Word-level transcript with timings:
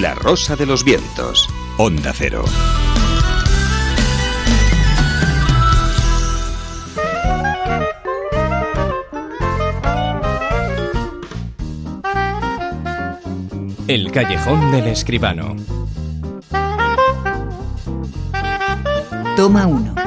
La 0.00 0.12
Rosa 0.12 0.56
de 0.56 0.66
los 0.66 0.82
Vientos. 0.82 1.48
Onda 1.76 2.12
Cero. 2.12 2.44
El 13.86 14.10
callejón 14.10 14.72
del 14.72 14.88
escribano. 14.88 15.54
Toma 19.36 19.66
uno. 19.68 20.03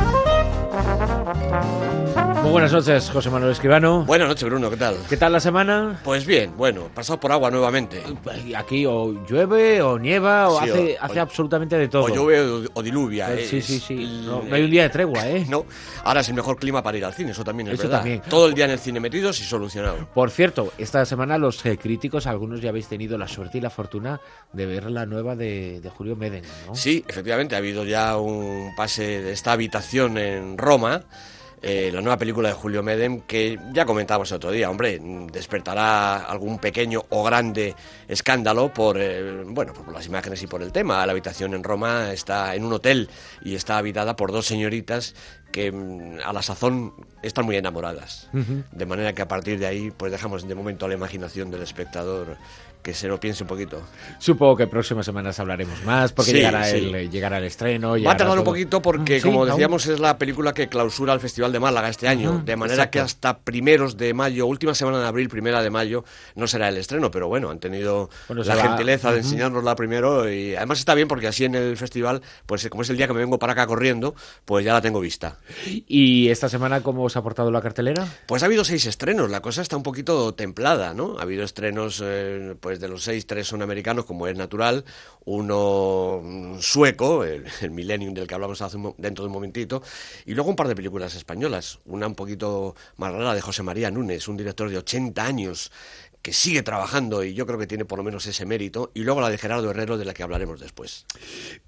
Muy 2.48 2.54
buenas 2.54 2.72
noches, 2.72 3.10
José 3.10 3.30
Manuel 3.30 3.52
Escribano. 3.52 4.06
Buenas 4.06 4.30
noches, 4.30 4.46
Bruno, 4.48 4.70
¿qué 4.70 4.78
tal? 4.78 4.96
¿Qué 5.10 5.18
tal 5.18 5.34
la 5.34 5.42
semana? 5.42 6.00
Pues 6.02 6.26
bien, 6.26 6.56
bueno, 6.56 6.90
pasado 6.96 7.20
por 7.20 7.30
agua 7.34 7.52
nuevamente. 7.52 8.02
Aquí 8.56 8.86
o 8.86 9.12
llueve 9.28 9.82
o 9.82 10.00
nieva 10.00 10.48
o 10.48 10.64
Sí, 10.64 10.70
hace, 10.70 10.98
o- 10.98 11.04
hace 11.04 11.20
o- 11.20 11.24
absolutamente 11.24 11.78
de 11.78 11.90
todo. 11.90 12.04
O 12.04 12.08
llueve 12.08 12.70
o, 12.74 12.82
diluvia. 12.82 13.34
Eh, 13.34 13.46
sí, 13.46 13.62
sí, 13.62 13.80
sí. 13.82 13.94
el- 13.96 14.26
No, 14.26 14.44
no 14.44 14.56
hay 14.56 14.64
un 14.64 14.72
día 14.72 14.84
de 14.84 14.90
tregua, 14.90 15.28
¿eh? 15.28 15.46
No, 15.50 15.66
ahora 16.06 16.22
es 16.22 16.30
el 16.30 16.36
mejor 16.36 16.56
clima 16.58 16.82
para 16.82 16.98
ir 16.98 17.04
al 17.04 17.14
cine, 17.14 17.32
eso 17.32 17.44
también 17.44 17.68
es 17.68 17.74
Eso 17.74 17.84
verdad. 17.84 17.98
también. 17.98 18.22
Todo 18.30 18.48
el 18.48 18.54
día 18.54 18.64
en 18.66 18.72
el 18.72 18.80
cine 18.80 19.02
metidos 19.02 19.42
y 19.42 19.44
solucionado. 19.44 20.08
Por 20.14 20.32
cierto, 20.32 20.72
esta 20.78 21.04
semana 21.06 21.38
los 21.38 21.64
eh, 21.66 21.78
críticos, 21.78 22.28
algunos 22.28 22.62
ya 22.62 22.70
habéis 22.70 22.88
tenido 22.88 23.18
la 23.18 23.28
suerte 23.28 23.58
y 23.58 23.62
la 23.62 23.70
fortuna 23.70 24.22
de 24.54 24.66
ver 24.66 24.90
la 24.90 25.06
nueva 25.06 25.36
de, 25.36 25.82
de 25.82 25.90
Julio 25.90 26.16
Meden, 26.16 26.44
¿no? 26.66 26.76
Sí, 26.76 27.04
efectivamente, 27.10 27.56
ha 27.56 27.58
habido 27.58 27.84
ya 27.84 28.16
un 28.18 28.74
pase 28.78 29.22
de 29.22 29.34
esta 29.34 29.52
habitación 29.52 30.18
en 30.18 30.58
Roma. 30.58 31.04
Eh, 31.62 31.90
la 31.92 32.02
nueva 32.02 32.18
película 32.18 32.50
de 32.50 32.56
Julio 32.56 32.84
Medem, 32.84 33.22
que 33.22 33.58
ya 33.74 33.86
comentábamos 33.86 34.30
el 34.32 34.38
otro 34.38 34.52
día, 34.52 34.70
hombre, 34.70 35.00
despertará 35.32 36.18
algún 36.18 36.60
pequeño 36.60 37.04
o 37.10 37.24
grande 37.24 37.76
escándalo 38.08 38.72
por, 38.72 38.98
eh, 39.00 39.44
bueno, 39.48 39.74
por 39.74 39.92
las 39.92 40.06
imágenes 40.06 40.42
y 40.44 40.48
por 40.48 40.62
el 40.62 40.72
tema. 40.72 41.04
La 41.06 41.12
habitación 41.14 41.56
en 41.56 41.64
Roma 41.64 42.12
está 42.14 42.54
en 42.54 42.64
un 42.64 42.74
hotel 42.74 43.10
y 43.42 43.56
está 43.56 43.78
habitada 43.78 44.16
por 44.16 44.32
dos 44.32 44.46
señoritas 44.46 45.16
que 45.52 45.72
mm, 45.72 46.20
a 46.24 46.32
la 46.32 46.44
sazón 46.44 46.94
están 47.24 47.46
muy 47.46 47.56
enamoradas. 47.56 48.30
De 48.72 48.86
manera 48.86 49.14
que 49.14 49.24
a 49.24 49.28
partir 49.28 49.58
de 49.58 49.66
ahí, 49.66 49.92
pues 49.92 50.12
dejamos 50.12 50.48
de 50.48 50.54
momento 50.54 50.86
a 50.86 50.90
la 50.90 50.94
imaginación 50.94 51.50
del 51.50 51.64
espectador 51.64 52.38
que 52.88 52.94
se 52.94 53.10
lo 53.10 53.20
piense 53.20 53.44
un 53.44 53.50
poquito. 53.50 53.82
Supongo 54.18 54.56
que 54.56 54.66
próximas 54.66 55.06
semanas 55.06 55.38
hablaremos 55.42 55.84
más, 55.84 56.14
porque 56.14 56.32
Sí, 56.32 56.38
llegará, 56.38 56.64
sí. 56.64 56.78
El, 56.78 56.96
eh, 56.96 57.10
llegará 57.10 57.38
el 57.40 57.44
estreno. 57.44 58.02
Va 58.02 58.14
a 58.14 58.16
tardar 58.16 58.38
un 58.38 58.46
poquito 58.46 58.82
porque, 58.82 59.18
sí, 59.20 59.24
como 59.28 59.42
aún. 59.42 59.50
decíamos, 59.50 59.86
es 59.88 60.00
la 60.00 60.18
película 60.18 60.54
que 60.54 60.70
clausura 60.70 61.12
el 61.14 61.20
Festival 61.20 61.52
de 61.52 61.60
Málaga 61.60 61.90
este 61.90 62.08
año. 62.08 62.42
De 62.46 62.56
manera 62.56 62.84
exacto. 62.84 62.92
que 62.94 63.00
hasta 63.02 63.40
primeros 63.40 63.98
de 63.98 64.14
mayo, 64.14 64.46
última 64.46 64.74
semana 64.74 65.02
de 65.02 65.06
abril, 65.08 65.28
primera 65.28 65.62
de 65.62 65.70
mayo, 65.70 66.06
no 66.36 66.48
será 66.48 66.70
el 66.70 66.78
estreno. 66.78 67.12
Pero 67.12 67.28
bueno, 67.28 67.50
han 67.50 67.60
tenido 67.60 68.10
Bueno, 68.30 68.44
la 68.46 68.56
va- 68.56 68.62
gentileza 68.62 69.12
de 69.12 69.18
enseñárnosla 69.18 69.76
primero. 69.76 70.32
Y 70.32 70.56
además 70.56 70.80
está 70.80 70.94
bien 70.96 71.10
porque 71.10 71.28
así 71.28 71.44
en 71.44 71.56
el 71.56 71.76
festival, 71.76 72.22
pues 72.46 72.70
como 72.70 72.84
es 72.84 72.90
el 72.90 72.96
día 72.96 73.08
que 73.08 73.14
me 73.14 73.20
vengo 73.20 73.38
para 73.38 73.52
acá 73.52 73.68
corriendo, 73.68 74.16
pues 74.46 74.64
ya 74.64 74.72
la 74.72 74.80
tengo 74.80 75.02
vista. 75.02 75.36
¿Y 75.66 76.30
esta 76.30 76.48
semana 76.48 76.80
cómo 76.82 77.04
os 77.04 77.18
ha 77.18 77.22
portado 77.22 77.52
la 77.52 77.60
cartelera? 77.62 78.08
Pues 78.28 78.44
ha 78.44 78.46
habido 78.46 78.64
seis 78.64 78.86
estrenos, 78.86 79.30
la 79.30 79.42
cosa 79.42 79.62
está 79.62 79.76
un 79.76 79.84
poquito 79.84 80.34
templada, 80.36 80.94
¿no? 80.94 81.18
Ha 81.20 81.24
habido 81.24 81.44
estrenos, 81.44 82.02
eh, 82.06 82.56
pues 82.62 82.77
de 82.80 82.88
los 82.88 83.04
seis, 83.04 83.26
tres 83.28 83.48
son 83.48 83.62
americanos, 83.62 84.06
como 84.06 84.28
es 84.28 84.38
natural, 84.38 84.86
uno 85.26 86.22
mm, 86.24 86.60
sueco, 86.60 87.24
el, 87.24 87.46
el 87.62 87.72
Millennium 87.72 88.14
del 88.14 88.28
que 88.28 88.36
hablamos 88.36 88.62
hace 88.62 88.78
un 88.78 88.96
dentro 88.98 89.24
de 89.24 89.28
un 89.28 89.34
momentito, 89.34 89.82
y 90.26 90.34
luego 90.34 90.50
un 90.50 90.56
par 90.56 90.68
de 90.68 90.76
películas 90.76 91.16
españolas, 91.16 91.80
una 91.86 92.08
un 92.08 92.16
poquito 92.16 92.76
más 92.98 93.12
rara 93.12 93.34
de 93.34 93.42
José 93.42 93.64
María 93.64 93.92
Núñez, 93.92 94.28
un 94.28 94.38
director 94.38 94.70
de 94.70 94.78
80 94.78 95.26
años 95.26 95.72
que 96.22 96.34
sigue 96.34 96.62
trabajando 96.62 97.24
y 97.24 97.34
yo 97.34 97.46
creo 97.46 97.58
que 97.58 97.68
tiene 97.68 97.86
por 97.86 97.98
lo 97.98 98.04
menos 98.04 98.26
ese 98.26 98.46
mérito, 98.46 98.92
y 98.94 99.04
luego 99.04 99.22
la 99.22 99.30
de 99.30 99.38
Gerardo 99.38 99.70
Herrero 99.70 99.98
de 99.98 100.06
la 100.06 100.14
que 100.14 100.24
hablaremos 100.24 100.60
después. 100.60 101.06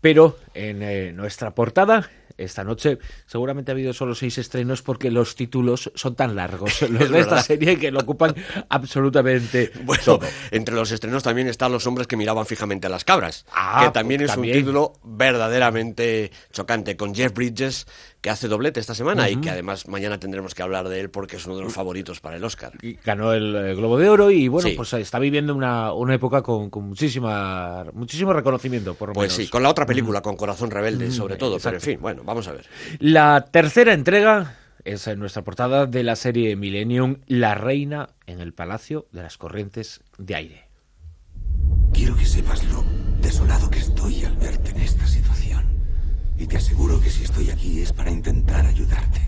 Pero 0.02 0.38
en 0.54 0.84
eh, 0.84 1.14
nuestra 1.14 1.56
portada, 1.56 2.10
esta 2.44 2.64
noche, 2.64 2.98
seguramente 3.26 3.72
ha 3.72 3.74
habido 3.74 3.94
solo 3.94 4.16
seis 4.16 4.38
estrenos 4.38 4.82
porque 4.82 5.12
los 5.12 5.36
títulos 5.36 5.92
son 5.96 6.16
tan 6.16 6.36
largos, 6.36 6.82
los 6.90 7.10
de 7.10 7.20
esta 7.20 7.42
serie, 7.42 7.78
que 7.78 7.92
lo 7.92 8.00
ocupan 8.00 8.34
absolutamente 8.70 9.72
Bueno, 9.84 10.04
todo. 10.04 10.20
entre 10.52 10.76
los 10.76 10.92
estrenos 10.92 11.24
también 11.24 11.48
están 11.48 11.72
Los 11.72 11.86
hombres 11.88 12.08
que 12.08 12.18
miraban 12.18 12.46
fijamente 12.46 12.88
a 12.88 12.90
las 12.90 13.04
cabras, 13.04 13.46
Ah, 13.52 13.84
que 13.86 13.92
también 13.92 14.20
pues 14.22 14.30
es 14.30 14.36
también. 14.36 14.56
un 14.58 14.62
título 14.64 14.94
verdaderamente 15.04 16.32
chocante, 16.52 16.96
con 16.98 17.14
Jeff 17.14 17.34
Bridges, 17.34 17.88
que 18.22 18.30
hace 18.30 18.48
doblete 18.48 18.80
esta 18.80 18.94
semana 18.94 19.30
y 19.30 19.38
que 19.38 19.50
además 19.50 19.88
mañana 19.88 20.20
tendremos 20.20 20.54
que 20.54 20.62
hablar 20.62 20.90
de 20.90 21.00
él 21.00 21.10
porque 21.10 21.38
es 21.38 21.46
uno 21.46 21.56
de 21.58 21.64
los 21.64 21.74
favoritos 21.74 22.20
para 22.20 22.36
el 22.36 22.44
Oscar. 22.44 22.74
Y 22.82 22.96
Ganó 22.96 23.32
el, 23.34 23.56
eh, 23.56 23.76
Globo 23.76 23.98
de 23.98 24.10
Oro 24.10 24.30
y 24.32 24.48
bueno, 24.50 24.68
Sí. 24.70 24.76
pues 24.76 24.92
está 24.94 25.20
viviendo 25.20 25.56
una, 25.56 25.94
una 25.94 26.16
época 26.16 26.42
con, 26.42 26.70
con 26.70 26.84
muchísima, 26.84 27.86
muchísimo 27.94 28.34
reconocimiento, 28.34 28.94
por 28.96 29.10
lo 29.10 29.14
Pues 29.14 29.32
menos. 29.32 29.46
sí, 29.46 29.50
con 29.50 29.64
la 29.64 29.70
otra 29.70 29.86
película, 29.86 30.22
con 30.22 30.36
Corazón 30.36 30.70
Rebelde, 30.70 31.12
sobre 31.12 31.38
todo, 31.38 31.58
pero 31.64 31.76
en 31.78 31.82
fin, 31.82 31.98
bueno, 32.02 32.24
vamos 32.26 32.48
a 32.48 32.52
ver. 32.52 32.66
La 33.00 33.46
tercera 33.52 33.94
entrega 33.94 34.58
es 34.84 35.08
en 35.08 35.20
nuestra 35.20 35.44
portada 35.44 35.86
de 35.86 36.04
la 36.04 36.16
serie 36.18 36.56
Millennium, 36.56 37.18
La 37.28 37.56
Reina 37.56 38.10
en 38.28 38.42
el 38.42 38.54
Palacio 38.54 39.08
de 39.12 39.22
las 39.24 39.38
Corrientes 39.38 40.02
de 40.18 40.36
Aire. 40.36 40.66
Quiero 41.94 42.16
que 42.16 42.26
sepas 42.26 42.64
lo 42.66 42.84
desolado 43.22 43.70
que 43.70 43.80
estoy 43.80 44.24
al 44.26 44.36
verte 44.38 44.72
en 44.72 44.78
esta 44.82 45.06
situación. 45.08 45.29
Y 46.40 46.48
te 46.48 46.56
aseguro 46.56 47.02
que 47.02 47.10
si 47.10 47.24
estoy 47.24 47.50
aquí 47.50 47.82
es 47.82 47.92
para 47.92 48.10
intentar 48.10 48.66
ayudarte. 48.66 49.20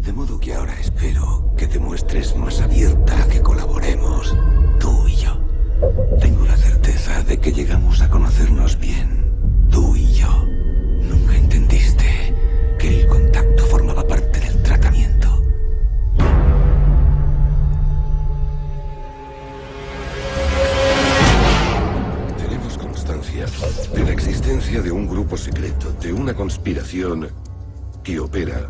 De 0.00 0.12
modo 0.12 0.38
que 0.38 0.54
ahora 0.54 0.78
espero 0.78 1.52
que 1.56 1.66
te 1.66 1.78
muestres 1.78 2.36
más 2.36 2.60
abierta 2.60 3.22
a 3.22 3.26
que 3.26 3.40
colaboremos, 3.40 4.36
tú 4.78 5.08
y 5.08 5.16
yo. 5.16 5.36
Tengo 6.20 6.44
la 6.44 6.56
certeza 6.56 7.22
de 7.22 7.38
que 7.38 7.52
llegamos 7.52 8.02
a 8.02 8.10
conocernos 8.10 8.78
bien, 8.78 9.08
tú 9.70 9.96
y 9.96 10.12
yo. 10.12 10.46
De 24.66 24.90
un 24.90 25.06
grupo 25.06 25.36
secreto, 25.36 25.92
de 26.00 26.12
una 26.12 26.34
conspiración 26.34 27.30
que 28.02 28.18
opera 28.18 28.68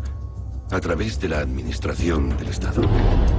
a 0.69 0.79
través 0.79 1.19
de 1.19 1.27
la 1.27 1.39
administración 1.39 2.37
del 2.37 2.49
Estado. 2.49 2.83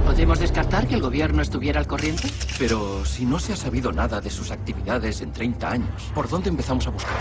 ¿Podemos 0.03 0.39
descartar 0.39 0.85
que 0.85 0.95
el 0.95 1.01
gobierno 1.01 1.41
estuviera 1.41 1.79
al 1.79 1.87
corriente? 1.87 2.29
Pero 2.59 3.05
si 3.05 3.25
no 3.25 3.39
se 3.39 3.53
ha 3.53 3.55
sabido 3.55 3.93
nada 3.93 4.19
de 4.19 4.29
sus 4.29 4.51
actividades 4.51 5.21
en 5.21 5.31
30 5.31 5.71
años, 5.71 6.11
¿por 6.13 6.27
dónde 6.27 6.49
empezamos 6.49 6.85
a 6.85 6.89
buscar? 6.89 7.15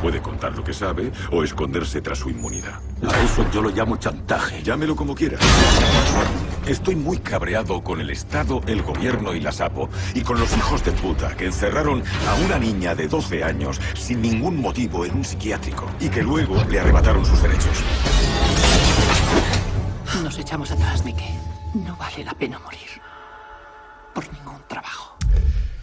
Puede 0.00 0.22
contar 0.22 0.56
lo 0.56 0.62
que 0.62 0.72
sabe 0.72 1.10
o 1.32 1.42
esconderse 1.42 2.00
tras 2.00 2.18
su 2.18 2.30
inmunidad. 2.30 2.80
A 3.02 3.22
eso 3.24 3.44
yo 3.52 3.60
lo 3.60 3.70
llamo 3.70 3.96
chantaje. 3.96 4.62
Llámelo 4.62 4.94
como 4.94 5.16
quiera. 5.16 5.38
Estoy 6.66 6.94
muy 6.94 7.18
cabreado 7.18 7.82
con 7.82 8.00
el 8.00 8.10
Estado, 8.10 8.60
el 8.66 8.82
gobierno 8.82 9.34
y 9.34 9.40
la 9.40 9.50
SAPO. 9.50 9.88
Y 10.14 10.22
con 10.22 10.38
los 10.38 10.56
hijos 10.56 10.84
de 10.84 10.92
puta 10.92 11.36
que 11.36 11.46
encerraron 11.46 12.04
a 12.28 12.34
una 12.44 12.58
niña 12.58 12.94
de 12.94 13.08
12 13.08 13.42
años 13.42 13.80
sin 13.94 14.22
ningún 14.22 14.60
motivo 14.60 15.04
en 15.04 15.16
un 15.16 15.24
psiquiátrico. 15.24 15.90
Y 15.98 16.08
que 16.08 16.22
luego 16.22 16.62
le 16.70 16.78
arrebataron 16.78 17.24
sus 17.26 17.42
derechos. 17.42 17.82
Nos 20.22 20.38
echamos 20.38 20.70
atrás, 20.70 21.04
Mike. 21.04 21.34
No 21.74 21.96
vale 21.96 22.24
la 22.24 22.34
pena 22.34 22.60
morir. 22.60 22.80
Por 24.14 24.32
ningún. 24.32 24.61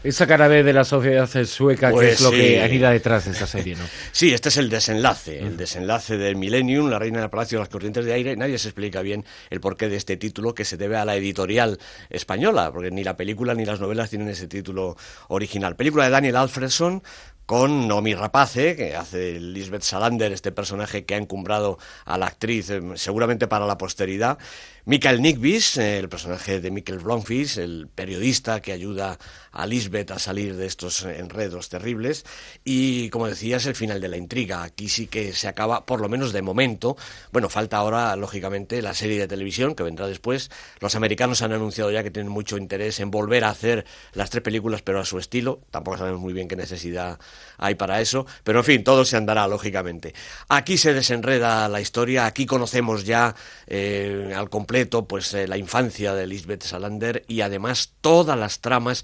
Esa 0.02 0.28
cara 0.28 0.48
B 0.48 0.64
de 0.64 0.72
la 0.72 0.86
sociedad 0.86 1.28
sueca, 1.44 1.90
que 1.90 1.94
Pues 1.94 2.14
es 2.14 2.22
lo 2.22 2.32
sí. 2.32 2.38
que 2.38 2.62
anida 2.62 2.90
detrás 2.90 3.26
de 3.26 3.32
esta 3.32 3.46
serie, 3.46 3.76
¿no? 3.76 3.84
Sí, 4.14 4.34
este 4.34 4.48
es 4.48 4.56
el 4.56 4.70
desenlace, 4.70 5.40
el 5.40 5.58
desenlace 5.58 6.18
del 6.18 6.38
Millennium, 6.38 6.90
la 6.90 7.00
reina 7.00 7.20
del 7.20 7.30
Palacio 7.30 7.58
de 7.58 7.64
las 7.64 7.70
Corrientes 7.70 8.06
de 8.06 8.14
Aire. 8.14 8.38
Nadie 8.38 8.58
se 8.58 8.70
explica 8.70 9.02
bien 9.02 9.26
el 9.50 9.60
porqué 9.60 9.90
de 9.90 9.98
este 9.98 10.16
título 10.16 10.56
que 10.56 10.64
se 10.64 10.78
debe 10.78 10.96
a 10.96 11.04
la 11.04 11.16
editorial 11.16 11.80
española, 12.10 12.72
porque 12.72 12.92
ni 12.92 13.04
la 13.04 13.18
película 13.18 13.54
ni 13.56 13.66
las 13.66 13.82
novelas 13.82 14.10
tienen 14.10 14.30
ese 14.30 14.48
título 14.48 14.96
original. 15.28 15.76
Película 15.76 16.06
de 16.06 16.12
Daniel 16.12 16.38
Alfredson 16.38 17.04
con 17.46 17.88
Nomi 17.88 18.14
Rapace, 18.14 18.76
que 18.76 18.96
hace 18.96 19.40
Lisbeth 19.40 19.82
Salander, 19.82 20.32
este 20.32 20.52
personaje 20.52 21.04
que 21.06 21.16
ha 21.16 21.18
encumbrado 21.18 21.80
a 22.06 22.16
la 22.20 22.28
actriz 22.28 22.70
eh, 22.70 22.80
seguramente 22.94 23.48
para 23.48 23.66
la 23.66 23.76
posteridad. 23.76 24.38
Michael 24.86 25.22
Nickvis, 25.22 25.78
eh, 25.78 26.00
el 26.00 26.10
personaje 26.10 26.62
de 26.62 26.72
Michael 26.72 27.00
Blomfish, 27.00 27.60
el 27.60 27.88
periodista 27.94 28.62
que 28.62 28.72
ayuda 28.72 29.20
a 29.52 29.66
Lisbeth 29.66 30.12
a 30.12 30.20
salir 30.20 30.56
de 30.56 30.66
estos 30.66 31.04
enredos 31.04 31.70
terribles. 31.70 32.26
Y 32.64 33.10
como 33.10 33.28
decía, 33.28 33.58
es 33.58 33.66
el 33.66 33.76
final 33.76 34.00
de 34.00 34.08
la 34.08 34.18
intriga. 34.18 34.64
Aquí 34.64 34.90
sí 34.90 35.08
que 35.08 35.34
se 35.34 35.48
acaba, 35.48 35.86
por 35.86 36.02
lo 36.02 36.10
menos 36.10 36.34
de 36.34 36.42
momento. 36.42 36.96
Bueno, 37.32 37.50
falta 37.50 37.78
ahora, 37.78 38.16
lógicamente, 38.16 38.82
la 38.82 38.94
serie 38.94 39.20
de 39.20 39.28
televisión 39.28 39.76
que 39.76 39.84
vendrá 39.84 40.08
después. 40.08 40.50
Los 40.80 40.96
americanos 40.96 41.42
han 41.42 41.52
anunciado 41.52 41.92
ya 41.92 42.04
que 42.04 42.12
tienen 42.12 42.32
mucho 42.32 42.58
interés 42.58 43.00
en 43.00 43.12
volver 43.12 43.44
a 43.44 43.50
hacer 43.50 43.86
las 44.14 44.30
tres 44.30 44.44
películas, 44.44 44.82
pero 44.82 45.00
a 45.00 45.06
su 45.06 45.20
estilo. 45.20 45.62
Tampoco 45.72 45.98
sabemos 45.98 46.22
muy 46.22 46.34
bien 46.34 46.48
qué 46.48 46.56
necesidad 46.56 47.20
hay 47.58 47.76
para 47.76 48.02
eso. 48.02 48.26
Pero 48.44 48.60
en 48.60 48.66
fin, 48.66 48.84
todo 48.84 49.04
se 49.06 49.18
andará, 49.18 49.48
lógicamente. 49.48 50.14
Aquí 50.48 50.78
se 50.78 50.94
desenreda 50.94 51.68
la 51.68 51.82
historia. 51.82 52.26
Aquí 52.26 52.46
conocemos 52.46 53.04
ya 53.04 53.36
eh, 53.68 54.34
al 54.36 54.50
completo 54.70 55.08
pues 55.08 55.34
eh, 55.34 55.48
la 55.48 55.58
infancia 55.58 56.14
de 56.14 56.28
Lisbeth 56.28 56.62
Salander 56.62 57.26
y 57.28 57.42
además 57.42 57.94
todas 58.02 58.38
las 58.38 58.60
tramas 58.60 59.04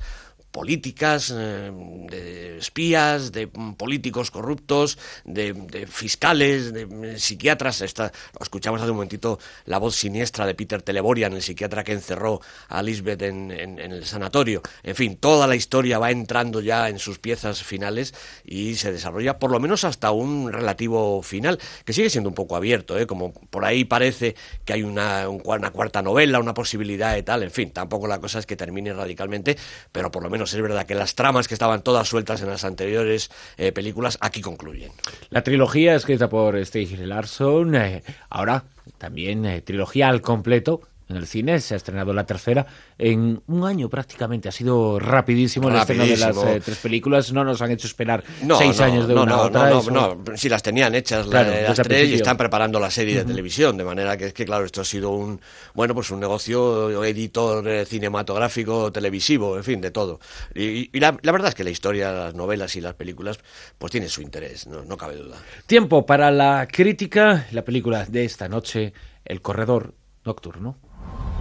políticas, 0.55 1.33
eh, 1.35 1.69
de 2.09 2.59
espías, 2.59 3.33
de 3.33 3.47
políticos 3.47 4.31
corruptos, 4.31 4.97
de, 5.25 5.85
fiscales, 5.85 6.71
de, 6.71 7.19
psiquiatras. 7.19 7.81
Esta, 7.81 8.13
escuchamos 8.39 8.79
hace 8.79 8.89
un 8.89 8.95
momentito 8.95 9.37
la 9.65 9.79
voz 9.79 9.97
siniestra 9.97 10.45
de 10.45 10.55
Peter 10.55 10.81
Teleborian, 10.81 11.33
el 11.33 11.41
psiquiatra 11.41 11.83
que 11.83 11.91
encerró 11.91 12.39
a 12.69 12.81
Lisbeth 12.81 13.23
en, 13.23 13.51
el 13.51 14.05
sanatorio. 14.05 14.61
En 14.83 14.95
fin, 14.95 15.17
toda 15.17 15.45
la 15.45 15.57
historia 15.57 15.99
va 15.99 16.11
entrando 16.11 16.61
ya 16.61 16.87
en 16.87 16.99
sus 16.99 17.19
piezas 17.19 17.61
finales 17.61 18.13
y 18.45 18.75
se 18.75 18.93
desarrolla 18.93 19.37
por 19.37 19.51
lo 19.51 19.59
menos 19.59 19.83
hasta 19.83 20.11
un 20.11 20.53
relativo 20.53 21.21
final, 21.21 21.59
que 21.83 21.91
sigue 21.91 22.09
siendo 22.09 22.29
un 22.29 22.35
poco 22.35 22.55
abierto, 22.55 22.97
¿eh? 22.97 23.05
como 23.05 23.33
por 23.33 23.65
ahí 23.65 23.83
parece 23.83 24.37
que 24.63 24.71
hay 24.71 24.83
una, 24.83 25.27
una 25.27 25.71
cuarta 25.71 26.01
novela, 26.01 26.39
una 26.39 26.53
posibilidad 26.53 27.17
y 27.17 27.23
tal. 27.23 27.43
En 27.43 27.51
fin, 27.51 27.71
tampoco 27.71 28.07
la 28.07 28.21
cosa 28.21 28.39
es 28.39 28.45
que 28.45 28.55
termine 28.55 28.93
radicalmente, 28.93 29.57
pero 29.91 30.09
por 30.09 30.23
lo 30.23 30.29
menos 30.29 30.44
es 30.53 30.61
verdad 30.61 30.85
que 30.85 30.95
las 30.95 31.15
tramas 31.15 31.47
que 31.47 31.53
estaban 31.53 31.81
todas 31.81 32.07
sueltas 32.07 32.41
en 32.41 32.49
las 32.49 32.63
anteriores 32.63 33.31
eh, 33.57 33.71
películas 33.71 34.17
aquí 34.21 34.41
concluyen. 34.41 34.91
La 35.29 35.43
trilogía 35.43 35.95
escrita 35.95 36.29
por 36.29 36.63
Steve 36.65 37.05
Larson, 37.05 37.75
eh, 37.75 38.03
ahora 38.29 38.65
también 38.97 39.45
eh, 39.45 39.61
trilogía 39.61 40.09
al 40.09 40.21
completo 40.21 40.81
en 41.07 41.17
el 41.17 41.27
cine, 41.27 41.59
se 41.59 41.75
ha 41.75 41.77
estrenado 41.77 42.13
la 42.13 42.25
tercera 42.25 42.65
en 42.97 43.41
un 43.47 43.65
año 43.65 43.89
prácticamente. 43.89 44.49
Ha 44.49 44.51
sido 44.51 44.99
rapidísimo, 44.99 45.69
el 45.69 45.75
estreno 45.75 46.05
de 46.05 46.17
las 46.17 46.37
eh, 46.37 46.61
tres 46.63 46.77
películas. 46.79 47.31
No 47.31 47.43
nos 47.43 47.61
han 47.61 47.71
hecho 47.71 47.87
esperar 47.87 48.23
seis 48.57 48.79
años 48.79 49.07
de 49.07 49.13
una 49.13 49.25
no, 49.25 49.41
otra. 49.43 49.69
No, 49.69 49.83
no, 49.83 50.15
no, 50.15 50.37
si 50.37 50.49
las 50.49 50.63
tenían 50.63 50.95
hechas 50.95 51.27
las 51.27 51.77
tres 51.77 52.09
y 52.09 52.15
están 52.15 52.37
preparando 52.37 52.79
la 52.79 52.89
serie 52.89 53.17
de 53.17 53.25
televisión. 53.25 53.77
De 53.77 53.83
manera 53.83 54.17
que 54.17 54.27
es 54.27 54.33
que, 54.33 54.45
claro, 54.45 54.65
esto 54.65 54.81
ha 54.81 54.85
sido 54.85 55.11
un, 55.11 55.39
bueno, 55.73 55.93
pues 55.93 56.09
un 56.09 56.19
negocio 56.19 57.03
editor 57.03 57.67
eh, 57.67 57.85
cinematográfico, 57.85 58.91
televisivo, 58.91 59.57
en 59.57 59.63
fin, 59.63 59.81
de 59.81 59.91
todo. 59.91 60.19
Y, 60.55 60.97
la, 60.99 61.17
la, 61.21 61.31
verdad 61.31 61.49
es 61.49 61.55
que 61.55 61.63
la 61.63 61.69
historia, 61.69 62.11
las 62.11 62.33
novelas 62.33 62.75
y 62.75 62.81
las 62.81 62.95
películas, 62.95 63.39
pues 63.77 63.91
tiene 63.91 64.09
su 64.09 64.21
interés, 64.21 64.65
no, 64.67 64.83
no 64.83 64.97
cabe 64.97 65.17
duda. 65.17 65.37
Tiempo 65.67 66.05
para 66.05 66.31
la 66.31 66.67
crítica, 66.71 67.45
la 67.51 67.63
película 67.63 68.05
de 68.05 68.25
esta 68.25 68.47
noche, 68.47 68.93
El 69.23 69.41
Corredor 69.41 69.93
Nocturno. 70.23 70.77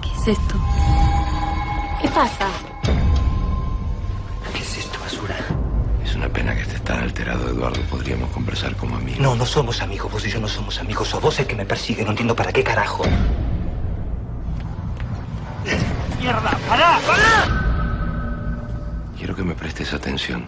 ¿Qué 0.02 0.08
es 0.10 0.28
esto? 0.38 0.54
¿Qué 2.00 2.08
pasa? 2.08 2.48
¿Qué 4.52 4.62
es 4.62 4.78
esto, 4.78 4.98
basura? 5.00 5.36
Es 6.04 6.14
una 6.14 6.28
pena 6.28 6.54
que 6.54 6.62
estés 6.62 6.82
tan 6.82 7.00
alterado, 7.00 7.48
Eduardo. 7.48 7.80
Podríamos 7.90 8.30
conversar 8.30 8.74
como 8.76 8.96
amigos. 8.96 9.20
No, 9.20 9.34
no 9.34 9.46
somos 9.46 9.80
amigos. 9.80 10.12
Vos 10.12 10.26
y 10.26 10.30
yo 10.30 10.40
no 10.40 10.48
somos 10.48 10.78
amigos. 10.78 11.12
O 11.14 11.20
vos 11.20 11.38
el 11.40 11.46
que 11.46 11.56
me 11.56 11.64
persigue. 11.64 12.04
No 12.04 12.10
entiendo 12.10 12.36
para 12.36 12.52
qué 12.52 12.62
carajo. 12.62 13.04
¡Mierda! 16.20 16.58
¡Para! 16.68 16.98
¡Para! 17.00 17.64
Quiero 19.16 19.34
que 19.34 19.42
me 19.42 19.54
prestes 19.54 19.92
atención, 19.94 20.44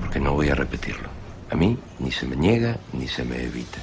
porque 0.00 0.18
no 0.18 0.32
voy 0.32 0.48
a 0.48 0.54
repetirlo. 0.54 1.08
A 1.50 1.54
mí 1.54 1.78
ni 1.98 2.10
se 2.10 2.26
me 2.26 2.36
niega 2.36 2.78
ni 2.92 3.06
se 3.06 3.22
me 3.24 3.42
evita. 3.42 3.78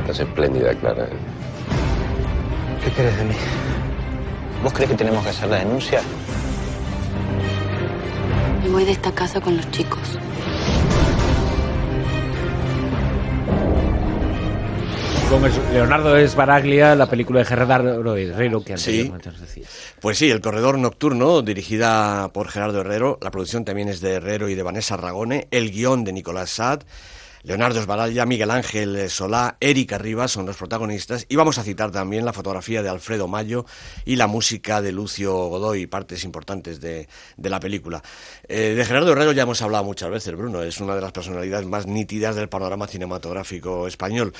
Estás 0.00 0.20
espléndida, 0.20 0.74
Clara. 0.74 1.08
¿Qué 2.84 2.90
querés 2.90 3.16
de 3.16 3.24
mí? 3.24 3.34
¿Vos 4.62 4.72
crees 4.74 4.90
que 4.90 4.96
tenemos 4.96 5.24
que 5.24 5.30
hacer 5.30 5.48
la 5.48 5.56
denuncia? 5.56 6.02
Me 8.62 8.68
voy 8.68 8.84
de 8.84 8.92
esta 8.92 9.10
casa 9.12 9.40
con 9.40 9.56
los 9.56 9.70
chicos. 9.70 10.18
Con 15.30 15.42
Leonardo 15.72 16.16
Esbaraglia, 16.16 16.94
la 16.94 17.08
película 17.08 17.40
de 17.40 17.46
Gerardo 17.46 18.16
Herrero 18.16 18.62
que 18.62 18.74
anteriormente 18.74 19.30
nos 19.30 19.40
decía. 19.40 19.66
Pues 20.00 20.18
sí, 20.18 20.30
El 20.30 20.42
Corredor 20.42 20.78
Nocturno, 20.78 21.40
dirigida 21.40 22.28
por 22.34 22.48
Gerardo 22.48 22.82
Herrero. 22.82 23.18
La 23.22 23.30
producción 23.30 23.64
también 23.64 23.88
es 23.88 24.02
de 24.02 24.12
Herrero 24.12 24.50
y 24.50 24.54
de 24.54 24.62
Vanessa 24.62 24.98
Ragone. 24.98 25.48
El 25.50 25.70
guion 25.70 26.04
de 26.04 26.12
Nicolás 26.12 26.50
Sad. 26.50 26.82
Leonardo 27.44 27.78
Esbaralla, 27.78 28.24
Miguel 28.24 28.50
Ángel 28.50 29.10
Solá, 29.10 29.58
Erika 29.60 29.98
Rivas 29.98 30.30
son 30.30 30.46
los 30.46 30.56
protagonistas 30.56 31.26
y 31.28 31.36
vamos 31.36 31.58
a 31.58 31.62
citar 31.62 31.90
también 31.90 32.24
la 32.24 32.32
fotografía 32.32 32.82
de 32.82 32.88
Alfredo 32.88 33.28
Mayo 33.28 33.66
y 34.06 34.16
la 34.16 34.26
música 34.26 34.80
de 34.80 34.92
Lucio 34.92 35.34
Godoy, 35.48 35.86
partes 35.86 36.24
importantes 36.24 36.80
de, 36.80 37.06
la 37.36 37.60
película. 37.60 38.02
Eh, 38.48 38.72
de 38.74 38.84
Gerardo 38.86 39.12
Herrero 39.12 39.32
ya 39.32 39.42
hemos 39.42 39.60
hablado 39.60 39.84
muchas 39.84 40.08
veces, 40.08 40.34
Bruno, 40.34 40.62
es 40.62 40.80
una 40.80 40.94
de 40.94 41.02
las 41.02 41.12
personalidades 41.12 41.66
más 41.66 41.86
nítidas 41.86 42.34
del 42.34 42.48
panorama 42.48 42.86
cinematográfico 42.86 43.86
español. 43.86 44.32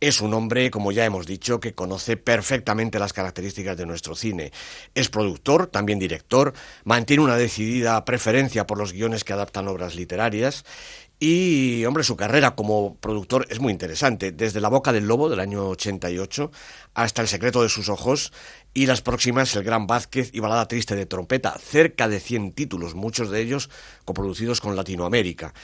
Es 0.00 0.22
un 0.22 0.32
hombre, 0.32 0.70
como 0.70 0.92
ya 0.92 1.04
hemos 1.04 1.26
dicho, 1.26 1.60
que 1.60 1.74
conoce 1.74 2.16
perfectamente 2.16 2.98
las 2.98 3.12
características 3.12 3.76
de 3.76 3.84
nuestro 3.84 4.14
cine. 4.14 4.52
Es 4.94 5.10
productor, 5.10 5.66
también 5.66 5.98
director, 5.98 6.54
mantiene 6.84 7.22
una 7.22 7.36
decidida 7.36 8.02
preferencia 8.06 8.66
por 8.66 8.78
los 8.78 8.94
guiones 8.94 9.24
que 9.24 9.34
adaptan 9.34 9.68
obras 9.68 9.94
literarias 9.94 10.64
y, 11.18 11.82
hombre, 11.86 12.04
su 12.04 12.14
carrera 12.14 12.54
como 12.54 12.96
productor 12.96 13.46
es 13.48 13.58
muy 13.58 13.72
interesante. 13.72 14.32
Desde 14.32 14.60
La 14.60 14.68
Boca 14.68 14.92
del 14.92 15.06
Lobo 15.06 15.30
del 15.30 15.40
año 15.40 15.68
88 15.68 16.50
hasta 16.92 17.22
El 17.22 17.28
secreto 17.28 17.62
de 17.62 17.70
sus 17.70 17.88
ojos 17.88 18.34
y 18.74 18.84
las 18.84 19.00
próximas 19.00 19.56
El 19.56 19.64
Gran 19.64 19.86
Vázquez 19.86 20.30
y 20.34 20.40
Balada 20.40 20.68
Triste 20.68 20.94
de 20.94 21.06
Trompeta. 21.06 21.56
Cerca 21.58 22.08
de 22.08 22.20
100 22.20 22.52
títulos, 22.52 22.94
muchos 22.94 23.30
de 23.30 23.40
ellos 23.40 23.70
coproducidos 24.04 24.60
con 24.60 24.76
Latinoamérica. 24.76 25.54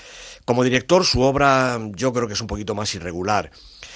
Como 0.46 0.64
director, 0.64 1.04
su 1.04 1.20
obra 1.20 1.78
yo 1.90 2.14
creo 2.14 2.26
que 2.26 2.34
es 2.34 2.40
un 2.40 2.46
poquito 2.46 2.74
más 2.74 2.94
irregular. 2.94 3.50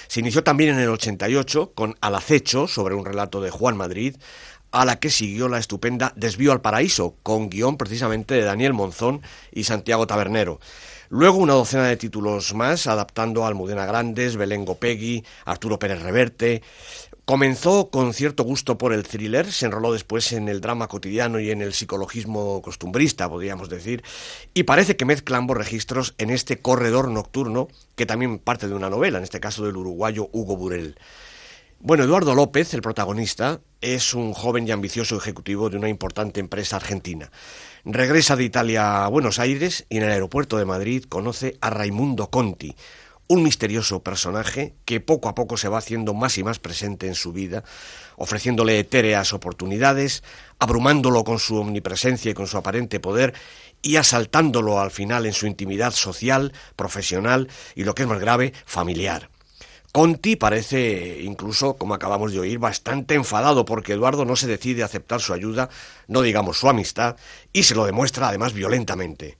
Se 0.07 0.19
inició 0.19 0.43
también 0.43 0.75
en 0.75 0.79
el 0.79 0.89
88 0.89 1.71
con 1.73 1.95
Al 2.01 2.15
acecho, 2.15 2.67
sobre 2.67 2.93
un 2.93 3.03
relato 3.03 3.41
de 3.41 3.49
Juan 3.49 3.75
Madrid, 3.75 4.15
a 4.71 4.85
la 4.85 4.99
que 4.99 5.09
siguió 5.09 5.47
la 5.49 5.57
estupenda 5.57 6.13
Desvío 6.15 6.51
al 6.51 6.61
Paraíso, 6.61 7.15
con 7.23 7.49
guion 7.49 7.77
precisamente 7.77 8.35
de 8.35 8.43
Daniel 8.43 8.73
Monzón 8.73 9.21
y 9.51 9.63
Santiago 9.63 10.05
Tabernero. 10.05 10.59
Luego 11.09 11.37
una 11.37 11.53
docena 11.53 11.87
de 11.87 11.95
títulos 11.95 12.53
más, 12.53 12.85
adaptando 12.85 13.45
a 13.45 13.47
Almudena 13.47 13.85
Grandes, 13.85 14.35
Belén 14.35 14.65
Gopegui, 14.65 15.23
Arturo 15.45 15.79
Pérez 15.79 16.01
Reverte. 16.01 16.61
Comenzó 17.23 17.89
con 17.89 18.13
cierto 18.13 18.43
gusto 18.43 18.77
por 18.77 18.91
el 18.91 19.03
thriller, 19.03 19.49
se 19.51 19.65
enroló 19.65 19.93
después 19.93 20.33
en 20.33 20.49
el 20.49 20.59
drama 20.59 20.87
cotidiano 20.87 21.39
y 21.39 21.51
en 21.51 21.61
el 21.61 21.73
psicologismo 21.73 22.61
costumbrista, 22.61 23.29
podríamos 23.29 23.69
decir, 23.69 24.03
y 24.53 24.63
parece 24.63 24.97
que 24.97 25.05
mezcla 25.05 25.37
ambos 25.37 25.57
registros 25.57 26.13
en 26.17 26.29
este 26.29 26.59
corredor 26.59 27.09
nocturno, 27.09 27.69
que 27.95 28.05
también 28.05 28.39
parte 28.39 28.67
de 28.67 28.75
una 28.75 28.89
novela, 28.89 29.17
en 29.17 29.23
este 29.23 29.39
caso 29.39 29.65
del 29.65 29.77
uruguayo 29.77 30.29
Hugo 30.33 30.57
Burel. 30.57 30.97
Bueno, 31.79 32.03
Eduardo 32.03 32.33
López, 32.33 32.73
el 32.73 32.81
protagonista, 32.81 33.61
es 33.81 34.15
un 34.15 34.33
joven 34.33 34.67
y 34.67 34.71
ambicioso 34.71 35.15
ejecutivo 35.15 35.69
de 35.69 35.77
una 35.77 35.89
importante 35.89 36.39
empresa 36.39 36.75
argentina. 36.75 37.31
Regresa 37.85 38.35
de 38.35 38.45
Italia 38.45 39.05
a 39.05 39.07
Buenos 39.09 39.37
Aires 39.37 39.85
y 39.87 39.97
en 39.97 40.03
el 40.03 40.09
aeropuerto 40.09 40.57
de 40.57 40.65
Madrid 40.65 41.05
conoce 41.07 41.55
a 41.61 41.69
Raimundo 41.69 42.31
Conti, 42.31 42.75
un 43.27 43.43
misterioso 43.43 44.01
personaje 44.01 44.73
que 44.85 45.01
poco 45.01 45.29
a 45.29 45.35
poco 45.35 45.55
se 45.55 45.69
va 45.69 45.77
haciendo 45.77 46.15
más 46.15 46.39
y 46.39 46.43
más 46.43 46.57
presente 46.57 47.05
en 47.05 47.13
su 47.13 47.31
vida, 47.31 47.63
ofreciéndole 48.15 48.79
etéreas 48.79 49.31
oportunidades, 49.31 50.23
abrumándolo 50.57 51.23
con 51.23 51.37
su 51.37 51.57
omnipresencia 51.57 52.31
y 52.31 52.33
con 52.33 52.47
su 52.47 52.57
aparente 52.57 52.99
poder 52.99 53.35
y 53.83 53.97
asaltándolo 53.97 54.79
al 54.79 54.89
final 54.89 55.27
en 55.27 55.33
su 55.33 55.45
intimidad 55.45 55.91
social, 55.91 56.53
profesional 56.75 57.49
y 57.75 57.83
lo 57.83 57.93
que 57.93 58.01
es 58.01 58.09
más 58.09 58.19
grave, 58.19 58.51
familiar. 58.65 59.29
Conti 59.97 60.35
parece, 60.35 61.21
incluso, 61.23 61.75
como 61.75 61.95
acabamos 61.95 62.31
de 62.31 62.39
oír, 62.39 62.59
bastante 62.59 63.15
enfadado 63.15 63.65
porque 63.65 63.93
Eduardo 63.93 64.25
no 64.25 64.35
se 64.35 64.45
decide 64.45 64.83
a 64.83 64.85
aceptar 64.85 65.21
su 65.21 65.33
ayuda, 65.33 65.71
no 66.07 66.21
digamos 66.21 66.59
su 66.59 66.69
amistad, 66.69 67.15
y 67.51 67.63
se 67.63 67.73
lo 67.73 67.83
demuestra 67.83 68.27
además 68.27 68.53
violentamente. 68.53 69.39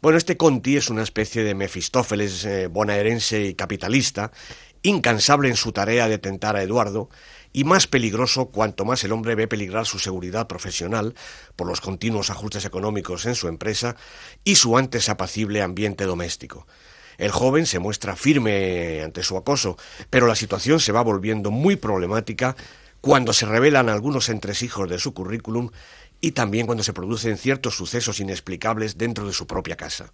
Bueno, 0.00 0.16
este 0.16 0.36
Conti 0.36 0.76
es 0.76 0.90
una 0.90 1.02
especie 1.02 1.42
de 1.42 1.56
Mefistófeles 1.56 2.44
eh, 2.44 2.68
bonaerense 2.68 3.46
y 3.46 3.54
capitalista, 3.54 4.30
incansable 4.82 5.48
en 5.48 5.56
su 5.56 5.72
tarea 5.72 6.06
de 6.06 6.18
tentar 6.18 6.54
a 6.54 6.62
Eduardo, 6.62 7.10
y 7.52 7.64
más 7.64 7.88
peligroso 7.88 8.50
cuanto 8.50 8.84
más 8.84 9.02
el 9.02 9.10
hombre 9.10 9.34
ve 9.34 9.48
peligrar 9.48 9.86
su 9.86 9.98
seguridad 9.98 10.46
profesional 10.46 11.16
por 11.56 11.66
los 11.66 11.80
continuos 11.80 12.30
ajustes 12.30 12.64
económicos 12.64 13.26
en 13.26 13.34
su 13.34 13.48
empresa 13.48 13.96
y 14.44 14.54
su 14.54 14.78
antes 14.78 15.08
apacible 15.08 15.62
ambiente 15.62 16.04
doméstico. 16.04 16.64
El 17.18 17.30
joven 17.30 17.66
se 17.66 17.78
muestra 17.78 18.16
firme 18.16 19.02
ante 19.02 19.22
su 19.22 19.36
acoso, 19.36 19.76
pero 20.10 20.26
la 20.26 20.36
situación 20.36 20.80
se 20.80 20.92
va 20.92 21.02
volviendo 21.02 21.50
muy 21.50 21.76
problemática 21.76 22.56
cuando 23.00 23.32
se 23.32 23.46
revelan 23.46 23.88
algunos 23.88 24.28
entresijos 24.28 24.88
de 24.88 24.98
su 24.98 25.14
currículum 25.14 25.70
y 26.20 26.32
también 26.32 26.66
cuando 26.66 26.84
se 26.84 26.92
producen 26.92 27.38
ciertos 27.38 27.76
sucesos 27.76 28.20
inexplicables 28.20 28.98
dentro 28.98 29.26
de 29.26 29.32
su 29.32 29.46
propia 29.46 29.76
casa. 29.76 30.10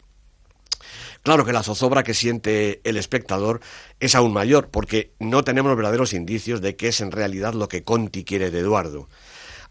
Claro 1.23 1.45
que 1.45 1.53
la 1.53 1.63
zozobra 1.63 2.03
que 2.03 2.15
siente 2.15 2.81
el 2.85 2.97
espectador 2.97 3.61
es 4.01 4.17
aún 4.17 4.33
mayor, 4.33 4.69
porque 4.69 5.13
no 5.21 5.45
tenemos 5.45 5.77
verdaderos 5.77 6.13
indicios 6.13 6.61
de 6.61 6.75
qué 6.75 6.89
es 6.89 7.01
en 7.01 7.13
realidad 7.13 7.55
lo 7.55 7.69
que 7.69 7.85
Conti 7.85 8.25
quiere 8.25 8.51
de 8.51 8.59
Eduardo. 8.59 9.09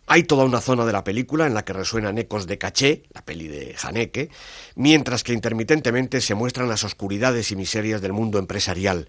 Hay 0.08 0.24
toda 0.24 0.43
una 0.43 0.62
zona 0.62 0.86
de 0.86 0.91
la 0.91 1.03
película 1.03 1.48
en 1.48 1.53
la 1.53 1.63
que 1.63 1.74
resuenan 1.74 2.17
ecos 2.17 2.48
de 2.48 2.58
Caché, 2.58 3.03
la 3.13 3.24
peli 3.24 3.48
de 3.48 3.75
Haneke, 3.81 4.29
mientras 4.75 5.24
que 5.24 5.34
intermitentemente 5.34 6.20
se 6.22 6.36
muestran 6.36 6.67
las 6.67 6.84
oscuridades 6.84 7.51
y 7.51 7.55
miserias 7.55 8.01
del 8.01 8.12
mundo 8.12 8.39
empresarial, 8.39 9.08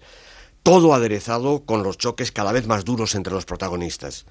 todo 0.61 0.93
aderezado 0.93 1.65
con 1.65 1.83
los 1.83 1.97
choques 1.97 2.31
cada 2.31 2.53
vez 2.53 2.67
más 2.67 2.85
duros 2.85 3.15
entre 3.15 3.33
los 3.33 3.45
protagonistas, 3.45 4.25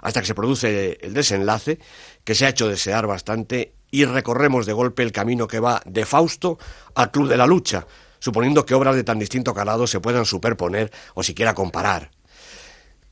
hasta 0.00 0.20
que 0.20 0.26
se 0.26 0.34
produce 0.34 0.98
el 1.00 1.14
desenlace 1.14 1.78
que 2.24 2.34
se 2.34 2.46
ha 2.46 2.50
hecho 2.50 2.68
desear 2.68 3.06
bastante 3.06 3.74
y 3.90 4.04
recorremos 4.04 4.66
de 4.66 4.72
golpe 4.72 5.02
el 5.02 5.12
camino 5.12 5.46
que 5.46 5.60
va 5.60 5.80
de 5.86 6.04
Fausto 6.04 6.58
al 6.94 7.12
Club 7.12 7.28
de 7.28 7.36
la 7.36 7.46
Lucha, 7.46 7.86
suponiendo 8.18 8.66
que 8.66 8.74
obras 8.74 8.96
de 8.96 9.04
tan 9.04 9.18
distinto 9.18 9.54
calado 9.54 9.86
se 9.86 10.00
puedan 10.00 10.24
superponer 10.24 10.90
o 11.14 11.22
siquiera 11.22 11.54
comparar. 11.54 12.10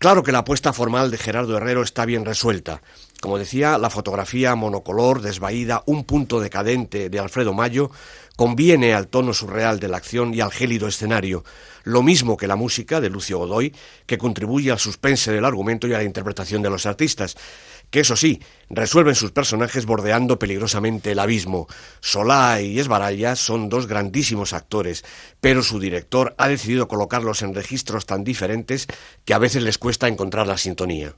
Claro 0.05 0.23
que 0.23 0.33
la 0.33 0.41
apuesta 0.41 0.75
formal 0.75 1.11
de 1.11 1.17
Gerardo 1.17 1.57
Herrero 1.57 1.81
está 1.81 2.05
bien 2.05 2.27
resuelta. 2.27 2.83
Como 3.25 3.39
decía, 3.39 3.79
la 3.79 3.89
fotografía 3.89 4.55
monocolor, 4.55 5.23
desvaída, 5.23 5.83
un 5.87 6.05
punto 6.05 6.41
decadente 6.41 7.09
de 7.09 7.19
Alfredo 7.19 7.55
Mayo, 7.55 7.91
conviene 8.37 8.93
al 8.93 9.09
tono 9.09 9.33
surreal 9.33 9.81
de 9.81 9.89
la 9.89 9.97
acción 9.97 10.35
y 10.35 10.43
al 10.43 10.53
gélido 10.53 10.89
escenario, 10.89 11.43
lo 11.85 12.03
mismo 12.03 12.37
que 12.37 12.47
la 12.47 12.57
música 12.57 13.01
de 13.01 13.09
Lucio 13.09 13.39
Godoy, 13.39 13.75
que 14.05 14.19
contribuye 14.19 14.71
al 14.71 14.79
suspense 14.79 15.33
del 15.33 15.47
argumento 15.47 15.87
y 15.87 15.95
a 15.95 15.97
la 15.97 16.05
interpretación 16.05 16.61
de 16.61 16.69
los 16.69 16.85
artistas 16.85 17.35
que 17.89 18.01
eso 18.01 18.15
sí, 18.15 18.43
resuelven 18.69 19.15
sus 19.15 19.33
personajes 19.33 19.87
bordeando 19.87 20.39
peligrosamente 20.39 21.13
el 21.13 21.19
abismo. 21.19 21.67
Solá 22.01 22.61
y 22.61 22.79
Esbaralla 22.79 23.37
son 23.37 23.71
dos 23.71 23.87
grandísimos 23.87 24.53
actores, 24.53 25.03
pero 25.41 25.63
su 25.63 25.81
director 25.81 26.35
ha 26.37 26.49
decidido 26.49 26.89
colocarlos 26.89 27.41
en 27.41 27.55
registros 27.55 28.05
tan 28.05 28.23
diferentes 28.23 28.87
que 29.25 29.33
a 29.33 29.39
veces 29.39 29.63
les 29.63 29.79
cuesta 29.79 30.09
encontrar 30.09 30.47
la 30.47 30.59
sintonía. 30.59 31.15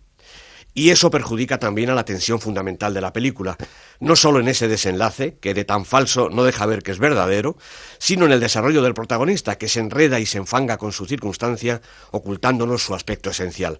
Y 0.78 0.90
eso 0.90 1.10
perjudica 1.10 1.58
también 1.58 1.88
a 1.88 1.94
la 1.94 2.04
tensión 2.04 2.38
fundamental 2.38 2.92
de 2.92 3.00
la 3.00 3.10
película, 3.10 3.56
no 3.98 4.14
solo 4.14 4.40
en 4.40 4.48
ese 4.48 4.68
desenlace, 4.68 5.38
que 5.40 5.54
de 5.54 5.64
tan 5.64 5.86
falso 5.86 6.28
no 6.28 6.44
deja 6.44 6.66
ver 6.66 6.82
que 6.82 6.92
es 6.92 6.98
verdadero, 6.98 7.56
sino 7.96 8.26
en 8.26 8.32
el 8.32 8.40
desarrollo 8.40 8.82
del 8.82 8.92
protagonista, 8.92 9.56
que 9.56 9.68
se 9.68 9.80
enreda 9.80 10.20
y 10.20 10.26
se 10.26 10.36
enfanga 10.36 10.76
con 10.76 10.92
su 10.92 11.06
circunstancia, 11.06 11.80
ocultándonos 12.10 12.84
su 12.84 12.94
aspecto 12.94 13.30
esencial. 13.30 13.78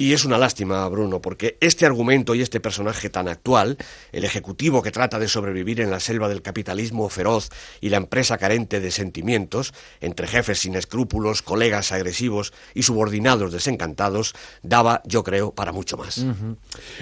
Y 0.00 0.14
es 0.14 0.24
una 0.24 0.38
lástima, 0.38 0.88
Bruno, 0.88 1.20
porque 1.20 1.58
este 1.60 1.84
argumento 1.84 2.34
y 2.34 2.40
este 2.40 2.58
personaje 2.58 3.10
tan 3.10 3.28
actual, 3.28 3.76
el 4.12 4.24
ejecutivo 4.24 4.80
que 4.80 4.90
trata 4.90 5.18
de 5.18 5.28
sobrevivir 5.28 5.78
en 5.82 5.90
la 5.90 6.00
selva 6.00 6.30
del 6.30 6.40
capitalismo 6.40 7.06
feroz 7.10 7.50
y 7.82 7.90
la 7.90 7.98
empresa 7.98 8.38
carente 8.38 8.80
de 8.80 8.92
sentimientos, 8.92 9.74
entre 10.00 10.26
jefes 10.26 10.60
sin 10.60 10.74
escrúpulos, 10.74 11.42
colegas 11.42 11.92
agresivos 11.92 12.54
y 12.72 12.84
subordinados 12.84 13.52
desencantados, 13.52 14.34
daba, 14.62 15.02
yo 15.04 15.22
creo, 15.22 15.52
para 15.54 15.70
mucho 15.70 15.98
más. 15.98 16.24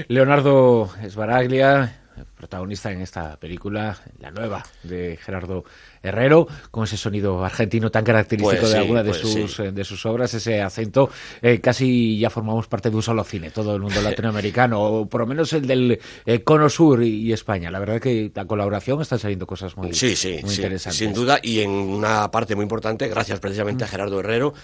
Leonardo 0.09 0.91
Sbaraglia, 1.09 2.01
protagonista 2.39 2.91
en 2.93 3.03
esta 3.03 3.37
película, 3.37 3.99
la 4.21 4.31
nueva 4.31 4.65
de 4.85 5.19
Gerardo 5.21 5.65
Herrero, 6.03 6.47
con 6.71 6.85
ese 6.85 6.97
sonido 6.97 7.45
argentino 7.45 7.91
tan 7.91 8.05
característico 8.05 8.51
Pues 8.51 8.63
de 8.63 8.69
sí, 8.69 8.77
alguna 8.77 9.03
de, 9.03 9.11
pues 9.11 9.21
sus, 9.21 9.55
sí. 9.57 9.63
eh, 9.65 9.73
de 9.73 9.85
sus 9.85 10.07
obras, 10.07 10.33
ese 10.33 10.63
acento, 10.63 11.11
eh, 11.43 11.61
casi 11.61 12.19
ya 12.19 12.31
formamos 12.31 12.69
parte 12.69 12.89
de 12.91 12.97
un 12.97 13.03
solo 13.03 13.25
cine, 13.25 13.51
todo 13.51 13.75
el 13.75 13.83
mundo 13.83 14.01
latinoamericano, 14.03 14.81
o 14.81 15.07
por 15.09 15.23
lo 15.23 15.27
menos 15.27 15.53
el 15.53 15.67
del 15.67 15.99
eh, 16.25 16.43
Cono 16.45 16.69
Sur 16.71 17.03
y, 17.03 17.23
y 17.27 17.33
España. 17.33 17.71
La 17.71 17.81
verdad 17.81 18.01
que 18.01 18.31
la 18.35 18.47
colaboración 18.47 19.03
están 19.03 19.19
saliendo 19.19 19.47
cosas 19.47 19.77
muy, 19.77 19.93
Sí, 19.93 20.15
sí, 20.17 20.39
muy 20.43 20.51
sí, 20.55 20.63
interesantes. 20.63 20.97
sin 20.99 21.13
duda, 21.13 21.41
y 21.43 21.61
en 21.61 21.71
una 21.71 22.31
parte 22.31 22.55
muy 22.55 22.63
importante, 22.63 23.09
gracias 23.09 23.41
precisamente 23.41 23.85
a 23.85 23.89
Gerardo 23.89 24.21
Herrero, 24.21 24.55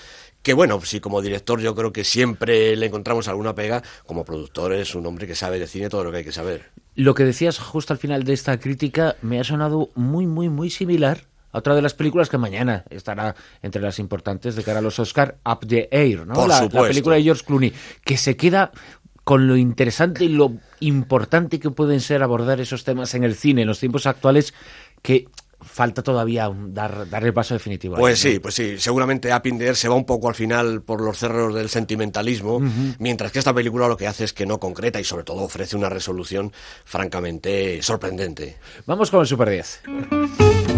que 0.42 0.52
bueno, 0.52 0.78
sí, 0.82 1.00
como 1.00 1.22
director 1.22 1.58
yo 1.60 1.74
creo 1.74 1.90
que 1.92 2.04
siempre 2.04 2.76
le 2.76 2.86
encontramos 2.86 3.28
alguna 3.28 3.54
pega, 3.54 3.82
como 4.06 4.24
productor 4.24 4.74
es 4.74 4.94
un 4.94 5.06
hombre 5.06 5.26
que 5.26 5.34
sabe 5.34 5.58
de 5.58 5.66
cine 5.66 5.88
todo 5.88 6.04
lo 6.04 6.10
que 6.12 6.18
hay 6.18 6.24
que 6.24 6.32
saber. 6.32 6.70
Lo 6.96 7.14
que 7.14 7.24
decías 7.24 7.58
justo 7.64 7.92
al 7.92 7.98
final 7.98 8.24
de 8.24 8.32
esta 8.32 8.58
crítica 8.58 9.16
me 9.22 9.40
ha 9.40 9.44
sonado 9.44 9.90
muy, 9.94 10.26
muy, 10.26 10.48
muy 10.48 10.70
similar 10.70 11.22
a 11.52 11.58
otra 11.58 11.74
de 11.74 11.82
las 11.82 11.94
películas 11.94 12.28
que 12.28 12.38
mañana 12.38 12.84
estará 12.90 13.34
entre 13.62 13.80
las 13.80 13.98
importantes 13.98 14.56
de 14.56 14.62
cara 14.62 14.80
a 14.80 14.82
los 14.82 14.98
Oscar, 14.98 15.38
Up 15.44 15.66
the 15.66 15.88
Air, 15.90 16.26
¿no? 16.26 16.34
Por 16.34 16.48
la, 16.48 16.62
la 16.62 16.82
película 16.82 17.16
de 17.16 17.22
George 17.22 17.44
Clooney, 17.44 17.72
que 18.04 18.16
se 18.16 18.36
queda 18.36 18.72
con 19.24 19.48
lo 19.48 19.56
interesante 19.56 20.24
y 20.24 20.28
lo 20.28 20.52
importante 20.80 21.58
que 21.58 21.70
pueden 21.70 22.00
ser 22.00 22.22
abordar 22.22 22.60
esos 22.60 22.84
temas 22.84 23.14
en 23.14 23.24
el 23.24 23.34
cine 23.34 23.62
en 23.62 23.68
los 23.68 23.80
tiempos 23.80 24.06
actuales, 24.06 24.52
que 25.00 25.28
falta 25.64 26.02
todavía 26.02 26.50
dar, 26.68 27.08
dar 27.08 27.24
el 27.24 27.32
paso 27.32 27.54
definitivo. 27.54 27.96
Pues 27.96 28.18
sí, 28.18 28.38
pues 28.38 28.54
sí, 28.54 28.78
seguramente 28.78 29.30
Air 29.30 29.76
se 29.76 29.88
va 29.88 29.94
un 29.94 30.04
poco 30.04 30.28
al 30.28 30.34
final 30.34 30.82
por 30.82 31.00
los 31.00 31.18
cerros 31.18 31.54
del 31.54 31.68
sentimentalismo, 31.68 32.60
mientras 32.98 33.32
que 33.32 33.38
esta 33.38 33.54
película 33.54 33.88
lo 33.88 33.96
que 33.96 34.06
hace 34.06 34.24
es 34.24 34.32
que 34.32 34.46
no 34.46 34.58
concreta 34.58 35.00
y 35.00 35.04
sobre 35.04 35.24
todo 35.24 35.42
ofrece 35.42 35.76
una 35.76 35.88
resolución 35.88 36.52
francamente 36.84 37.82
sorprendente. 37.82 38.56
Vamos 38.86 39.10
con 39.10 39.20
el 39.20 39.26
Super 39.26 39.50
10. 39.50 40.73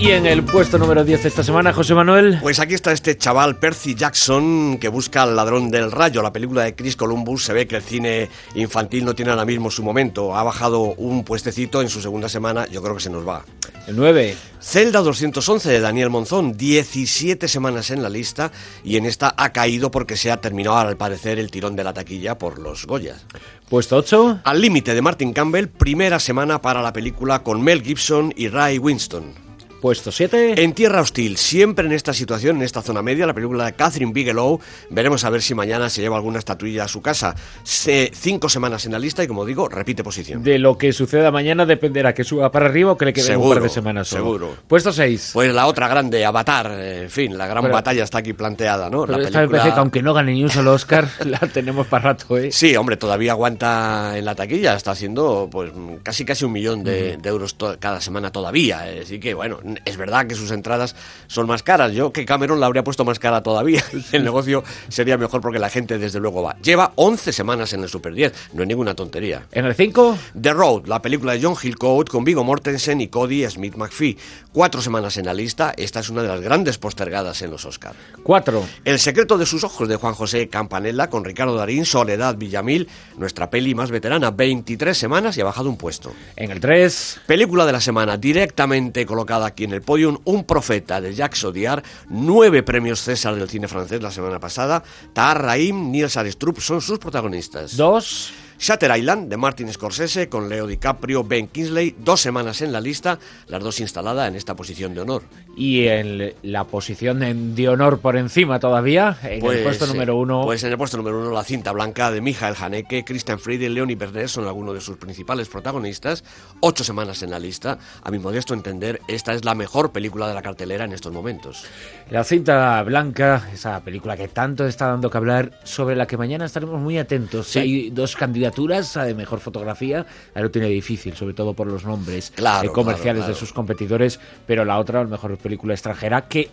Y 0.00 0.12
en 0.12 0.26
el 0.26 0.44
puesto 0.44 0.78
número 0.78 1.04
10 1.04 1.24
esta 1.24 1.42
semana, 1.42 1.72
José 1.72 1.92
Manuel. 1.92 2.38
Pues 2.40 2.60
aquí 2.60 2.72
está 2.72 2.92
este 2.92 3.18
chaval 3.18 3.58
Percy 3.58 3.96
Jackson 3.96 4.78
que 4.78 4.86
busca 4.88 5.24
al 5.24 5.34
ladrón 5.34 5.72
del 5.72 5.90
rayo. 5.90 6.22
La 6.22 6.32
película 6.32 6.62
de 6.62 6.76
Chris 6.76 6.94
Columbus 6.94 7.42
se 7.44 7.52
ve 7.52 7.66
que 7.66 7.74
el 7.74 7.82
cine 7.82 8.28
infantil 8.54 9.04
no 9.04 9.16
tiene 9.16 9.32
ahora 9.32 9.44
mismo 9.44 9.72
su 9.72 9.82
momento. 9.82 10.36
Ha 10.36 10.44
bajado 10.44 10.94
un 10.98 11.24
puestecito 11.24 11.82
en 11.82 11.88
su 11.88 12.00
segunda 12.00 12.28
semana, 12.28 12.68
yo 12.68 12.80
creo 12.80 12.94
que 12.94 13.02
se 13.02 13.10
nos 13.10 13.26
va. 13.26 13.44
El 13.88 13.96
9. 13.96 14.36
Zelda 14.62 15.00
211 15.00 15.68
de 15.68 15.80
Daniel 15.80 16.10
Monzón, 16.10 16.56
17 16.56 17.48
semanas 17.48 17.90
en 17.90 18.00
la 18.00 18.08
lista 18.08 18.52
y 18.84 18.98
en 18.98 19.04
esta 19.04 19.34
ha 19.36 19.50
caído 19.50 19.90
porque 19.90 20.16
se 20.16 20.30
ha 20.30 20.40
terminado 20.40 20.76
al 20.76 20.96
parecer 20.96 21.40
el 21.40 21.50
tirón 21.50 21.74
de 21.74 21.82
la 21.82 21.92
taquilla 21.92 22.38
por 22.38 22.60
los 22.60 22.86
Goyas. 22.86 23.26
Puesto 23.68 23.96
8. 23.96 24.42
Al 24.44 24.60
límite 24.60 24.94
de 24.94 25.02
Martin 25.02 25.32
Campbell, 25.32 25.66
primera 25.66 26.20
semana 26.20 26.60
para 26.60 26.82
la 26.82 26.92
película 26.92 27.42
con 27.42 27.62
Mel 27.62 27.82
Gibson 27.82 28.32
y 28.36 28.46
Ray 28.46 28.78
Winston. 28.78 29.47
Puesto 29.80 30.10
7. 30.10 30.60
En 30.62 30.72
Tierra 30.72 31.00
Hostil, 31.00 31.36
siempre 31.36 31.86
en 31.86 31.92
esta 31.92 32.12
situación, 32.12 32.56
en 32.56 32.62
esta 32.62 32.82
zona 32.82 33.00
media, 33.00 33.26
la 33.26 33.34
película 33.34 33.64
de 33.66 33.74
Catherine 33.74 34.12
Bigelow. 34.12 34.58
Veremos 34.90 35.22
a 35.24 35.30
ver 35.30 35.40
si 35.40 35.54
mañana 35.54 35.88
se 35.88 36.00
lleva 36.00 36.16
alguna 36.16 36.40
estatuilla 36.40 36.82
a 36.84 36.88
su 36.88 37.00
casa. 37.00 37.36
Se- 37.62 38.10
cinco 38.12 38.48
semanas 38.48 38.86
en 38.86 38.92
la 38.92 38.98
lista 38.98 39.22
y, 39.22 39.28
como 39.28 39.44
digo, 39.44 39.68
repite 39.68 40.02
posición. 40.02 40.42
De 40.42 40.58
lo 40.58 40.76
que 40.76 40.92
suceda 40.92 41.30
mañana 41.30 41.64
dependerá 41.64 42.12
que 42.12 42.24
suba 42.24 42.50
para 42.50 42.66
arriba 42.66 42.90
o 42.92 42.96
que 42.98 43.04
le 43.04 43.12
quede 43.12 43.26
un 43.26 43.42
Seguro, 43.42 43.54
par 43.54 43.62
de 43.62 43.68
semanas. 43.68 44.08
solo. 44.08 44.22
seguro. 44.24 44.56
Puesto 44.66 44.92
6. 44.92 45.30
Pues 45.32 45.54
la 45.54 45.66
otra 45.68 45.86
grande, 45.86 46.24
Avatar, 46.24 46.72
eh, 46.74 47.02
en 47.04 47.10
fin, 47.10 47.38
la 47.38 47.46
gran 47.46 47.62
Pero- 47.62 47.74
batalla 47.74 48.02
está 48.02 48.18
aquí 48.18 48.32
planteada, 48.32 48.90
¿no? 48.90 49.06
Pero 49.06 49.18
La 49.18 49.24
esta 49.28 49.38
película- 49.38 49.62
que 49.62 49.70
aunque 49.78 50.02
no 50.02 50.12
gane 50.12 50.32
ni 50.32 50.42
un 50.42 50.50
solo 50.50 50.72
Oscar, 50.72 51.08
la 51.24 51.38
tenemos 51.38 51.86
para 51.86 52.02
rato, 52.14 52.36
¿eh? 52.36 52.50
Sí, 52.50 52.74
hombre, 52.74 52.96
todavía 52.96 53.30
aguanta 53.30 54.18
en 54.18 54.24
la 54.24 54.34
taquilla, 54.34 54.74
está 54.74 54.90
haciendo 54.90 55.48
pues 55.50 55.70
casi 56.02 56.24
casi 56.24 56.44
un 56.44 56.50
millón 56.52 56.82
de, 56.82 57.16
de 57.16 57.28
euros 57.28 57.54
cada 57.78 58.00
semana 58.00 58.32
todavía. 58.32 58.84
Así 59.02 59.20
que 59.20 59.34
bueno, 59.34 59.60
es 59.84 59.96
verdad 59.96 60.26
que 60.26 60.34
sus 60.34 60.50
entradas 60.50 60.94
son 61.26 61.46
más 61.46 61.62
caras. 61.62 61.92
Yo 61.92 62.12
que 62.12 62.24
Cameron 62.24 62.60
la 62.60 62.66
habría 62.66 62.84
puesto 62.84 63.04
más 63.04 63.18
cara 63.18 63.42
todavía. 63.42 63.84
El 64.12 64.24
negocio 64.24 64.64
sería 64.88 65.16
mejor 65.16 65.40
porque 65.40 65.58
la 65.58 65.70
gente 65.70 65.98
desde 65.98 66.20
luego 66.20 66.42
va. 66.42 66.56
Lleva 66.62 66.92
11 66.96 67.32
semanas 67.32 67.72
en 67.72 67.82
el 67.82 67.88
Super 67.88 68.14
10, 68.14 68.50
no 68.54 68.62
es 68.62 68.68
ninguna 68.68 68.94
tontería. 68.94 69.46
En 69.52 69.64
el 69.64 69.74
5. 69.74 70.18
The 70.40 70.52
Road, 70.52 70.86
la 70.86 71.02
película 71.02 71.32
de 71.32 71.42
John 71.42 71.56
Hillcoat 71.60 72.08
con 72.08 72.24
Viggo 72.24 72.44
Mortensen 72.44 73.00
y 73.00 73.08
Cody 73.08 73.48
Smith 73.48 73.76
McPhee. 73.76 74.18
Cuatro 74.52 74.80
semanas 74.80 75.16
en 75.16 75.26
la 75.26 75.34
lista, 75.34 75.72
esta 75.76 76.00
es 76.00 76.08
una 76.08 76.22
de 76.22 76.28
las 76.28 76.40
grandes 76.40 76.78
postergadas 76.78 77.42
en 77.42 77.50
los 77.50 77.64
Oscars. 77.64 77.96
4. 78.22 78.64
El 78.84 78.98
secreto 78.98 79.38
de 79.38 79.46
sus 79.46 79.64
ojos 79.64 79.88
de 79.88 79.96
Juan 79.96 80.14
José 80.14 80.48
Campanella 80.48 81.08
con 81.08 81.24
Ricardo 81.24 81.54
Darín, 81.56 81.84
Soledad 81.84 82.36
Villamil, 82.36 82.88
nuestra 83.16 83.50
peli 83.50 83.74
más 83.74 83.90
veterana, 83.90 84.30
23 84.30 84.96
semanas 84.96 85.36
y 85.36 85.40
ha 85.40 85.44
bajado 85.44 85.68
un 85.68 85.76
puesto. 85.76 86.12
En 86.36 86.50
el 86.50 86.60
3. 86.60 87.20
Película 87.26 87.66
de 87.66 87.72
la 87.72 87.80
semana, 87.80 88.16
directamente 88.16 89.06
colocada 89.06 89.54
aquí 89.58 89.64
en 89.64 89.72
el 89.72 89.82
podium, 89.82 90.18
Un 90.24 90.44
profeta 90.44 91.00
de 91.00 91.12
Jacques 91.12 91.42
Audiard, 91.42 91.82
nueve 92.10 92.62
premios 92.62 93.00
César 93.00 93.34
del 93.34 93.48
cine 93.48 93.66
francés 93.66 94.00
la 94.00 94.12
semana 94.12 94.38
pasada, 94.38 94.84
Tahar 95.12 95.42
Rahim, 95.42 95.90
Niels 95.90 96.16
Arestrup 96.16 96.60
son 96.60 96.80
sus 96.80 97.00
protagonistas. 97.00 97.76
2. 97.76 98.32
Shutter 98.58 98.90
Island 98.96 99.30
de 99.30 99.36
Martin 99.36 99.72
Scorsese 99.72 100.28
con 100.28 100.48
Leo 100.48 100.66
DiCaprio, 100.66 101.22
Ben 101.22 101.46
Kingsley, 101.46 101.94
dos 101.98 102.20
semanas 102.20 102.60
en 102.60 102.72
la 102.72 102.80
lista, 102.80 103.18
las 103.46 103.62
dos 103.62 103.78
instaladas 103.78 104.28
en 104.28 104.34
esta 104.34 104.56
posición 104.56 104.94
de 104.94 105.00
honor. 105.00 105.22
Y 105.56 105.86
en 105.86 106.34
la 106.42 106.64
posición 106.64 107.54
de 107.54 107.68
honor 107.68 108.00
por 108.00 108.16
encima 108.16 108.58
todavía, 108.58 109.16
en 109.22 109.44
el 109.44 109.62
puesto 109.62 109.84
eh, 109.84 109.88
número 109.88 110.16
1. 110.16 110.42
Pues 110.42 110.64
en 110.64 110.72
el 110.72 110.78
puesto 110.78 110.96
número 110.96 111.20
uno, 111.20 111.30
la 111.30 111.44
cinta 111.44 111.72
blanca 111.72 112.10
de 112.10 112.20
Michael 112.20 112.56
Haneke, 112.60 113.04
Christian 113.04 113.38
Friede, 113.38 113.68
Leonie 113.68 113.94
Bernet 113.94 114.28
son 114.28 114.46
algunos 114.46 114.74
de 114.74 114.80
sus 114.80 114.96
principales 114.96 115.48
protagonistas. 115.48 116.24
Ocho 116.60 116.82
semanas 116.82 117.22
en 117.22 117.30
la 117.30 117.38
lista. 117.38 117.78
A 118.02 118.10
mi 118.10 118.18
modesto 118.18 118.54
entender, 118.54 119.00
esta 119.06 119.34
es 119.34 119.44
la 119.44 119.54
mejor 119.54 119.92
película 119.92 120.26
de 120.26 120.34
la 120.34 120.42
cartelera 120.42 120.84
en 120.84 120.92
estos 120.92 121.12
momentos. 121.12 121.64
La 122.10 122.24
cinta 122.24 122.82
blanca, 122.84 123.50
esa 123.52 123.80
película 123.84 124.16
que 124.16 124.28
tanto 124.28 124.66
está 124.66 124.86
dando 124.86 125.10
que 125.10 125.18
hablar, 125.18 125.50
sobre 125.62 125.94
la 125.94 126.06
que 126.06 126.16
mañana 126.16 126.46
estaremos 126.46 126.80
muy 126.80 126.96
atentos. 126.96 127.48
Sí. 127.48 127.58
Hay 127.58 127.90
dos 127.90 128.16
candidaturas 128.16 128.96
a 128.96 129.04
de 129.04 129.14
mejor 129.14 129.40
fotografía, 129.40 130.06
ahí 130.34 130.42
lo 130.42 130.50
tiene 130.50 130.68
difícil, 130.68 131.14
sobre 131.14 131.34
todo 131.34 131.52
por 131.52 131.66
los 131.66 131.84
nombres 131.84 132.32
Claro, 132.34 132.70
eh, 132.70 132.72
comerciales 132.72 133.24
claro, 133.24 133.34
de 133.34 133.38
sus 133.38 133.52
competidores, 133.52 134.18
pero 134.46 134.64
la 134.64 134.78
otra, 134.78 135.02
la 135.02 135.08
mejor 135.08 135.36
película 135.36 135.74
extranjera, 135.74 136.28
que 136.28 136.48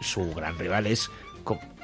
su 0.00 0.32
gran 0.32 0.58
rival 0.58 0.86
es 0.86 1.10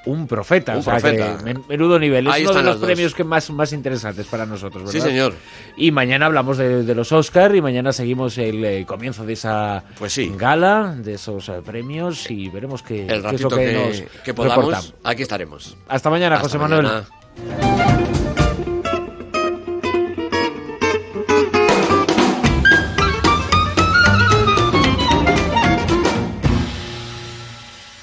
un 0.06 0.26
profeta. 0.26 0.72
Un 0.72 0.78
o 0.78 0.82
sea, 0.82 0.98
profeta. 0.98 1.38
que 1.38 1.44
men- 1.44 1.62
menudo 1.68 1.98
nivel. 1.98 2.26
Es 2.28 2.40
uno 2.42 2.54
de 2.54 2.62
los 2.62 2.80
dos. 2.80 2.86
premios 2.86 3.14
que 3.14 3.24
más, 3.24 3.48
más 3.50 3.72
interesantes 3.72 4.26
para 4.26 4.44
nosotros, 4.46 4.84
¿verdad? 4.84 4.92
Sí, 4.92 5.00
señor. 5.00 5.34
Y 5.76 5.90
mañana 5.90 6.26
hablamos 6.26 6.58
de, 6.58 6.82
de 6.82 6.94
los 6.94 7.10
Oscar 7.12 7.54
y 7.56 7.62
mañana 7.62 7.92
seguimos 7.92 8.36
el 8.38 8.64
eh, 8.64 8.84
comienzo 8.86 9.24
de 9.24 9.32
esa 9.32 9.82
Pues 9.98 10.12
sí. 10.12 10.32
gala, 10.36 10.94
de 10.98 11.14
esos 11.14 11.48
eh, 11.48 11.60
premios 11.64 12.30
y 12.30 12.48
veremos 12.48 12.82
qué, 12.82 13.06
El 13.06 13.22
qué 13.22 13.34
es 13.36 13.40
lo 13.40 13.48
que, 13.50 13.56
que, 13.56 13.72
nos 14.12 14.22
que 14.24 14.34
podamos, 14.34 14.94
aquí 15.04 15.22
estaremos. 15.22 15.76
Hasta 15.88 16.10
mañana, 16.10 16.36
Hasta 16.36 16.48
José 16.48 16.58
Manuel. 16.58 16.88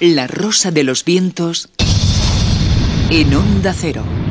La 0.00 0.26
rosa 0.26 0.70
de 0.72 0.82
los 0.82 1.04
vientos 1.04 1.68
en 3.14 3.34
onda 3.34 3.74
cero. 3.74 4.21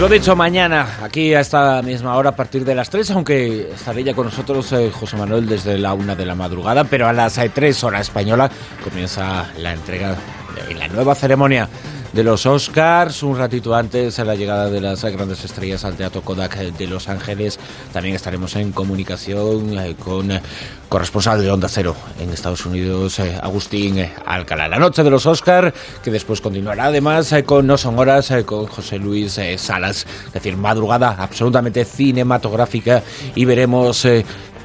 Pues 0.00 0.10
lo 0.10 0.16
dicho, 0.18 0.34
mañana, 0.34 0.96
aquí 1.02 1.34
a 1.34 1.40
esta 1.40 1.82
misma 1.82 2.16
hora, 2.16 2.30
a 2.30 2.34
partir 2.34 2.64
de 2.64 2.74
las 2.74 2.88
3, 2.88 3.10
aunque 3.10 3.70
estaré 3.74 4.02
ya 4.02 4.14
con 4.14 4.24
nosotros 4.24 4.72
eh, 4.72 4.90
José 4.90 5.18
Manuel 5.18 5.46
desde 5.46 5.76
la 5.76 5.92
una 5.92 6.16
de 6.16 6.24
la 6.24 6.34
madrugada, 6.34 6.84
pero 6.84 7.06
a 7.06 7.12
las 7.12 7.36
eh, 7.36 7.50
3 7.52 7.84
hora 7.84 8.00
española 8.00 8.50
comienza 8.82 9.50
la 9.58 9.74
entrega 9.74 10.16
de 10.54 10.74
la 10.74 10.88
nueva 10.88 11.14
ceremonia 11.14 11.68
de 12.12 12.24
los 12.24 12.44
Oscars, 12.44 13.22
un 13.22 13.38
ratito 13.38 13.74
antes 13.74 14.16
de 14.16 14.24
la 14.24 14.34
llegada 14.34 14.68
de 14.68 14.80
las 14.80 15.04
grandes 15.04 15.44
estrellas 15.44 15.84
al 15.84 15.94
Teatro 15.94 16.22
Kodak 16.22 16.56
eh, 16.56 16.72
de 16.76 16.86
Los 16.86 17.08
Ángeles. 17.08 17.58
También 17.92 18.16
estaremos 18.16 18.56
en 18.56 18.72
comunicación 18.72 19.78
eh, 19.78 19.94
con 19.96 20.32
eh, 20.32 20.42
corresponsal 20.88 21.40
de 21.40 21.50
Onda 21.50 21.68
Cero 21.68 21.94
en 22.18 22.30
Estados 22.30 22.66
Unidos, 22.66 23.20
Agustín 23.20 24.04
Alcalá. 24.26 24.66
La 24.68 24.78
noche 24.78 25.04
de 25.04 25.10
los 25.10 25.24
Oscar, 25.26 25.72
que 26.02 26.10
después 26.10 26.40
continuará 26.40 26.86
además 26.86 27.32
con 27.46 27.66
No 27.66 27.78
Son 27.78 27.98
Horas, 27.98 28.32
con 28.44 28.66
José 28.66 28.98
Luis 28.98 29.38
Salas. 29.56 30.06
Es 30.26 30.32
decir, 30.32 30.56
madrugada 30.56 31.16
absolutamente 31.18 31.84
cinematográfica 31.84 33.04
y 33.36 33.44
veremos 33.44 34.04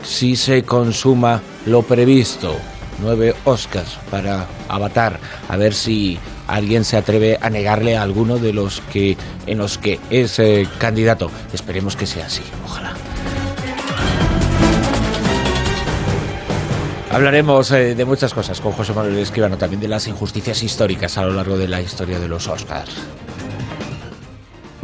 si 0.04 0.36
se 0.36 0.64
consuma 0.64 1.42
lo 1.68 1.84
previsto. 1.84 2.56
Nueve 3.00 3.36
Oscars 3.44 4.00
para 4.10 4.48
Avatar. 4.70 5.20
A 5.50 5.58
ver 5.58 5.74
si 5.74 6.18
alguien 6.48 6.84
se 6.84 6.98
atreve 6.98 7.38
a 7.42 7.50
negarle 7.50 7.98
a 7.98 8.02
alguno 8.02 8.38
de 8.38 8.54
los 8.54 8.82
que 8.92 9.18
en 9.48 9.58
los 9.58 9.78
que 9.78 10.00
es 10.10 10.40
eh, 10.40 10.68
candidato. 10.78 11.32
Esperemos 11.54 11.96
que 11.96 12.06
sea 12.06 12.26
así. 12.26 12.44
Ojalá. 12.66 12.94
Hablaremos 17.12 17.72
eh, 17.72 17.96
de 17.96 18.04
muchas 18.04 18.34
cosas 18.34 18.60
con 18.60 18.74
José 18.74 18.94
Manuel 18.94 19.18
Escribano, 19.20 19.58
también 19.58 19.80
de 19.80 19.88
las 19.88 20.08
injusticias 20.08 20.62
históricas 20.64 21.18
a 21.18 21.24
lo 21.24 21.34
largo 21.34 21.58
de 21.58 21.70
la 21.70 21.82
historia 21.82 22.20
de 22.20 22.28
los 22.28 22.48
Oscars. 22.48 22.92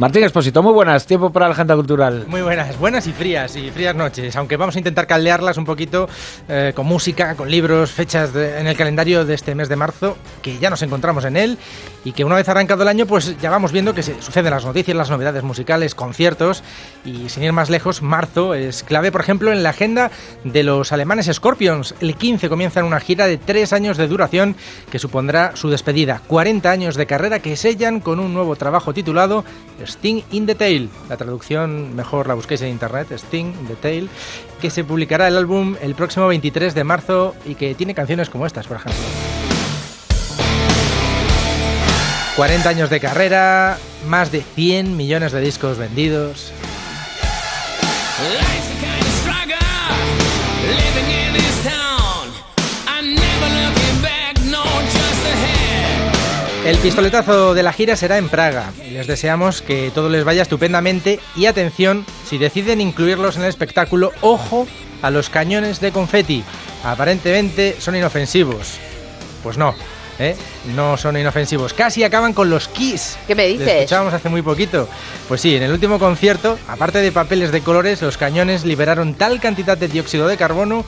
Martín 0.02 0.24
Expósito, 0.24 0.64
muy 0.64 0.72
buenas. 0.72 1.06
Tiempo 1.06 1.30
para 1.30 1.46
la 1.46 1.52
agenda 1.52 1.76
cultural. 1.76 2.24
Muy 2.26 2.42
buenas, 2.42 2.76
buenas 2.76 3.06
y 3.06 3.12
frías, 3.12 3.54
y 3.54 3.70
frías 3.70 3.94
noches, 3.94 4.34
aunque 4.34 4.56
vamos 4.56 4.74
a 4.74 4.78
intentar 4.78 5.06
caldearlas 5.06 5.58
un 5.58 5.64
poquito 5.64 6.08
eh, 6.48 6.72
con 6.74 6.86
música, 6.86 7.36
con 7.36 7.48
libros, 7.48 7.92
fechas 7.92 8.34
en 8.34 8.66
el 8.66 8.76
calendario 8.76 9.24
de 9.24 9.34
este 9.34 9.54
mes 9.54 9.68
de 9.68 9.76
marzo, 9.76 10.18
que 10.42 10.58
ya 10.58 10.70
nos 10.70 10.82
encontramos 10.82 11.24
en 11.24 11.36
él, 11.36 11.56
y 12.04 12.10
que 12.10 12.24
una 12.24 12.34
vez 12.34 12.48
arrancado 12.48 12.82
el 12.82 12.88
año, 12.88 13.06
pues 13.06 13.38
ya 13.40 13.48
vamos 13.48 13.70
viendo 13.70 13.94
que 13.94 14.02
se 14.02 14.20
suceden 14.20 14.50
las 14.50 14.64
noticias, 14.64 14.96
las 14.96 15.08
novedades 15.08 15.44
musicales, 15.44 15.94
conciertos, 15.94 16.64
y 17.04 17.28
sin 17.28 17.44
ir 17.44 17.52
más 17.52 17.70
lejos, 17.70 18.02
marzo 18.02 18.54
es 18.54 18.82
clave, 18.82 19.12
por 19.12 19.20
ejemplo, 19.20 19.52
en 19.52 19.62
la 19.62 19.70
agenda 19.70 20.10
de 20.42 20.64
los 20.64 20.90
alemanes 20.90 21.30
Scorpions. 21.32 21.94
El 22.00 22.16
15 22.16 22.48
comienzan 22.48 22.86
una 22.86 22.98
gira 22.98 23.28
de 23.28 23.38
tres 23.38 23.72
años 23.72 23.98
de 23.98 24.08
duración 24.08 24.56
que 24.90 24.98
supondrá 24.98 25.54
su 25.54 25.70
despedida. 25.70 26.20
40 26.26 26.68
años 26.68 26.96
de 26.96 27.06
carrera 27.06 27.38
que 27.38 27.56
sellan 27.56 28.00
con 28.00 28.18
un 28.18 28.34
nuevo 28.34 28.56
trabajo 28.56 28.92
titulado 28.92 29.44
Sting 29.92 30.22
in 30.32 30.46
the 30.46 30.54
Tail. 30.54 30.90
La 31.08 31.16
traducción 31.16 31.94
mejor 31.94 32.26
la 32.26 32.34
busquéis 32.34 32.62
en 32.62 32.68
internet, 32.68 33.12
Sting 33.12 33.46
in 33.60 33.66
the 33.66 33.76
Tail, 33.76 34.08
que 34.60 34.70
se 34.70 34.84
publicará 34.84 35.28
el 35.28 35.36
álbum 35.36 35.76
el 35.80 35.94
próximo 35.94 36.26
23 36.28 36.74
de 36.74 36.84
marzo 36.84 37.34
y 37.44 37.54
que 37.54 37.74
tiene 37.74 37.94
canciones 37.94 38.30
como 38.30 38.46
estas, 38.46 38.66
por 38.66 38.78
ejemplo. 38.78 39.02
40 42.36 42.68
años 42.68 42.88
de 42.88 42.98
carrera, 42.98 43.78
más 44.08 44.32
de 44.32 44.40
100 44.40 44.96
millones 44.96 45.32
de 45.32 45.40
discos 45.40 45.76
vendidos. 45.76 46.52
El 56.64 56.76
pistoletazo 56.78 57.54
de 57.54 57.62
la 57.64 57.72
gira 57.72 57.96
será 57.96 58.18
en 58.18 58.28
Praga. 58.28 58.72
Les 58.92 59.08
deseamos 59.08 59.62
que 59.62 59.90
todo 59.92 60.08
les 60.08 60.22
vaya 60.24 60.42
estupendamente 60.42 61.18
y 61.34 61.46
atención, 61.46 62.06
si 62.28 62.38
deciden 62.38 62.80
incluirlos 62.80 63.36
en 63.36 63.42
el 63.42 63.48
espectáculo, 63.48 64.12
ojo 64.20 64.68
a 65.02 65.10
los 65.10 65.28
cañones 65.28 65.80
de 65.80 65.90
confeti. 65.90 66.44
Aparentemente 66.84 67.76
son 67.80 67.96
inofensivos. 67.96 68.74
Pues 69.42 69.58
no, 69.58 69.74
¿eh? 70.20 70.36
no 70.76 70.96
son 70.96 71.16
inofensivos. 71.16 71.74
Casi 71.74 72.04
acaban 72.04 72.32
con 72.32 72.48
los 72.48 72.68
Kiss. 72.68 73.18
¿Qué 73.26 73.34
me 73.34 73.48
Lo 73.48 73.58
dices? 73.58 73.68
escuchábamos 73.68 74.14
hace 74.14 74.28
muy 74.28 74.42
poquito. 74.42 74.88
Pues 75.26 75.40
sí, 75.40 75.56
en 75.56 75.64
el 75.64 75.72
último 75.72 75.98
concierto, 75.98 76.60
aparte 76.68 76.98
de 77.00 77.10
papeles 77.10 77.50
de 77.50 77.60
colores, 77.62 78.02
los 78.02 78.16
cañones 78.16 78.64
liberaron 78.64 79.14
tal 79.14 79.40
cantidad 79.40 79.76
de 79.76 79.88
dióxido 79.88 80.28
de 80.28 80.36
carbono 80.36 80.84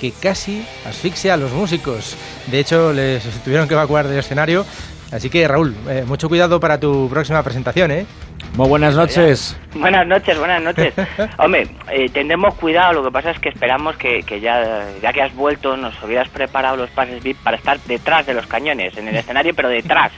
que 0.00 0.10
casi 0.12 0.64
asfixia 0.86 1.34
a 1.34 1.36
los 1.36 1.52
músicos. 1.52 2.14
De 2.46 2.60
hecho, 2.60 2.94
les 2.94 3.22
tuvieron 3.44 3.68
que 3.68 3.74
evacuar 3.74 4.08
del 4.08 4.20
escenario. 4.20 4.64
Así 5.10 5.30
que, 5.30 5.48
Raúl, 5.48 5.74
eh, 5.88 6.04
mucho 6.06 6.28
cuidado 6.28 6.60
para 6.60 6.78
tu 6.78 7.08
próxima 7.08 7.42
presentación, 7.42 7.90
¿eh? 7.90 8.06
Muy 8.54 8.68
buenas 8.68 8.94
noches. 8.94 9.58
Buenas 9.74 10.06
noches, 10.06 10.38
buenas 10.38 10.62
noches. 10.62 10.92
Hombre, 11.38 11.68
eh, 11.90 12.08
tendremos 12.10 12.54
cuidado, 12.54 12.92
lo 12.94 13.04
que 13.04 13.10
pasa 13.10 13.30
es 13.30 13.38
que 13.38 13.48
esperamos 13.48 13.96
que, 13.96 14.22
que 14.22 14.40
ya, 14.40 14.86
ya 15.00 15.12
que 15.12 15.22
has 15.22 15.34
vuelto 15.34 15.76
nos 15.76 15.94
hubieras 16.02 16.28
preparado 16.28 16.76
los 16.76 16.90
pases 16.90 17.22
VIP 17.22 17.38
para 17.42 17.56
estar 17.56 17.80
detrás 17.80 18.26
de 18.26 18.34
los 18.34 18.46
cañones, 18.46 18.96
en 18.98 19.08
el 19.08 19.16
escenario, 19.16 19.54
pero 19.54 19.68
detrás. 19.68 20.12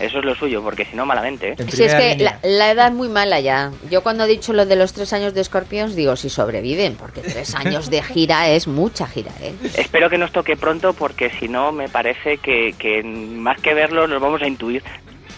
Eso 0.00 0.18
es 0.18 0.24
lo 0.24 0.34
suyo, 0.34 0.62
porque 0.62 0.86
si 0.86 0.96
no, 0.96 1.04
malamente. 1.04 1.52
¿eh? 1.52 1.56
Si 1.70 1.84
es 1.84 1.94
que 1.94 2.16
la, 2.16 2.38
la 2.42 2.70
edad 2.70 2.88
es 2.88 2.94
muy 2.94 3.08
mala 3.08 3.38
ya. 3.40 3.70
Yo 3.90 4.02
cuando 4.02 4.24
he 4.24 4.28
dicho 4.28 4.52
lo 4.52 4.64
de 4.64 4.76
los 4.76 4.92
tres 4.92 5.12
años 5.12 5.34
de 5.34 5.44
Scorpions, 5.44 5.94
digo 5.94 6.16
si 6.16 6.30
sobreviven, 6.30 6.96
porque 6.96 7.20
tres 7.20 7.54
años 7.54 7.90
de 7.90 8.02
gira 8.02 8.48
es 8.48 8.66
mucha 8.66 9.06
gira, 9.06 9.32
¿eh? 9.40 9.54
Espero 9.76 10.08
que 10.08 10.18
nos 10.18 10.32
toque 10.32 10.56
pronto, 10.56 10.94
porque 10.94 11.30
si 11.38 11.48
no, 11.48 11.70
me 11.70 11.88
parece 11.88 12.38
que, 12.38 12.74
que 12.78 13.02
más 13.02 13.60
que 13.60 13.74
verlo, 13.74 14.06
nos 14.06 14.20
vamos 14.20 14.40
a 14.42 14.46
intuir. 14.46 14.82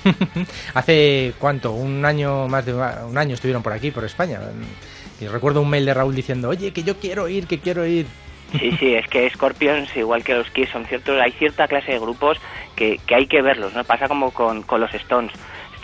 Hace 0.75 1.35
cuánto, 1.39 1.73
un 1.73 2.05
año, 2.05 2.49
más 2.49 2.65
de 2.67 2.75
un 2.75 3.19
año 3.19 3.35
estuvieron 3.35 3.63
por 3.63 3.73
aquí, 3.73 3.91
por 3.91 4.05
España. 4.05 4.41
Y 5.21 5.27
recuerdo 5.27 5.61
un 5.61 5.71
mail 5.71 5.87
de 5.87 5.95
Raúl 5.95 6.15
diciendo, 6.15 6.49
oye, 6.49 6.73
que 6.73 6.83
yo 6.83 6.97
quiero 6.97 7.29
ir, 7.29 7.47
que 7.47 7.61
quiero 7.61 7.87
ir. 7.87 8.07
Sí, 8.59 8.71
sí, 8.79 8.95
es 8.95 9.07
que 9.09 9.29
Scorpions, 9.31 9.95
igual 9.97 10.23
que 10.25 10.35
los 10.35 10.49
Kiss, 10.51 10.69
son 10.71 10.85
ciertos, 10.87 11.21
hay 11.21 11.33
cierta 11.33 11.67
clase 11.69 11.93
de 11.93 11.99
grupos 11.99 12.39
que, 12.77 12.99
que 13.07 13.15
hay 13.15 13.27
que 13.27 13.43
verlos, 13.43 13.73
¿no? 13.75 13.85
Pasa 13.85 14.09
como 14.09 14.31
con, 14.31 14.63
con 14.63 14.81
los 14.81 14.93
Stones. 14.95 15.33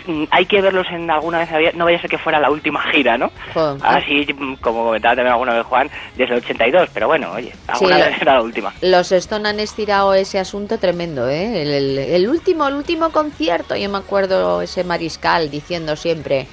Mm, 0.07 0.25
Hay 0.31 0.47
que 0.47 0.63
verlos 0.63 0.87
en 0.91 1.11
alguna 1.11 1.39
vez, 1.41 1.51
había- 1.53 1.73
no 1.73 1.85
vaya 1.85 1.99
a 1.99 2.01
ser 2.01 2.09
que 2.09 2.19
fuera 2.19 2.39
la 2.41 2.51
última 2.51 2.81
gira, 2.93 3.19
¿no? 3.19 3.31
Así 3.83 4.27
como 4.61 4.85
comentaba 4.85 5.17
también 5.17 5.33
alguna 5.33 5.55
vez 5.55 5.67
Juan, 5.67 5.91
desde 6.17 6.35
el 6.35 6.39
82, 6.41 6.89
pero 6.95 7.09
bueno, 7.09 7.33
oye, 7.33 7.53
alguna 7.67 7.97
Sí, 7.97 8.03
vez 8.03 8.23
era 8.23 8.35
la 8.35 8.43
última. 8.43 8.73
Los 8.81 9.13
Stone 9.13 9.49
han 9.49 9.61
estirado 9.61 10.15
ese 10.15 10.39
asunto 10.39 10.79
tremendo, 10.79 11.29
¿eh? 11.29 11.63
El, 11.63 11.71
el- 11.73 11.99
el 11.99 12.29
último, 12.29 12.67
el 12.69 12.75
último 12.75 13.11
concierto, 13.11 13.77
yo 13.77 13.89
me 13.91 13.99
acuerdo 13.99 14.63
ese 14.63 14.85
mariscal 14.85 15.51
diciendo 15.51 15.97
siempre, 15.97 16.47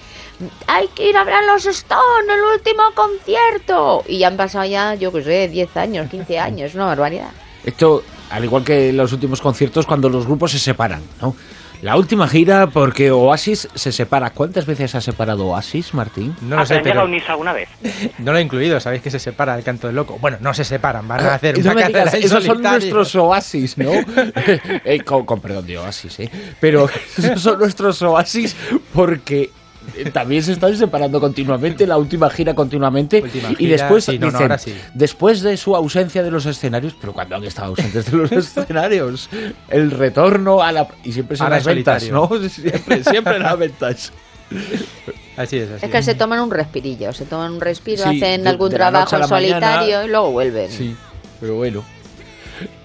hay 0.67 0.88
que 0.89 1.10
ir 1.10 1.17
a 1.17 1.24
ver 1.24 1.34
a 1.36 1.41
los 1.41 1.65
Stone, 1.65 2.34
el 2.34 2.58
último 2.58 2.84
concierto. 2.93 4.04
Y 4.08 4.19
ya 4.19 4.28
han 4.28 4.38
pasado 4.38 4.65
ya, 4.65 4.95
yo 4.95 5.12
qué 5.12 5.24
sé, 5.24 5.48
10 5.48 5.78
años, 5.78 6.10
15 6.10 6.39
años, 6.39 6.76
una 6.76 6.86
barbaridad. 6.86 7.30
Esto, 7.63 8.04
al 8.30 8.43
igual 8.43 8.63
que 8.63 8.93
los 8.93 9.12
últimos 9.13 9.41
conciertos, 9.41 9.86
cuando 9.86 10.10
los 10.10 10.26
grupos 10.26 10.52
se 10.52 10.60
separan, 10.60 11.02
¿no? 11.21 11.36
La 11.82 11.98
última 11.98 12.28
gira, 12.28 12.67
porque 12.67 13.12
Oasis 13.12 13.67
se 13.76 13.91
separa. 13.91 14.30
¿Cuántas 14.32 14.65
veces 14.65 14.95
ha 14.95 15.02
separado 15.02 15.45
Oasis, 15.48 15.93
Martín? 15.93 16.36
No 16.41 16.56
lo 16.56 16.65
sé, 16.65 16.80
¿pero 16.80 16.80
han 16.80 16.84
llegado 16.84 17.00
a 17.00 17.04
pero 17.04 17.06
unirse 17.06 17.32
alguna 17.32 17.54
vez? 17.54 17.69
no 18.17 18.32
lo 18.32 18.38
he 18.38 18.41
incluido. 18.41 18.80
Sabéis 18.80 19.04
que 19.04 19.12
se 19.12 19.19
separa 19.19 19.56
el 19.58 19.63
canto 19.63 19.88
del 19.88 19.95
loco. 19.95 20.17
Bueno, 20.19 20.38
no 20.39 20.54
se 20.54 20.63
separan, 20.63 21.06
van 21.08 21.19
a 21.19 21.34
Ah, 21.34 21.36
hacer 21.36 21.58
no 21.58 21.63
una 21.65 21.74
me 21.74 21.82
carrera 21.82 22.00
digas, 22.06 22.13
en 22.15 22.24
esos 22.24 22.43
son 22.45 22.62
nuestros 22.62 23.13
oasis, 23.15 23.78
¿no? 23.78 23.91
Eh, 24.86 25.02
con, 25.06 25.26
con 25.26 25.41
perdón 25.41 25.67
de 25.67 25.78
oasis, 25.78 26.21
¿eh? 26.21 26.32
Pero 26.62 26.88
esos 27.17 27.41
son 27.41 27.60
nuestros 27.60 28.02
oasis 28.02 28.56
porque 28.93 29.52
también 30.13 30.43
se 30.43 30.54
están 30.54 30.76
separando 30.76 31.19
continuamente, 31.19 31.86
la 31.88 31.98
última 31.98 32.30
gira 32.30 32.54
continuamente. 32.54 33.21
Última 33.21 33.50
y 33.58 33.67
después, 33.67 34.06
sí, 34.06 34.19
no, 34.19 34.28
no, 34.28 34.32
dicen, 34.32 34.41
ahora 34.43 34.58
sí. 34.58 34.74
después 34.93 35.41
de 35.41 35.58
su 35.58 35.76
ausencia 35.76 36.24
de 36.24 36.32
los 36.32 36.45
escenarios, 36.45 36.95
pero 37.00 37.13
cuando 37.13 37.36
han 37.36 37.43
estado 37.43 37.67
ausentes 37.69 38.12
de 38.12 38.17
los 38.17 38.32
escenarios, 38.32 39.30
el 39.69 39.91
retorno 39.91 40.62
a 40.62 40.71
la. 40.71 40.88
Y 41.04 41.12
siempre 41.12 41.38
son 41.38 41.50
las 41.50 41.65
en 41.67 41.76
ventas, 41.76 42.10
¿no? 42.10 42.30
Siempre, 42.50 43.04
siempre 43.04 43.39
las 43.39 43.58
ventas. 43.58 44.12
Así 45.38 45.58
es, 45.58 45.69
así 45.71 45.86
Es 45.86 45.91
que 45.91 46.04
se 46.04 46.15
toman 46.15 46.39
un 46.39 46.52
respirillo, 46.52 47.12
se 47.13 47.26
toman 47.26 47.54
un 47.54 47.62
respiro, 47.62 48.04
Sí, 48.04 48.21
hacen 48.21 48.43
de- 48.43 48.50
algún 48.50 48.69
de 48.69 48.76
trabajo 48.76 49.17
la 49.17 49.28
solitario 49.28 49.80
mañana. 49.80 50.06
y 50.06 50.08
luego 50.10 50.32
vuelven. 50.32 50.71
Sí, 50.71 50.95
pero 51.39 51.56
bueno. 51.56 51.84